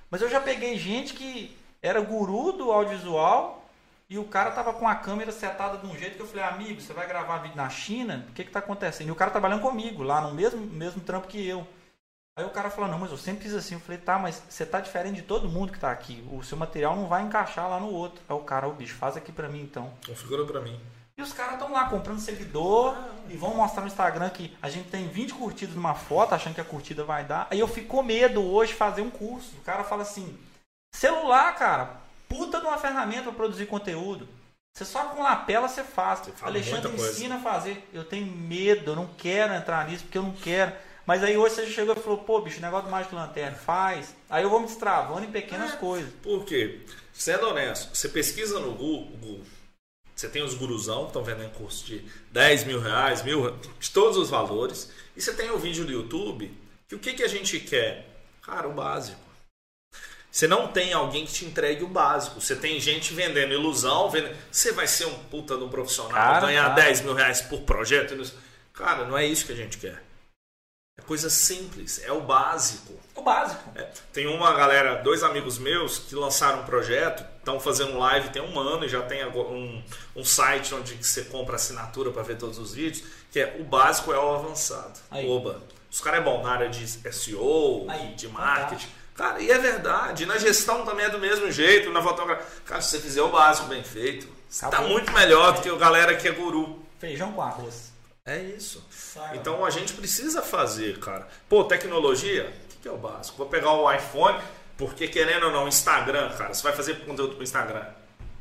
[0.10, 3.64] Mas eu já peguei gente que era guru do audiovisual
[4.10, 6.82] e o cara tava com a câmera setada de um jeito que eu falei, amigo,
[6.82, 8.26] você vai gravar vídeo na China?
[8.30, 9.08] O que que tá acontecendo?
[9.08, 11.66] E o cara trabalhando comigo, lá no mesmo, mesmo trampo que eu.
[12.36, 13.76] Aí o cara falou, não, mas eu sempre fiz assim.
[13.76, 16.28] Eu falei, tá, mas você tá diferente de todo mundo que tá aqui.
[16.32, 18.22] O seu material não vai encaixar lá no outro.
[18.28, 19.94] Aí o cara, ô bicho, faz aqui pra mim então.
[20.06, 20.80] Configura pra mim.
[21.20, 22.98] E os caras estão lá comprando servidor
[23.28, 26.62] e vão mostrar no Instagram que a gente tem 20 curtidas numa foto, achando que
[26.62, 27.46] a curtida vai dar.
[27.52, 29.58] Aí eu fico com medo hoje fazer um curso.
[29.58, 30.40] O cara fala assim:
[30.96, 31.98] celular, cara,
[32.30, 34.30] puta de uma ferramenta para produzir conteúdo.
[34.74, 36.20] Você só com lapela você faz.
[36.20, 37.86] Você Alexandre ensina a fazer.
[37.92, 40.72] Eu tenho medo, eu não quero entrar nisso porque eu não quero.
[41.06, 44.16] Mas aí hoje você chegou e falou: pô, bicho, negócio do Mágico Lanterna, faz.
[44.30, 46.14] Aí eu vou me destravando em pequenas coisas.
[46.24, 46.86] Por quê?
[47.12, 49.42] Sendo honesto, você pesquisa no Google,
[50.20, 52.04] você tem os guruzão que estão vendendo curso de
[52.34, 56.52] 10 mil reais, mil, de todos os valores, e você tem o vídeo do YouTube,
[56.90, 58.06] que o que, que a gente quer?
[58.42, 59.18] Cara, o básico.
[60.30, 62.42] Você não tem alguém que te entregue o básico.
[62.42, 64.36] Você tem gente vendendo ilusão, vendendo...
[64.52, 66.82] você vai ser um puta de um profissional, Cara, ganhar cara.
[66.82, 68.22] 10 mil reais por projeto.
[68.74, 70.04] Cara, não é isso que a gente quer.
[71.00, 72.94] É coisa simples, é o básico.
[73.16, 73.72] O básico.
[73.74, 78.42] É, tem uma galera, dois amigos meus que lançaram um projeto, estão fazendo live tem
[78.42, 79.82] um ano e já tem agora um,
[80.16, 84.14] um site onde você compra assinatura para ver todos os vídeos, que é o básico
[84.14, 85.00] é o avançado.
[85.10, 85.28] Aí.
[85.28, 85.62] Oba.
[85.92, 88.88] Os caras é bom na área de SEO, Aí, de marketing.
[89.16, 90.26] Cara, e é verdade.
[90.26, 92.46] Na gestão também é do mesmo jeito, na fotografia.
[92.66, 94.28] Cara, se você fizer o básico bem feito,
[94.60, 94.90] tá Acabou.
[94.90, 96.80] muito melhor do que a galera que é guru.
[97.00, 97.92] Feijão com arroz.
[98.26, 98.86] É isso.
[98.92, 101.28] Sai, Então a gente precisa fazer, cara.
[101.50, 103.38] Pô, tecnologia, o que que é o básico?
[103.38, 104.40] Vou pegar o iPhone,
[104.80, 107.84] porque querendo ou não, Instagram, cara, você vai fazer conteúdo pro Instagram.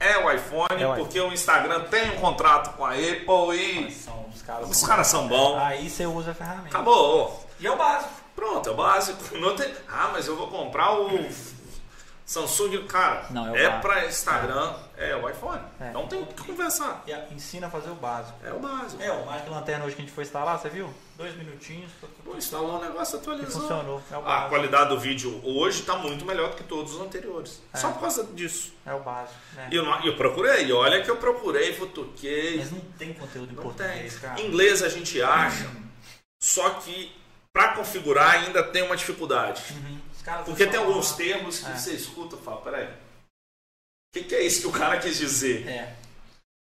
[0.01, 3.91] É o iPhone, É o porque o Instagram tem um contrato com a Apple e.
[3.91, 5.59] São, os caras Os são- caras são bons.
[5.59, 6.69] Aí você usa a ferramenta.
[6.69, 7.45] Acabou.
[7.61, 8.11] E é o básico.
[8.37, 9.37] Pronto, é o básico.
[9.39, 9.69] Não tem...
[9.89, 11.11] Ah, mas eu vou comprar o
[12.29, 15.17] Samsung, cara, Não, é é para Instagram, é.
[15.17, 15.63] o iPhone.
[15.81, 15.91] É.
[15.93, 17.03] Não tem o que conversar.
[17.07, 18.39] E ensina a fazer o básico.
[18.45, 19.03] É o básico.
[19.03, 20.93] É, o que lanterna hoje que a gente foi instalar, você viu?
[21.17, 21.91] Dois minutinhos.
[22.23, 23.63] Pô, instalou o negócio, atualizou.
[23.63, 24.03] funcionou.
[24.11, 27.63] É A qualidade do vídeo hoje está muito melhor do que todos os anteriores.
[27.73, 27.79] É.
[27.79, 28.75] Só por causa disso.
[28.85, 29.35] É o básico.
[29.55, 29.69] né?
[29.73, 32.59] E eu, eu procurei, e olha que eu procurei, futuquei.
[32.59, 33.73] Mas não tem conteúdo em Não tem.
[33.73, 34.39] português, cara.
[34.39, 35.67] Inglês a gente acha,
[36.43, 37.11] só que
[37.55, 39.63] para configurar ainda tem uma dificuldade.
[39.71, 39.98] Uhum.
[40.29, 41.75] Os caras Porque tem alguns termos que É.
[41.77, 42.91] você escuta e fala, peraí, o
[44.13, 45.67] que, que é isso que o cara quis dizer?
[45.67, 45.95] É.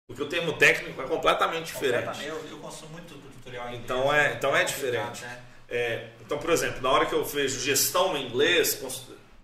[0.08, 2.06] Porque o termo técnico é completamente diferente.
[2.06, 2.28] Completamente.
[2.46, 3.84] Eu, eu consumo muito do tutorial em inglês.
[3.86, 5.22] Então é- então é diferente.
[5.22, 5.42] né?
[5.70, 8.80] É, então, por exemplo, na hora que eu vejo gestão em inglês,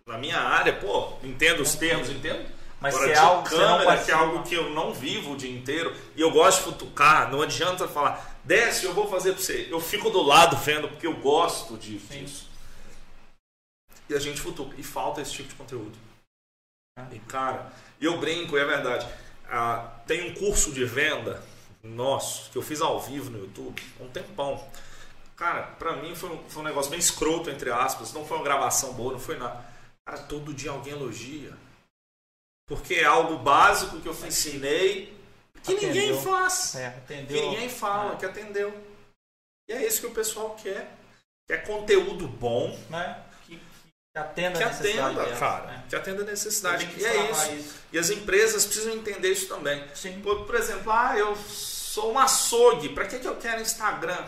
[0.05, 2.45] na minha área, pô, entendo os termos, entendo.
[2.81, 5.37] Mas Agora, se é de algo câmera, que é algo que eu não vivo o
[5.37, 9.41] dia inteiro, e eu gosto de futucar, não adianta falar, desce, eu vou fazer pra
[9.41, 9.67] você.
[9.69, 12.25] Eu fico do lado vendo, porque eu gosto de- Sim.
[14.09, 15.97] E a gente futuca, e falta esse tipo de conteúdo.
[16.97, 17.15] É.
[17.15, 19.07] E cara, eu brinco, é verdade.
[19.47, 21.43] Ah, tem um curso de venda
[21.83, 24.67] nosso, que eu fiz ao vivo no YouTube, há um tempão.
[25.35, 28.11] Cara, pra mim foi um, foi um negócio bem escroto, entre aspas.
[28.13, 29.63] Não foi uma gravação boa, não foi nada.
[30.05, 31.53] Cara, todo dia alguém elogia.
[32.67, 35.17] Porque é algo básico que eu ensinei
[35.63, 35.87] que Atendeu.
[35.93, 36.75] ninguém faz.
[36.75, 38.15] É, Que ninguém fala, É.
[38.17, 38.73] que atendeu.
[39.67, 40.95] E é isso que o pessoal quer.
[41.47, 43.23] Quer conteúdo bom, Né?
[44.23, 45.65] Que, atenda que a necessidade atenda, delas, cara.
[45.67, 45.83] né?
[45.89, 46.85] Que atenda a necessidade.
[46.97, 47.75] E é destravar isso.
[47.91, 49.83] E as empresas precisam entender isso também.
[49.95, 50.19] Sim.
[50.21, 52.89] Por, por exemplo, ah, eu sou um açougue.
[52.89, 54.23] Pra que, que eu quero Instagram?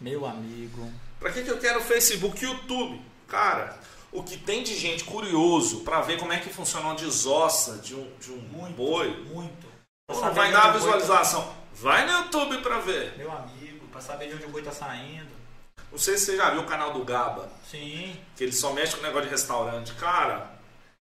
[0.00, 0.90] Meu amigo.
[1.18, 3.00] Pra que, que eu quero Facebook, YouTube?
[3.28, 3.78] Cara,
[4.10, 7.94] o que tem de gente curioso pra ver como é que funciona uma desossa de
[7.94, 8.74] um, de um Muito.
[8.74, 9.68] boi, Muito.
[10.08, 11.54] Pô, vai dar a tá- visualização.
[11.74, 13.16] Vai no YouTube pra ver.
[13.16, 15.29] Meu amigo, pra saber de onde o boi tá saindo.
[15.90, 18.16] Não sei se você já viu o canal do Gaba, Sim.
[18.36, 19.92] que ele só mexe com negócio de restaurante.
[19.94, 20.50] Cara,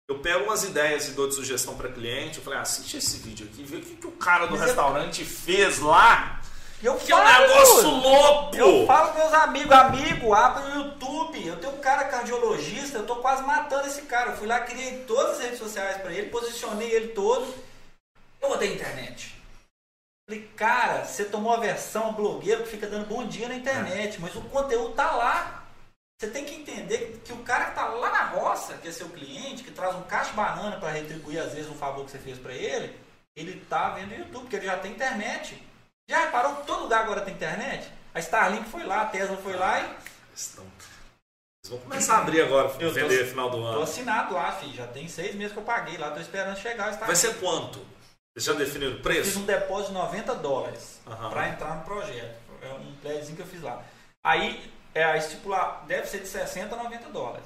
[0.07, 2.37] eu pego umas ideias e dou de sugestão pra cliente.
[2.37, 5.25] Eu falei, assiste esse vídeo aqui, vê o que, que o cara do Mas restaurante
[5.25, 6.41] fez lá.
[6.81, 8.55] Eu Que é um falo, negócio louco!
[8.55, 11.45] Eu falo com meus amigos, amigo, abre o YouTube.
[11.47, 14.31] Eu tenho um cara cardiologista, eu tô quase matando esse cara.
[14.31, 17.51] Eu fui lá, criei todas as redes sociais pra ele, posicionei ele todo.
[18.39, 19.35] Eu botei internet.
[20.27, 24.35] Falei, cara, você tomou a versão blogueiro que fica dando bom dia na internet, mas
[24.35, 25.63] o conteúdo tá lá.
[26.19, 29.07] Você tem que entender que o cara que tá lá na roça, que é seu
[29.07, 32.19] cliente, que traz um cacho de banana para retribuir às vezes um favor que você
[32.19, 32.93] fez para ele,
[33.37, 35.63] ele tá vendo o YouTube, porque ele já tem internet.
[36.09, 37.89] Já reparou que todo lugar agora tem internet?
[38.13, 39.97] A Starlink foi lá, a Tesla foi lá e
[40.35, 43.81] Estão- Eles vão começar a abrir agora, Eu tô- vender no final do tô ano.
[43.81, 44.73] assinado lá, filho.
[44.73, 46.91] Já tem seis meses que eu paguei lá, tô esperando chegar.
[46.97, 47.79] Vai ser quanto?
[48.37, 49.39] Vocês já definiram o Fiz preço?
[49.39, 51.29] um depósito de 90 dólares Aham.
[51.31, 52.35] para entrar no projeto.
[52.61, 53.83] É um pledzinho que eu fiz lá.
[54.23, 54.61] Aí,
[54.93, 57.45] é, a estipular deve ser de 60 a 90 dólares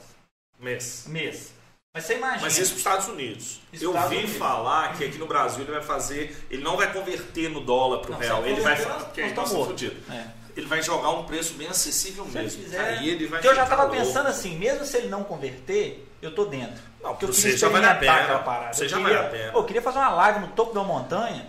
[0.60, 1.06] Mês.
[1.08, 1.54] mês.
[1.94, 2.42] Mas você imagina.
[2.42, 3.62] Mas isso para os Estados Unidos.
[3.72, 4.36] Isso eu Estados vi Unidos.
[4.38, 6.46] falar que aqui no Brasil ele vai fazer.
[6.50, 8.46] Ele não vai converter no dólar para o real.
[8.46, 8.82] Ele vai.
[8.86, 10.12] nós- Porque nós então tá fudido.
[10.14, 10.28] É.
[10.58, 12.64] Ele vai jogar um preço bem acessível Se ele mesmo.
[12.64, 14.06] fizer- Aí ele vai Porque eu já ficar tava louco.
[14.06, 16.82] pensando assim, mesmo se ele não converter, eu tô dentro.
[17.02, 18.14] Não, Porque eu queria você já vale a pena.
[18.14, 18.74] aquela parada.
[18.74, 19.52] Você Eu já queria- vale a pena.
[19.58, 21.48] Eu queria fazer uma live no topo da montanha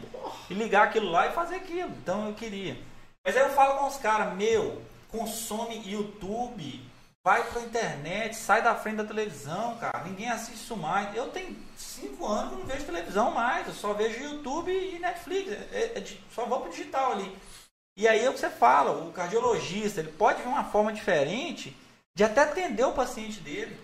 [0.48, 1.90] e ligar aquilo lá e fazer aquilo.
[1.90, 2.76] Então eu queria.
[3.24, 6.80] Mas aí eu falo com os caras, meu, consome YouTube,
[7.24, 10.02] vai pra internet, sai da frente da televisão, cara.
[10.04, 11.14] Ninguém assiste isso mais.
[11.14, 13.66] Eu tenho cinco anos que não vejo televisão mais.
[13.68, 15.52] Eu só vejo YouTube e Netflix.
[15.72, 17.36] É- é di- só vou pro digital ali.
[17.96, 21.76] E aí é o que você fala, o cardiologista, ele pode ver uma forma diferente
[22.14, 23.78] de até atender o paciente dele.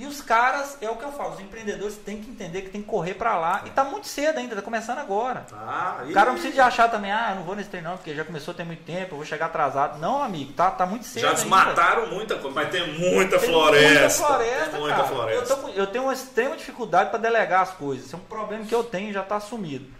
[0.00, 2.80] E os caras, é o que eu falo, os empreendedores têm que entender que tem
[2.80, 3.64] que correr pra lá.
[3.66, 5.40] E tá muito cedo ainda, tá começando agora.
[5.40, 7.96] Tá, O cara não precisa de achar também, ah, eu não vou nesse treino não,
[7.96, 9.98] porque já começou a ter muito tempo, eu vou chegar atrasado.
[9.98, 11.40] Não, amigo, tá, tá muito cedo Já ainda.
[11.40, 13.88] desmataram muita coisa, mas tem muita Tem floresta.
[13.90, 15.08] Muita floresta, tem muita cara.
[15.08, 15.52] floresta.
[15.52, 18.06] Eu, tô eu tenho uma extrema dificuldade para delegar as coisas.
[18.06, 19.92] Isso é um problema que eu tenho já está assumido.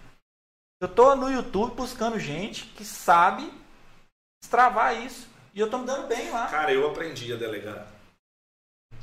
[0.81, 3.53] Eu tô no YouTube buscando gente que sabe
[4.41, 5.27] destravar isso.
[5.53, 6.47] E eu tô me dando bem lá.
[6.47, 7.98] Cara, eu aprendi a delegar.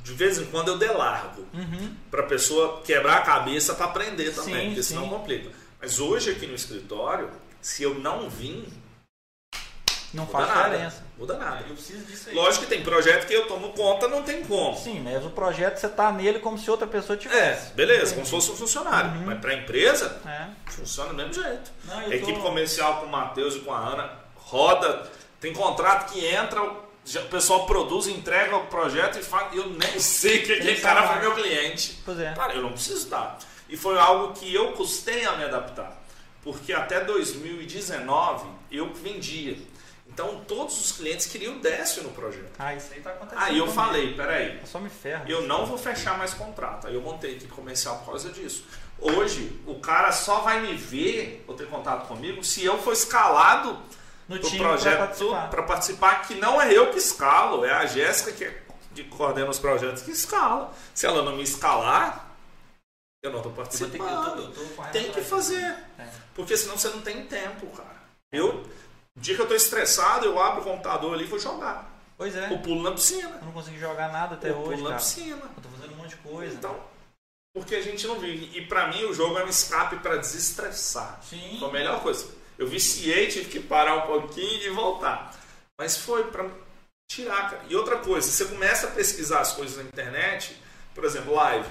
[0.06, 1.44] De vez em quando eu delargo.
[1.52, 1.92] Uhum.
[2.12, 5.08] Pra pessoa quebrar a cabeça pra aprender também, Sim, porque senão sim.
[5.10, 5.50] complica.
[5.80, 7.28] Mas hoje aqui no escritório,
[7.60, 8.72] se eu não vim,
[10.14, 10.68] Não faz nada.
[10.70, 11.04] diferença.
[11.18, 11.64] Muda nada.
[11.68, 12.34] Eu preciso disso aí.
[12.36, 14.76] Lógico que tem projeto que eu tomo conta, não tem como.
[14.78, 17.72] Sim, mas o projeto você tá nele como se outra pessoa tivesse.
[17.72, 19.10] É, beleza, como se fosse um funcionário.
[19.10, 19.26] Uhum.
[19.26, 20.46] Mas pra empresa, É.
[20.70, 21.70] funciona do mesmo jeito.
[21.84, 26.12] Não, A equipe tô- comercial com o Matheus e com a Ana roda, tem contrato
[26.12, 26.60] que entra,
[27.06, 31.06] já- o pessoal produz, entrega o projeto e fala, eu nem sei que aquele cara
[31.08, 31.98] foi meu cliente.
[32.04, 32.34] Pois é.
[32.34, 33.38] Cara, eu não preciso dar.
[33.68, 35.96] E foi algo que eu custei a me adaptar.
[36.42, 39.56] Porque até 2019 eu vendia.
[40.08, 42.52] Então todos os clientes queriam Décio no projeto.
[42.58, 43.42] Ah, isso aí tá acontecendo.
[43.44, 45.24] Aí eu falei, peraí, Eu só me ferro.
[45.28, 46.86] eu não vou fechar mais contrato.
[46.86, 48.64] Aí eu montei equipe comercial por causa disso.
[48.98, 53.78] Hoje, o cara só vai me ver ou ter contato comigo se eu for escalado
[54.28, 55.50] no do projeto participar.
[55.50, 58.62] para participar, que não é eu que escalo, é a Jéssica que, é-
[58.94, 60.72] que coordena os projetos que escala.
[60.94, 62.26] Se ela não me escalar,
[63.22, 64.42] eu não estou Eu que- eu tô- participando.
[64.42, 65.62] eu tô Tem que fazer.
[65.98, 66.08] É.
[66.34, 67.96] Porque senão você não tem tempo, cara.
[68.32, 68.64] Eu,
[69.16, 71.90] o dia que eu tô estressado, eu abro o computador ali e vou jogar.
[72.18, 72.50] Pois é.
[72.52, 73.38] Eu pulo na piscina.
[73.40, 75.00] Eu não consegui jogar nada até eu hoje, pulo na cara.
[75.00, 75.42] piscina.
[75.56, 76.54] Eu tô fazendo um monte de coisa.
[76.54, 76.80] Então,
[77.54, 78.56] porque a gente não vive.
[78.58, 81.20] E pra mim o jogo é um escape pra desestressar.
[81.22, 81.56] Sim.
[81.60, 82.26] Foi a melhor coisa.
[82.58, 85.34] Eu viciei, tive que parar um pouquinho e voltar.
[85.78, 86.48] Mas foi pra
[87.10, 87.62] tirar, cara.
[87.68, 90.56] E outra coisa, você começa a pesquisar as coisas na internet,
[90.94, 91.68] por exemplo, live.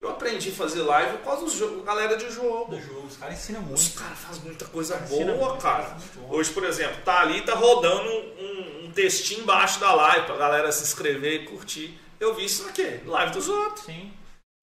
[0.00, 2.70] Eu aprendi a fazer live por causa da galera de jogo.
[2.74, 3.06] Do jogo.
[3.06, 4.00] Os caras ensinam Os muito.
[4.00, 5.96] caras fazem muita coisa boa, cara.
[6.30, 10.72] Hoje, por exemplo, tá ali, tá rodando um, um textinho embaixo da live pra galera
[10.72, 12.00] se inscrever e curtir.
[12.18, 13.84] Eu vi isso aqui, live dos outros.
[13.84, 14.10] Sim.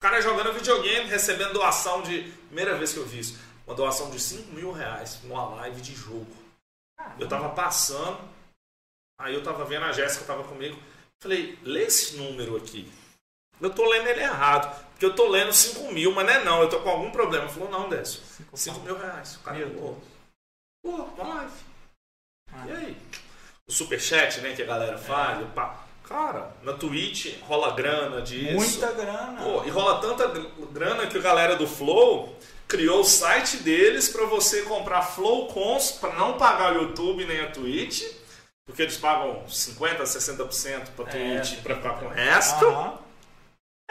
[0.00, 2.22] cara jogando videogame, recebendo doação de.
[2.48, 3.38] Primeira vez que eu vi isso.
[3.68, 6.26] Uma doação de 5 mil reais numa live de jogo.
[7.18, 8.18] Eu tava passando,
[9.20, 10.80] aí eu tava vendo a Jéssica tava comigo.
[11.22, 12.90] Falei, lê esse número aqui.
[13.60, 14.88] Eu tô lendo ele errado.
[14.92, 17.46] Porque eu tô lendo 5 mil, mas não é não, eu tô com algum problema.
[17.46, 18.22] Falou, não, Décio.
[18.54, 19.36] 5 mil reais.
[19.36, 20.02] O cara falou,
[20.82, 20.90] pô,
[21.22, 21.52] uma live.
[22.52, 22.64] Ah.
[22.68, 22.96] E aí?
[23.68, 25.46] O superchat, né, que a galera faz.
[25.52, 25.84] pá.
[26.04, 28.54] Cara, na Twitch rola grana disso.
[28.54, 29.42] Muita grana.
[29.42, 32.34] Pô, e rola tanta gr- grana que a galera do Flow
[32.68, 37.40] criou o site deles para você comprar Flow Cons para não pagar o YouTube nem
[37.40, 38.02] a Twitch,
[38.66, 42.66] porque eles pagam 50, 60% para Twitch para ficar com o resto.
[42.66, 42.98] Aham.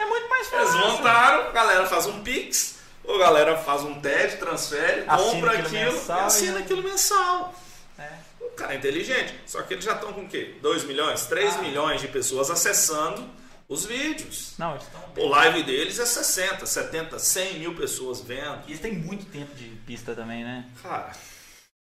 [0.00, 0.78] É muito mais Eles fácil.
[0.92, 5.52] montaram, a galera faz um Pix, ou a galera faz um TED, transfere, Assina compra
[5.58, 7.54] aquilo aquilo, mensal e assina e- aquilo mensal.
[7.98, 8.08] É.
[8.40, 9.34] O cara é inteligente.
[9.44, 10.56] Só que eles já estão com o quê?
[10.62, 11.26] 2 milhões?
[11.26, 11.58] 3 Ah.
[11.62, 13.28] milhões de pessoas acessando
[13.68, 14.54] os vídeos.
[14.58, 18.62] Não, eles estão O live deles é 60, 70, 100 mil pessoas vendo.
[18.66, 20.64] Eles têm muito tempo de pista também, né?
[20.82, 21.10] Cara,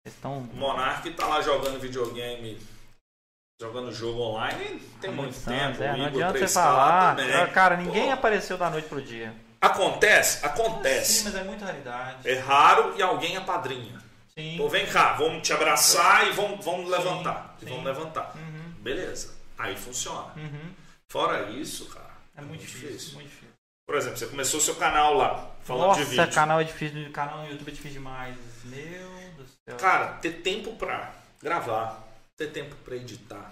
[0.05, 0.39] Eles estão.
[0.39, 2.59] o Monark tá lá jogando videogame,
[3.61, 5.81] jogando jogo online, tem muito tempo.
[5.83, 7.15] É, o não Igor adianta você 3K falar.
[7.15, 7.47] também.
[7.51, 9.33] Cara, ninguém Pô, apareceu da noite pro dia.
[9.61, 10.39] Acontece?
[10.39, 11.23] Sim, Acontece.
[11.25, 12.29] mas é muita raridade.
[12.29, 13.99] É raro e alguém apadrinha.
[14.33, 14.55] Sim.
[14.57, 17.55] Pô, vem cá, vamos te abraçar e vamos, vamos Sim, levantar.
[17.61, 17.69] E sim.
[17.71, 18.31] vamos levantar.
[18.35, 19.33] Uhum, Beleza.
[19.57, 20.31] Aí funciona.
[20.37, 20.71] uhum.
[21.11, 23.49] Fora isso, cara, É muito difícil, muito difícil.
[23.87, 26.31] Por exemplo, você começou seu canal lá, falando Nossa, de vídeo.
[26.31, 28.37] canal é difícil, canal no YouTube é difícil demais.
[28.65, 29.77] Meu do céu.
[29.77, 32.07] Cara, ter tempo pra gravar,
[32.37, 33.51] ter tempo pra editar.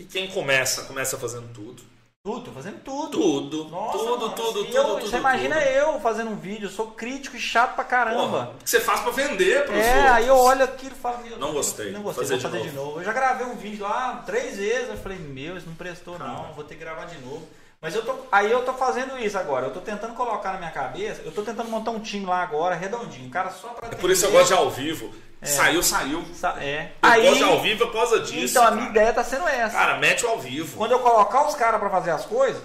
[0.00, 1.82] E quem começa, começa fazendo tudo.
[2.24, 3.10] Tudo, tô fazendo tudo.
[3.18, 5.06] Tudo, Nossa, tudo, mano, tudo, tudo, eu- tudo.
[5.08, 5.66] Você imagina tudo.
[5.68, 8.20] eu fazendo um vídeo, eu sou crítico e chato pra caramba.
[8.20, 10.12] Porra, que você faz pra vender pros É, outros.
[10.12, 12.76] aí eu olho aquilo e falo, Não gostei, Não gostei, fazer vou de fazer de
[12.76, 13.00] novo.
[13.00, 16.52] Eu já gravei um vídeo lá três vezes, eu falei, meu, isso não prestou não,
[16.54, 17.46] vou ter que gravar de novo.
[17.80, 20.70] Mas eu tô, aí eu tô fazendo isso agora, eu tô tentando colocar na minha
[20.72, 24.10] cabeça, eu tô tentando montar um time lá agora, redondinho, cara só pra É por
[24.10, 25.14] isso que eu gosto de ao vivo.
[25.42, 26.24] Saiu, saiu.
[26.34, 26.90] Sa- É.
[27.02, 28.50] Eu Aí, ao vivo por causa disso.
[28.52, 28.76] então a cara.
[28.76, 29.76] minha ideia tá sendo essa.
[29.76, 30.76] Cara, mete o ao vivo.
[30.76, 32.60] Quando eu colocar os caras pra fazer as coisas,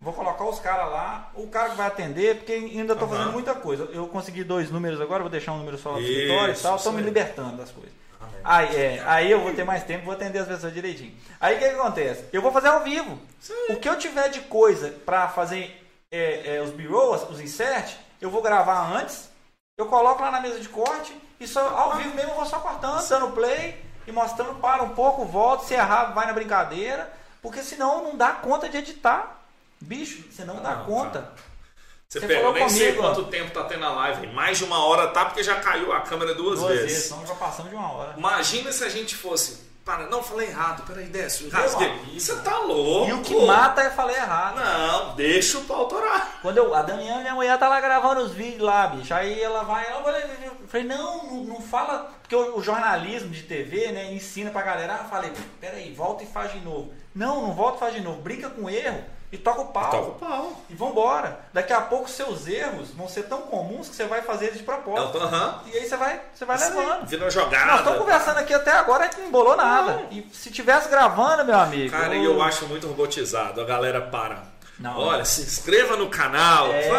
[0.00, 3.16] vou colocar os caras lá, o cara que vai atender, porque ainda tô Aham.
[3.16, 3.88] fazendo muita coisa.
[3.92, 6.76] Eu consegui dois números agora, vou deixar um número só no Isso, escritório e tal,
[6.76, 7.92] isso me libertando das coisas.
[8.20, 8.34] Amém.
[8.42, 11.14] Aí, é, aí eu vou ter mais tempo, vou atender as pessoas direitinho.
[11.40, 12.24] Aí o que, que acontece?
[12.32, 13.18] Eu vou fazer ao vivo.
[13.70, 18.30] O que eu tiver de coisa pra fazer é, é, os b-rolls, os insert, eu
[18.30, 19.28] vou gravar antes,
[19.78, 22.58] eu coloco lá na mesa de corte e só ao vivo mesmo eu vou só
[22.60, 27.12] cortando, dando play e mostrando, para um pouco, volta, se errar, vai na brincadeira,
[27.42, 29.40] porque senão não dá conta de editar.
[29.80, 31.20] Bicho, você não dá Não, conta.
[31.20, 31.34] cara.
[32.08, 33.14] Você, Você pega, nem sei comigo, ó.
[33.14, 34.28] quanto tempo tá tendo a live.
[34.28, 37.04] Mais de uma hora tá, porque já caiu a câmera duas, Duas vezes, vezes.
[37.08, 38.14] senão já passamos de uma hora.
[38.16, 39.66] Imagina se a gente fosse.
[39.86, 40.84] Para, não, falei errado.
[40.84, 42.10] Peraí, Décio, amigo.
[42.12, 43.08] Você tá louco?
[43.08, 44.56] E o que mata é falar errado.
[44.56, 46.40] Não, deixa o pau torar.
[46.42, 49.14] Quando eu, a Daniela, minha mulher, tá lá gravando os vídeos lá, bicho.
[49.14, 52.10] Aí ela vai, ela vai, eu falei, não, não, não fala.
[52.20, 54.94] Porque o, o jornalismo de TV, né, ensina pra galera.
[54.94, 56.92] Ah, falei, peraí, volta e faz de novo.
[57.14, 58.20] Não, não volta e faz de novo.
[58.20, 59.04] Brinca com erro
[59.36, 59.90] e toca o pau.
[59.90, 60.62] Toca o pau.
[60.70, 61.40] E vambora.
[61.52, 64.64] Daqui a pouco seus erros vão ser tão comuns que você vai fazer eles de
[64.64, 65.18] propósito.
[65.18, 65.62] Aham.
[65.66, 67.06] E aí você vai, você vai Isso aí, levando.
[67.06, 67.76] Vira uma Nós jogada.
[67.76, 70.06] estamos conversando aqui até agora e não embolou nada.
[70.10, 71.90] E se tivesse gravando, meu amigo.
[71.90, 73.60] Cara, e eu acho muito robotizado.
[73.60, 74.42] A galera para.
[74.78, 74.98] Não.
[74.98, 76.70] Olha, se inscreva no canal.
[76.72, 76.90] É.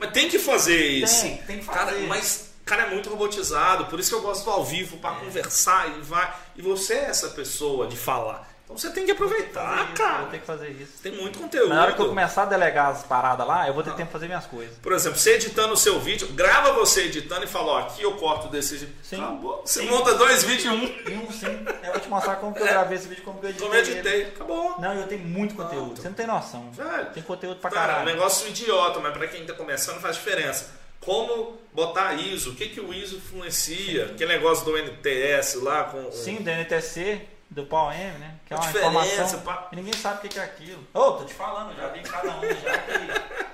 [0.00, 1.22] Mas tem que fazer isso.
[1.22, 2.06] Tem, tem que Cara, fazer.
[2.06, 3.84] mas cara é muito robotizado.
[3.86, 4.98] Por isso que eu gosto do ao vivo É.
[4.98, 6.32] para conversar e vai.
[6.56, 8.47] E você é essa pessoa de falar.
[8.68, 10.18] Então você tem que aproveitar, isso, cara.
[10.18, 10.92] Vou ter que fazer isso.
[11.02, 11.70] Tem muito conteúdo.
[11.70, 14.12] Na hora que eu começar a delegar as paradas lá, eu vou ter tempo de
[14.12, 14.76] fazer minhas coisas.
[14.76, 18.12] Por exemplo, você editando o seu vídeo, grava você editando e fala, ó, aqui eu
[18.18, 18.86] corto desse.
[19.02, 19.16] Sim.
[19.16, 19.62] Acabou.
[19.64, 19.86] Você Sim.
[19.88, 20.84] monta dois vídeos em um.
[20.84, 21.46] E um sim,
[21.82, 23.66] eu vou te mostrar como que eu gravei esse vídeo, como que eu editei.
[23.68, 23.90] Como eu ele.
[23.92, 24.22] editei.
[24.26, 24.78] Acabou.
[24.78, 25.84] Não, eu tenho muito conteúdo.
[25.86, 26.02] Pronto.
[26.02, 26.70] Você não tem noção.
[26.70, 27.06] Velho.
[27.14, 28.12] Tem conteúdo pra Cara, um caralho.
[28.14, 30.76] negócio idiota, mas pra quem tá começando faz diferença.
[31.00, 36.08] Como botar ISO, o que, que o ISO influencia, aquele negócio do NTS lá com.
[36.08, 38.34] o- Sim, do NTC, do pau M, né?
[38.46, 39.40] Que é uma informação.
[39.40, 39.68] pá.
[39.72, 40.86] E ninguém sabe o que é aquilo.
[40.92, 43.48] Ô, tô te falando, já vi cada um já que.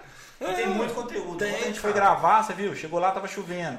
[0.56, 1.38] Tem muito conteúdo.
[1.38, 1.82] Tem, Quando a gente cara.
[1.82, 2.74] foi gravar, você viu?
[2.74, 3.78] Chegou lá, tava chovendo.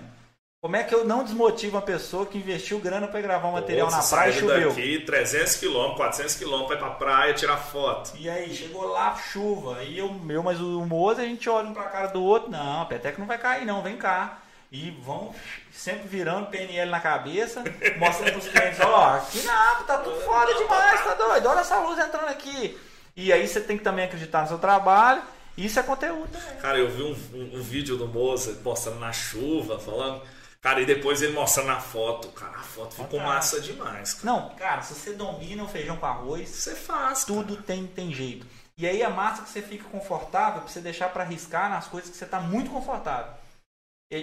[0.61, 3.91] Como é que eu não desmotivo uma pessoa que investiu grana pra gravar um material
[3.91, 4.69] na praia e choveu?
[4.69, 8.13] daqui 300 km, 400 km pra ir pra praia tirar foto.
[8.17, 9.83] E aí, chegou lá, chuva.
[9.83, 12.49] E eu, meu, mas o Moza, a gente olha um pra cara do outro.
[12.49, 14.39] Não, a peteca não vai cair, não, vem cá.
[14.71, 15.33] E vão
[15.71, 17.63] sempre virando PNL na cabeça,
[17.97, 21.47] mostrando pros clientes, ó, aqui nada, tá tudo foda demais, tá doido?
[21.47, 22.77] Olha essa luz entrando aqui.
[23.15, 25.21] E aí você tem que também acreditar no seu trabalho.
[25.57, 26.57] Isso é conteúdo também.
[26.59, 30.21] Cara, eu vi um, um- um vídeo do Moza mostrando na chuva, falando.
[30.61, 32.27] Cara, e depois ele mostrando na foto.
[32.29, 33.33] Cara, a foto ficou Fantástico.
[33.33, 34.13] massa demais.
[34.15, 34.25] Cara.
[34.25, 37.23] Não, cara, se você domina o feijão com arroz, Você faz.
[37.23, 37.37] cara.
[37.39, 38.45] tudo tem, tem jeito.
[38.77, 42.09] E aí a massa que você fica confortável, pra você deixar pra arriscar nas coisas
[42.09, 43.31] que você tá muito confortável.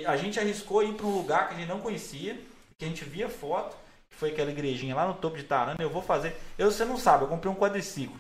[0.07, 2.39] A gente arriscou ir pra um lugar que a gente não conhecia,
[2.79, 3.77] que a gente via foto,
[4.09, 5.77] que foi aquela igrejinha lá no topo de Tarana.
[5.81, 6.37] Eu vou fazer.
[6.57, 8.17] Eu, você não sabe, eu comprei um quadriciclo.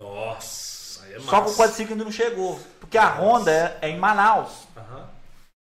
[0.00, 1.30] Nossa, é massa.
[1.30, 2.60] Só que o quadriciclo ainda não chegou.
[2.80, 4.66] Porque a Honda é, é em Manaus.
[4.76, 5.08] Aham.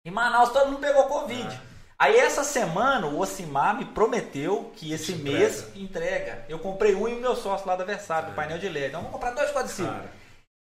[0.05, 1.55] Em Manaus todo mundo pegou Covid.
[1.55, 1.61] É.
[1.99, 6.45] Aí essa semana o Ocimar me prometeu que esse Te mês entrega.
[6.49, 8.33] Eu comprei um e o meu sócio lá da Versátil, É.
[8.33, 8.89] o painel de LED.
[8.89, 9.95] Então vamos comprar dois quadriciclos.
[9.95, 10.11] Cara,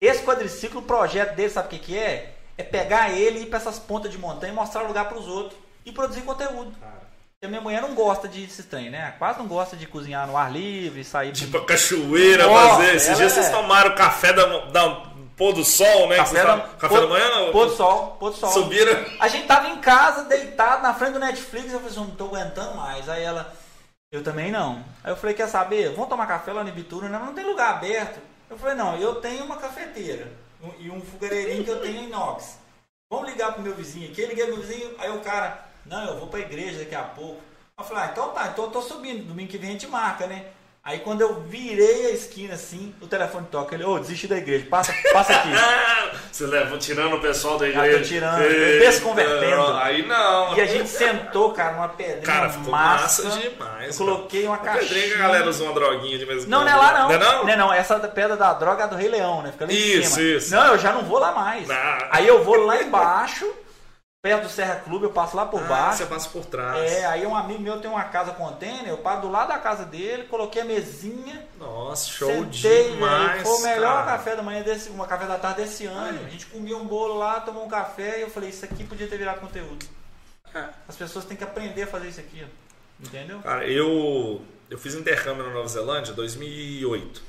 [0.00, 2.34] Esse quadriciclo, o projeto dele, sabe o que, que é?
[2.58, 5.26] É pegar ele e ir pra essas pontas de montanha e mostrar o lugar pros
[5.28, 5.58] outros.
[5.86, 6.72] E produzir conteúdo.
[6.80, 6.98] cara.
[7.32, 9.14] Porque a minha mulher não gosta disso trem, né?
[9.16, 11.30] Quase não gosta de cozinhar no ar livre, sair...
[11.30, 12.94] Tipo a cachoeira Nossa, fazer.
[12.96, 15.02] Esses dias é- vocês tomaram café da, da
[15.36, 16.16] pôr do sol, né?
[16.16, 17.30] Café da- café pôr- da manhã?
[17.30, 17.52] não?
[17.52, 18.50] Pôr do sol, pôr do sol.
[18.50, 19.04] Subiram.
[19.20, 22.24] A gente tava em casa, deitado, na frente do Netflix, eu falei assim, não tô
[22.24, 23.08] aguentando mais.
[23.08, 23.54] Aí ela,
[24.10, 24.82] eu também não.
[25.04, 25.92] Aí eu falei, quer saber?
[25.92, 27.08] Vamos tomar café lá no Ibitura?
[27.08, 28.18] Não, não tem lugar aberto.
[28.50, 30.26] Eu falei, não, eu tenho uma cafeteira
[30.78, 32.58] e um fogareirinho que eu tenho em inox.
[33.10, 34.20] Vamos ligar pro meu vizinho aqui.
[34.20, 37.02] Eu liguei pro meu vizinho, aí o cara, não, eu vou pra igreja daqui a
[37.02, 37.40] pouco.
[37.78, 40.26] Eu falei, ah, então tá, então eu tô subindo, domingo que vem a gente marca,
[40.26, 40.52] né?
[40.88, 44.64] Aí quando eu virei a esquina assim, o telefone toca, ele, ô, desisti da igreja,
[44.70, 45.50] passa, passa aqui.
[46.32, 48.04] Você leva tirando o pessoal da tô igreja.
[48.04, 49.66] tirando, Eita, desconvertendo.
[49.76, 50.56] Aí não.
[50.56, 53.22] E a gente sentou, cara, numa pedrinha Cara, ficou massa.
[53.24, 54.00] massa, demais.
[54.00, 54.78] Eu coloquei uma cara.
[54.78, 55.16] Pedrinha caixinha.
[55.18, 56.68] que a galera usa uma droguinha de vez em Não, quando.
[56.70, 57.08] não é lá não.
[57.08, 57.42] Não é não?
[57.44, 57.72] Não, é não.
[57.74, 59.52] Essa pedra da droga é do Rei Leão, né?
[59.52, 60.36] Fica lá em Isso, cima.
[60.38, 60.54] isso.
[60.54, 61.68] Não, eu já não vou lá mais.
[61.68, 61.76] Não.
[62.10, 63.46] Aí eu vou lá embaixo,
[64.20, 65.98] perto do Serra Clube, eu passo lá por Ah, baixo.
[65.98, 66.90] você passa por trás.
[66.92, 69.84] É, aí um amigo meu tem uma casa container, eu paro do lado da casa
[69.84, 73.32] dele, coloquei a mesinha, Nossa, show sentei, demais.
[73.32, 74.16] velho, foi o melhor cara.
[74.18, 76.18] café da manhã desse, uma café da tarde desse ano.
[76.18, 76.26] Aí.
[76.26, 79.06] A gente comia um bolo lá, tomou um café e eu falei, isso aqui podia
[79.06, 79.86] ter virado conteúdo.
[80.54, 80.64] É.
[80.88, 82.44] As pessoas têm que aprender a fazer isso aqui,
[82.98, 83.38] entendeu?
[83.40, 87.22] Cara, eu, eu fiz intercâmbio na Nova Zelândia em 2008.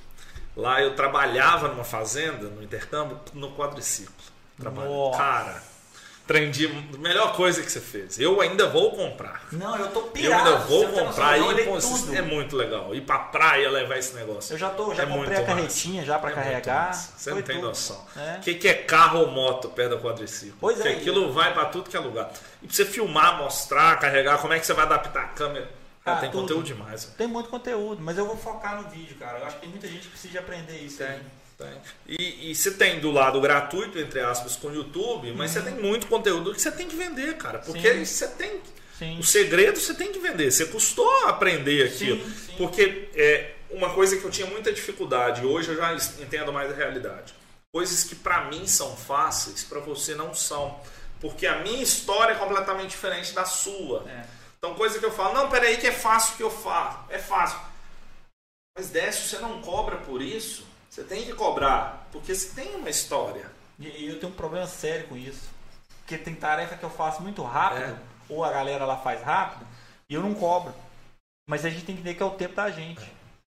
[0.55, 4.13] Lá eu trabalhava numa fazenda, no intercâmbio, no quadriciclo.
[4.59, 4.91] Trabalhando.
[4.91, 5.17] Nossa.
[5.17, 5.63] Cara,
[6.29, 6.67] aprendi.
[6.99, 8.19] Melhor coisa que você fez.
[8.19, 9.41] Eu ainda vou comprar.
[9.51, 10.47] Não, eu tô Eu pirado.
[10.49, 12.93] ainda vou tem comprar noção, eu e é muito legal.
[12.93, 14.53] Ir pra praia levar esse negócio.
[14.53, 16.87] Eu já tô, já É comprei a carretinha já pra É carregar.
[16.87, 17.13] massa.
[17.17, 17.67] Você Foi não tem tudo.
[17.67, 18.05] noção.
[18.15, 18.37] É.
[18.37, 20.57] O que, que é carro ou moto perto da quadriciclo?
[20.59, 20.93] Pois Porque é.
[20.97, 22.31] aquilo vai pra tudo que é lugar.
[22.61, 25.69] E pra você filmar, mostrar, carregar, como é que você vai adaptar a câmera?
[26.05, 26.41] Cara, Ah, tem tudo.
[26.41, 27.05] conteúdo demais.
[27.17, 29.39] Tem muito conteúdo, mas eu vou focar no vídeo, cara.
[29.39, 31.03] Eu acho que tem muita gente que precisa de aprender isso.
[31.03, 31.19] aí.
[31.59, 31.81] Tem.
[32.07, 35.73] E, e você tem do lado gratuito, entre aspas, com o YouTube, mas você tem
[35.73, 37.59] muito conteúdo que você tem que vender, cara.
[37.59, 38.05] Porque Sim.
[38.05, 38.61] você tem.
[38.97, 39.19] Sim.
[39.19, 40.49] O segredo você tem que vender.
[40.49, 42.23] Você custou aprender aquilo.
[42.23, 42.53] Sim, sim.
[42.57, 46.73] Porque é uma coisa que eu tinha muita dificuldade, hoje eu já entendo mais a
[46.73, 47.35] realidade.
[47.73, 50.79] Coisas que pra mim são fáceis, pra você não são.
[51.19, 54.09] Porque a minha história é completamente diferente da sua.
[54.09, 54.23] É.
[54.57, 56.99] Então, coisa que eu falo, não, peraí, que é fácil que eu faço.
[57.09, 57.59] É fácil.
[58.77, 60.68] Mas Décio, você não cobra por isso?
[60.99, 63.49] Você tem que cobrar, porque você tem uma história.
[63.79, 65.49] E, eu tenho um problema sério com isso.
[65.99, 67.97] Porque tem tarefa que eu faço muito rápido, É.
[68.27, 69.65] ou a galera lá faz rápido,
[70.09, 70.73] e eu não cobro.
[71.47, 73.09] Mas a gente tem que ver que é o tempo da gente.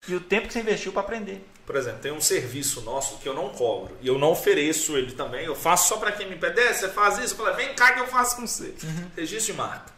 [0.08, 1.46] E o tempo que você investiu pra aprender.
[1.66, 3.98] Por exemplo, tem um serviço nosso que eu não cobro.
[4.02, 5.46] E eu não ofereço ele também.
[5.46, 6.56] Eu faço só para quem me pede.
[6.56, 7.34] "Décio, Você faz isso?
[7.34, 8.74] Eu falo, vem cá que eu faço com você.
[9.18, 9.92] Registro de marca.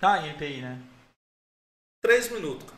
[0.00, 0.78] Ah, NPI, né?
[2.00, 2.75] Três minutos, cara.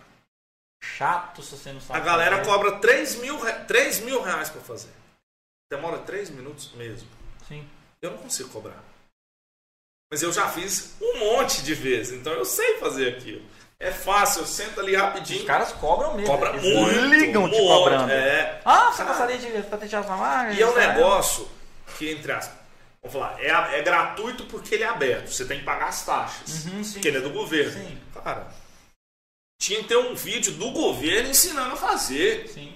[0.80, 1.98] Chato se você não sabe.
[2.00, 2.50] A galera fazer.
[2.50, 4.90] cobra 3 mil, re- 3 mil reais para fazer.
[5.70, 7.08] Demora 3 minutos mesmo.
[7.46, 7.68] Sim.
[8.00, 8.82] Eu não consigo cobrar.
[10.10, 13.42] Mas eu já fiz um monte de vezes, então eu sei fazer aquilo.
[13.80, 15.40] É fácil, senta ali rapidinho.
[15.40, 16.26] Os caras cobram mesmo.
[16.32, 18.10] Cobra Eles muito, ligam te muito, cobrando.
[18.10, 18.60] é.
[18.64, 20.52] Ah, você Cara, gostaria de patentear sua marca?
[20.52, 21.48] E é um negócio
[21.96, 22.56] que, entre aspas,
[23.02, 25.28] vamos falar, é, é gratuito porque ele é aberto.
[25.30, 26.64] Você tem que pagar as taxas.
[26.66, 26.82] Uhum.
[26.92, 27.72] Porque ele é do governo.
[27.72, 28.00] Sim.
[28.24, 28.48] Cara,
[29.58, 32.48] tinha que ter um vídeo do governo ensinando a fazer.
[32.48, 32.74] Sim.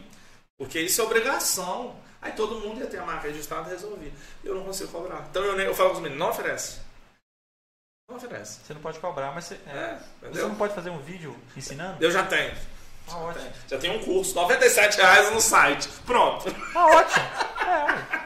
[0.58, 1.96] Porque isso é obrigação.
[2.20, 4.12] Aí todo mundo ia ter a marca registrada e resolvia.
[4.44, 5.26] Eu não consigo cobrar.
[5.30, 6.80] Então eu, eu falo com os meninos, não oferece.
[8.08, 8.60] Não oferece.
[8.64, 12.02] Você não pode cobrar, mas você, é, É, você não pode fazer um vídeo ensinando?
[12.02, 12.54] Eu já tenho.
[13.06, 13.50] Tá ótimo.
[13.68, 15.88] Já tem um curso, 97 reais no site.
[16.06, 16.44] Pronto.
[16.72, 17.24] Tá ótimo.
[17.62, 18.22] É.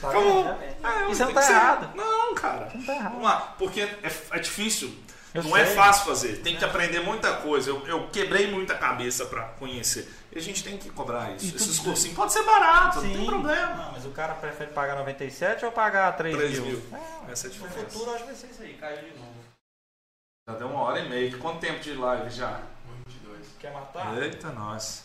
[0.00, 0.44] Tá Acabou.
[0.44, 0.62] vendo?
[0.62, 0.76] É,
[1.06, 1.52] É, Isso não tá ser.
[1.52, 1.96] errado.
[1.96, 2.70] Não, cara.
[2.74, 3.10] Não tá errado.
[3.12, 3.54] Vamos lá.
[3.58, 4.96] Porque é, é difícil.
[5.36, 5.74] Eu não é sei.
[5.74, 6.36] fácil fazer.
[6.42, 7.70] Tem que aprender muita coisa.
[7.70, 10.08] Eu, eu quebrei muita cabeça pra conhecer.
[10.32, 11.46] E a gente tem que cobrar isso.
[11.52, 13.74] E Esses cursinhos pode ser barato, não tem problema.
[13.74, 16.64] Não, mas o cara prefere pagar 97 ou pagar 3, 3 mil?
[16.66, 16.82] mil.
[17.28, 17.90] É, Essa é a no diferença.
[17.90, 19.34] futuro acho que vai ser isso aí, caiu de novo.
[20.48, 21.36] Já deu uma hora e meia.
[21.38, 22.60] Quanto tempo de live já?
[23.06, 23.46] 22.
[23.58, 24.22] Quer matar?
[24.22, 25.04] Eita, nós.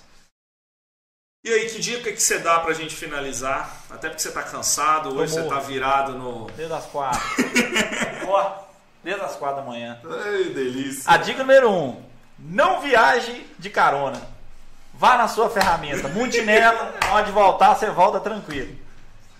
[1.43, 3.75] E aí, que dica que você dá pra gente finalizar?
[3.89, 6.45] Até porque você tá cansado, hoje você tá virado no.
[6.51, 7.19] Desde as quatro.
[8.29, 8.63] Ó,
[9.03, 9.99] desde as quatro da manhã.
[10.03, 11.11] Ai, delícia.
[11.11, 12.01] A dica número um:
[12.37, 14.21] não viaje de carona.
[14.93, 18.77] Vá na sua ferramenta, monte nela, na hora de voltar, você volta tranquilo.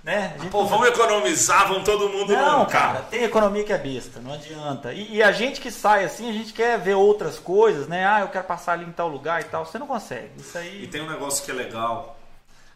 [0.04, 0.36] Né?
[0.50, 3.06] Pô, vamos economizar, vamos todo mundo Não, num cara, carro.
[3.12, 4.92] tem economia que é besta, não adianta.
[4.92, 8.04] E, e a gente que sai assim, a gente quer ver outras coisas, né?
[8.08, 9.64] Ah, eu quero passar ali em tal lugar e tal.
[9.64, 10.32] Você não consegue.
[10.40, 10.86] Isso aí.
[10.86, 12.18] E tem um negócio que é legal.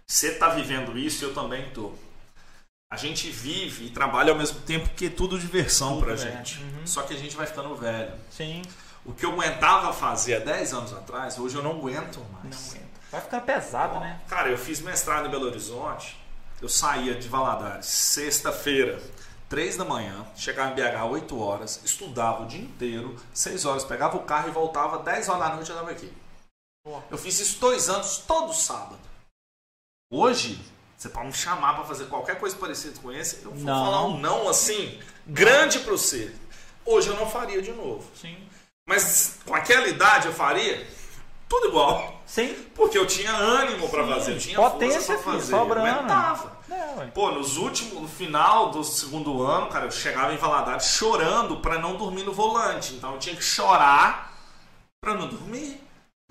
[0.06, 1.94] Você tá vivendo isso, eu também tô.
[2.96, 6.18] A gente vive e trabalha ao mesmo tempo que é tudo diversão pra é.
[6.18, 6.64] gente.
[6.64, 6.88] Uhum.
[6.88, 8.14] Só que a gente vai ficando velho.
[8.32, 8.62] Sim,
[9.04, 12.70] O que eu aguentava fazer há 10 anos atrás, hoje eu não aguento não mais.
[12.70, 12.86] aguenta.
[13.12, 14.22] Vai ficando pesado, né?
[14.28, 16.18] Cara, eu fiz mestrado em Belo Horizonte.
[16.62, 19.00] Eu saía de Valadares sexta-feira,
[19.50, 24.16] 3 da manhã, chegava em BH 8 horas, estudava o dia inteiro, 6 horas, pegava
[24.18, 26.12] o carro e voltava, 10 horas da noite eu estava aqui.
[27.12, 29.00] Eu fiz isso dois anos, todo sábado.
[30.12, 30.60] Hoje,
[31.06, 33.86] você pode me chamar para fazer qualquer coisa parecida com esse, eu vou Não.
[33.86, 36.34] falar um não assim, grande para você.
[36.84, 38.10] Hoje eu não faria de novo.
[38.20, 38.36] Sim.
[38.88, 40.88] Mas com aquela idade eu faria
[41.48, 42.22] tudo igual.
[42.26, 42.56] Sim.
[42.74, 45.52] Porque eu tinha ânimo pra Sim, fazer, eu tinha potência, força pra fazer.
[45.52, 45.88] sobrando.
[45.88, 46.56] Eu aguentava.
[46.72, 47.06] É.
[47.08, 51.78] Pô, nos últimos, no final do segundo ano, cara, eu chegava em Valadares chorando pra
[51.78, 52.94] não dormir no volante.
[52.96, 54.34] Então eu tinha que chorar
[55.00, 55.80] pra não dormir.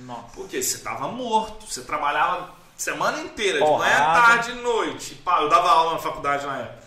[0.01, 0.31] Nossa.
[0.35, 2.51] Porque você tava morto, você trabalhava
[2.85, 5.15] semana inteira, de manhã, tarde e noite.
[5.17, 6.85] Pá, eu dava aula na faculdade na época.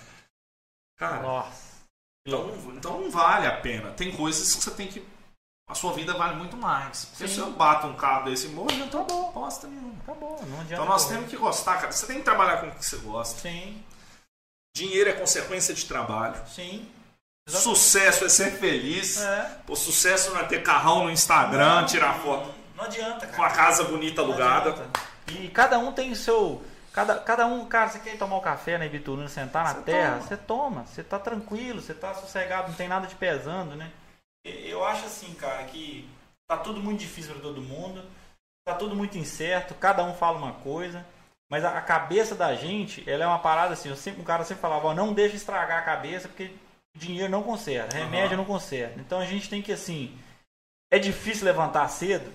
[0.97, 1.51] Cara, Nossa.
[2.25, 3.91] então, então não vale a pena.
[3.91, 5.05] Tem coisas que você tem que.
[5.69, 7.05] A sua vida vale muito mais.
[7.05, 7.33] Porque Sim.
[7.33, 9.93] se eu bato um carro desse e morro, não tô bom, bosta nenhuma.
[10.01, 10.73] Acabou, não adianta.
[10.75, 11.91] Então nós temos que gostar, cara.
[11.91, 13.41] Você tem que trabalhar com o que você gosta.
[13.41, 13.83] Sim,
[14.75, 16.35] Dinheiro é consequência de trabalho.
[16.47, 16.87] sim.
[17.49, 19.21] Sucesso é ser feliz.
[19.21, 19.59] É.
[19.69, 23.37] O sucesso não é ter carrão no Instagram, tirar foto Não adianta, cara.
[23.37, 24.71] com a casa bonita Não alugada.
[24.71, 24.99] adianta.
[25.27, 26.63] E cada um tem o seu.
[26.93, 30.13] Cada, cada um, cara, você quer tomar um café na Ibituruna, sentar na Você terra,
[30.15, 30.21] toma.
[30.27, 30.85] você toma.
[30.85, 33.91] Você tá tranquilo, você tá sossegado, não tem nada de pesando, né?
[34.43, 36.09] Eu acho assim, cara, que
[36.49, 38.03] tá tudo muito difícil para todo mundo,
[38.65, 41.05] tá tudo muito incerto, cada um fala uma coisa,
[41.51, 44.61] mas a, a cabeça da gente, ela é uma parada assim, sempre, um cara sempre
[44.61, 46.51] falava, ó, não deixa estragar a cabeça, porque
[46.95, 48.37] dinheiro não conserta, remédio Aham.
[48.37, 48.99] não conserta.
[48.99, 50.17] Então a gente tem que, assim,
[50.91, 52.31] é difícil levantar cedo,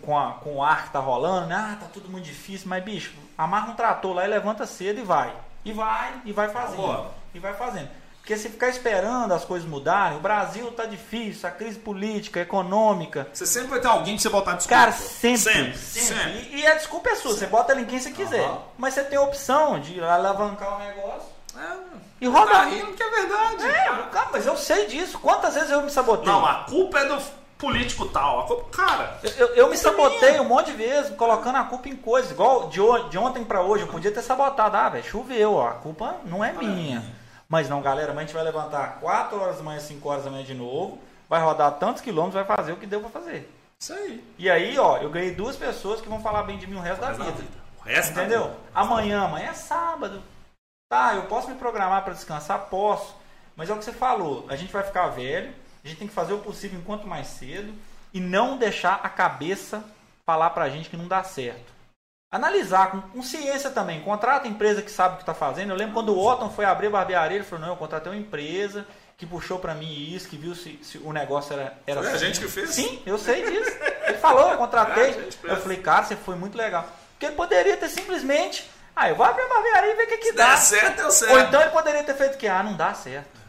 [0.00, 1.54] com, a, com o ar que tá rolando, né?
[1.56, 5.02] Ah, tá tudo muito difícil, mas bicho, amarra um trator lá e levanta cedo e
[5.02, 5.30] vai.
[5.62, 7.06] E vai, e vai fazendo.
[7.34, 7.90] E vai fazendo.
[8.16, 13.28] Porque se ficar esperando as coisas mudarem, o Brasil tá difícil, a crise política, econômica.
[13.30, 14.80] Você sempre vai ter alguém que você botar desculpa.
[14.80, 15.36] Cara, sempre.
[15.38, 16.16] Sempre, sempre.
[16.16, 16.56] sempre.
[16.56, 18.42] E, e a desculpa é sua, você bota ela em quem você quiser.
[18.46, 18.62] Aham.
[18.78, 21.28] Mas você tem a opção de alavancar o negócio
[21.58, 21.76] É,
[22.22, 22.68] e tá rodar.
[22.70, 23.66] rindo que é verdade.
[23.66, 25.18] É, cara, mas eu sei disso.
[25.18, 26.24] Quantas vezes eu me sabotei?
[26.24, 27.22] Não, a culpa é do
[27.64, 28.46] político tal.
[28.46, 30.42] Culpa, cara, Eu, eu- me é sabotei minha.
[30.42, 32.30] um monte de vezes, colocando a culpa em coisas.
[32.30, 32.80] Igual de,
[33.10, 34.76] de ontem pra hoje, eu podia ter sabotado.
[34.76, 35.68] Ah, velho, choveu, ó.
[35.68, 37.02] A culpa não é minha.
[37.48, 40.30] Mas não, galera, mas a gente vai levantar 4 horas da manhã, 5 horas da
[40.30, 43.48] manhã de novo, vai rodar tantos quilômetros, vai fazer o que deu pra fazer.
[43.78, 44.24] isso aí.
[44.38, 47.00] E aí, ó, eu ganhei duas pessoas que vão falar bem de mim o resto
[47.02, 47.30] da vida.
[47.32, 47.64] vida.
[47.80, 48.42] O resto da Entendeu?
[48.44, 48.56] vida.
[48.74, 50.22] Amanhã, amanhã é sábado.
[50.88, 52.58] Tá, eu posso me programar para descansar?
[52.70, 53.14] Posso.
[53.56, 55.54] Mas é o que você falou, a gente vai ficar velho,
[55.84, 57.72] a gente tem que fazer o possível enquanto mais cedo
[58.12, 59.84] e não deixar a cabeça
[60.24, 61.72] falar pra gente que não dá certo.
[62.32, 64.00] Analisar com, com ciência também.
[64.00, 65.70] Contrata a empresa que sabe o que está fazendo.
[65.70, 68.18] Eu lembro quando o Otton foi abrir a barbearia, ele falou: Não, eu contratei uma
[68.18, 68.84] empresa
[69.16, 72.16] que puxou pra mim isso, que viu se, se o negócio era, era Foi a
[72.16, 72.70] gente que fez?
[72.70, 73.70] Sim, eu sei disso.
[74.06, 75.10] Ele falou, eu contratei.
[75.10, 75.38] A fez.
[75.44, 76.86] eu falei, cara, você foi muito legal.
[77.12, 78.68] Porque ele poderia ter simplesmente.
[78.96, 80.50] Ah, eu vou abrir a barbearia e ver o que, que dá.
[80.50, 81.32] der certo, deu certo.
[81.32, 82.46] Ou então ele poderia ter feito o quê?
[82.46, 83.43] Ah, não dá certo.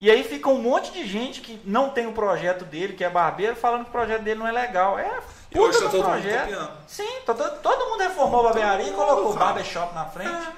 [0.00, 3.10] E aí fica um monte de gente que não tem o projeto dele, que é
[3.10, 4.98] barbeiro, falando que o projeto dele não é legal.
[4.98, 5.20] É
[5.52, 6.40] puta tá do todo mundo projeto.
[6.44, 6.70] copiando.
[6.86, 10.30] Sim, tá todo, todo mundo reformou a barbearia e mundo, colocou o barbershop na frente.
[10.30, 10.52] É.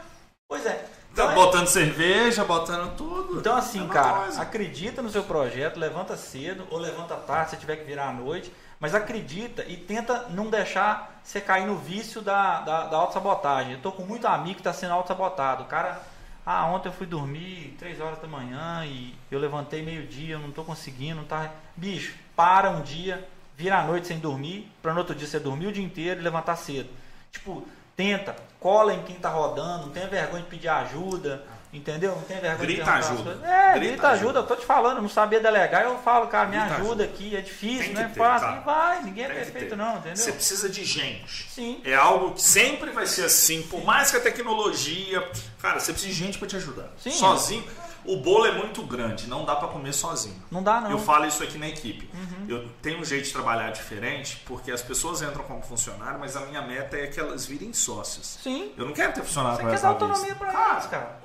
[0.48, 0.70] Pois é.
[0.74, 3.40] Tá Então, é- botando cerveja, botando tudo.
[3.40, 4.40] então assim, É cara, coisa.
[4.42, 8.50] acredita no seu projeto, levanta cedo ou levanta tarde se tiver que virar à noite,
[8.78, 13.72] mas acredita e tenta não deixar você cair no vício da, da, da autossabotagem.
[13.72, 15.64] Eu tô com muito amigo que tá sendo autossabotado.
[15.64, 16.00] O cara,
[16.44, 20.50] ah, ontem eu fui dormir 3 horas da manhã e eu levantei meio-dia, eu não
[20.50, 21.52] tô conseguindo, não tá.
[21.76, 25.66] Bicho, para um dia, vira à noite sem dormir, para no outro dia você dormir
[25.66, 26.88] o dia inteiro e levantar cedo.
[27.30, 27.66] Tipo,
[27.96, 32.14] tenta, cola em quem tá rodando, não tenha vergonha de pedir ajuda, entendeu?
[32.14, 33.30] Não tenha vergonha Grita de ajuda.
[33.46, 34.08] É, Grita grita, ajuda.
[34.08, 34.38] ajuda.
[34.40, 37.04] eu tô te falando, não sabia delegar, eu falo, cara, me Grita ajuda ajuda.
[37.04, 38.48] aqui, é difícil, Tem não é ter, fácil.
[38.48, 40.16] E vai, ninguém é Tem que perfeito não, entendeu?
[40.16, 41.50] Você precisa de gente.
[41.50, 41.80] Sim.
[41.84, 45.26] É algo que sempre vai ser assim, por mais que a tecnologia.
[45.60, 46.88] Cara, você precisa de gente pra te ajudar.
[46.98, 47.10] Sim.
[47.12, 47.64] Sozinho,
[48.04, 50.42] o bolo é muito grande, não dá pra comer sozinho.
[50.50, 50.90] Não dá não.
[50.90, 52.10] Eu falo isso aqui na equipe.
[52.12, 52.46] Uhum.
[52.48, 56.40] Eu tenho um jeito de trabalhar diferente, porque as pessoas entram como funcionário, mas a
[56.40, 58.38] minha meta é que elas virem sócios.
[58.42, 58.72] Sim.
[58.76, 61.21] Eu não quero ter funcionário Você quer dar autonomia pra Cara, eles, cara.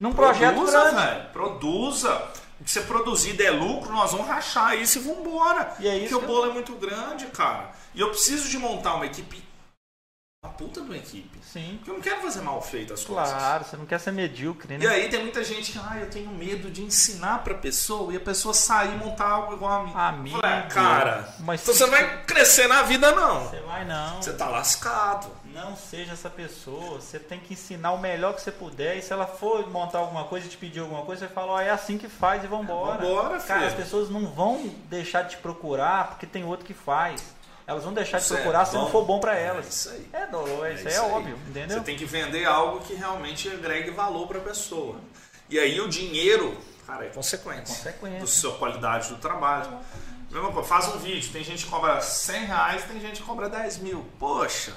[0.00, 0.96] Num projeto produza, grande.
[0.96, 1.28] velho.
[1.30, 2.28] Produza.
[2.58, 5.74] O que você produzir der lucro, nós vamos rachar isso e vambora.
[5.78, 7.70] E é isso Porque o bolo é muito grande, cara.
[7.94, 9.42] E eu preciso de montar uma equipe.
[10.42, 11.38] Uma puta de uma equipe.
[11.42, 11.74] Sim.
[11.76, 13.30] Porque eu não quero fazer mal feito as coisas.
[13.30, 14.84] Claro, você não quer ser medíocre, né?
[14.84, 18.16] E aí tem muita gente que, ah, eu tenho medo de ensinar pra pessoa e
[18.16, 19.92] a pessoa sair e montar algo igual a mim.
[19.94, 20.36] Amigo.
[20.36, 23.48] Eu falei, ah, cara, Mas então você não vai crescer na vida, não.
[23.48, 24.22] Você vai não.
[24.22, 25.30] Você tá lascado.
[25.54, 27.00] Não seja essa pessoa.
[27.00, 28.96] Você tem que ensinar o melhor que você puder.
[28.96, 31.60] E se ela for montar alguma coisa e te pedir alguma coisa, você fala, ó,
[31.60, 32.98] é assim que faz e vambora.
[33.02, 33.66] Vambora, Cara, filho.
[33.72, 37.34] as pessoas não vão deixar de te procurar porque tem outro que faz.
[37.66, 39.68] Elas vão deixar de Isso é procurar se não for bom pra É elas.
[39.68, 40.08] isso aí.
[40.12, 41.78] É, É isso, isso é óbvio, entendeu?
[41.78, 44.96] Você tem que vender algo que realmente agregue valor para a pessoa.
[45.48, 46.56] E aí o dinheiro,
[46.86, 48.20] cara, é consequência, Consequência.
[48.20, 49.70] da sua qualidade do trabalho.
[50.30, 53.48] Mesma coisa, faz um vídeo, tem gente que cobra 100 reais, tem gente que cobra
[53.48, 54.04] 10 mil.
[54.18, 54.72] Poxa,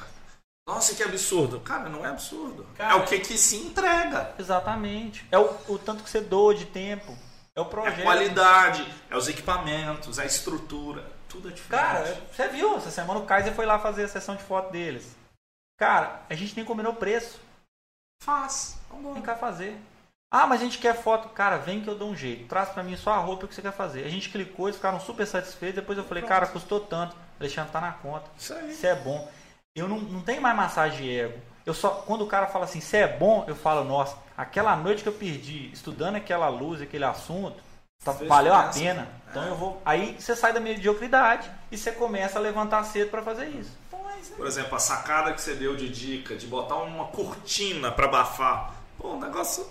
[0.67, 1.59] nossa, que absurdo.
[1.59, 2.65] Cara, não é absurdo.
[2.77, 4.33] Cara, é o que, que se entrega.
[4.39, 5.25] Exatamente.
[5.31, 7.15] É o, o tanto que você doa de tempo.
[7.55, 7.99] É o É projeto.
[7.99, 11.05] a qualidade, é os equipamentos, é a estrutura.
[11.29, 11.83] Tudo é diferente.
[11.83, 12.77] Cara, você viu?
[12.77, 15.15] Essa semana o Kaiser foi lá fazer a sessão de foto deles.
[15.77, 17.39] Cara, a gente nem combinou preço.
[18.23, 18.77] faz.
[18.89, 19.21] Vem Vambora.
[19.21, 19.77] cá fazer.
[20.31, 21.29] Ah, mas a gente quer foto.
[21.29, 22.47] Cara, vem que eu dou um jeito.
[22.47, 24.05] Traz pra mim só a roupa que você quer fazer.
[24.05, 25.75] A gente clicou, eles ficaram super satisfeitos.
[25.75, 27.15] Depois eu falei, cara, custou tanto.
[27.39, 28.25] Alexandre, tá na conta.
[28.37, 28.71] Isso aí.
[28.71, 29.29] Isso é bom.
[29.75, 31.39] Eu não, não tenho mais massagem de ego.
[31.65, 35.01] Eu só, quando o cara fala assim, isso é bom, eu falo, nossa, aquela noite
[35.01, 37.55] que eu perdi estudando aquela luz, aquele assunto,
[38.03, 39.07] tá- valeu a pena.
[39.27, 39.29] É.
[39.31, 39.81] Então eu vou.
[39.85, 43.71] Aí você sai da mediocridade e você começa a levantar cedo pra fazer isso.
[43.91, 44.37] É isso aí.
[44.37, 48.73] Por exemplo, a sacada que você deu de dica de botar uma cortina para abafar.
[48.97, 49.65] Pô, um negócio.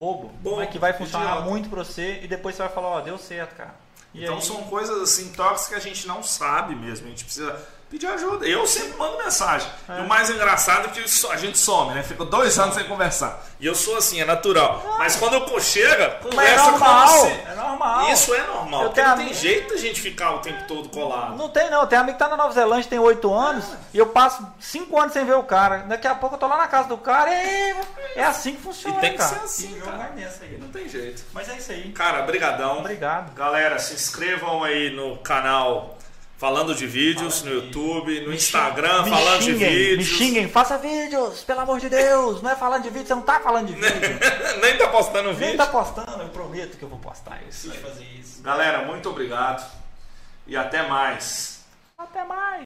[0.00, 1.48] bobo, Bobo, mas que vai funcionar idiota.
[1.48, 3.74] muito pra você e depois você vai falar, ó, deu certo, cara.
[4.12, 7.06] E então aí, são coisas assim, toques que a gente não sabe mesmo.
[7.06, 7.58] A gente precisa
[7.92, 8.46] pedir ajuda.
[8.46, 9.68] Eu sempre mando mensagem.
[9.86, 9.98] É.
[9.98, 11.00] E o mais engraçado é que
[11.30, 12.02] a gente some, né?
[12.02, 13.44] Fica dois anos sem conversar.
[13.60, 14.96] E eu sou assim, é natural.
[14.98, 17.40] Mas quando eu chega, é conversa normal, como se.
[17.40, 18.10] é normal.
[18.10, 18.82] Isso é normal.
[18.82, 21.36] Eu Porque tenho não tem jeito da gente ficar o tempo todo colado.
[21.36, 24.06] Não tem não, tem amigo que tá na Nova Zelândia, tem 8 anos, e eu
[24.06, 25.78] passo 5 anos sem ver o cara.
[25.78, 27.76] Daqui a pouco eu tô lá na casa do cara, e
[28.16, 29.28] é assim que funciona, E tem que cara.
[29.28, 30.12] ser assim, cara.
[30.16, 30.58] nessa aí.
[30.58, 31.22] Não tem jeito.
[31.32, 31.92] Mas é isso aí.
[31.92, 32.78] Cara, brigadão.
[32.78, 33.34] Obrigado.
[33.34, 35.98] Galera, se inscrevam aí no canal
[36.42, 39.98] Falando de Vídeos, no YouTube, no Instagram, Me Falando de xinguem, Vídeos.
[39.98, 42.42] Me xinguem, faça vídeos, pelo amor de Deus.
[42.42, 44.18] Não é falando de vídeo, você não tá falando de vídeo.
[44.60, 45.56] Nem tá postando Nem vídeo.
[45.56, 47.36] tá postando, eu prometo que eu vou postar.
[47.36, 48.42] Eu preciso fazer isso.
[48.42, 49.64] Galera, muito obrigado.
[50.44, 51.64] E até mais.
[51.96, 52.60] Até mais.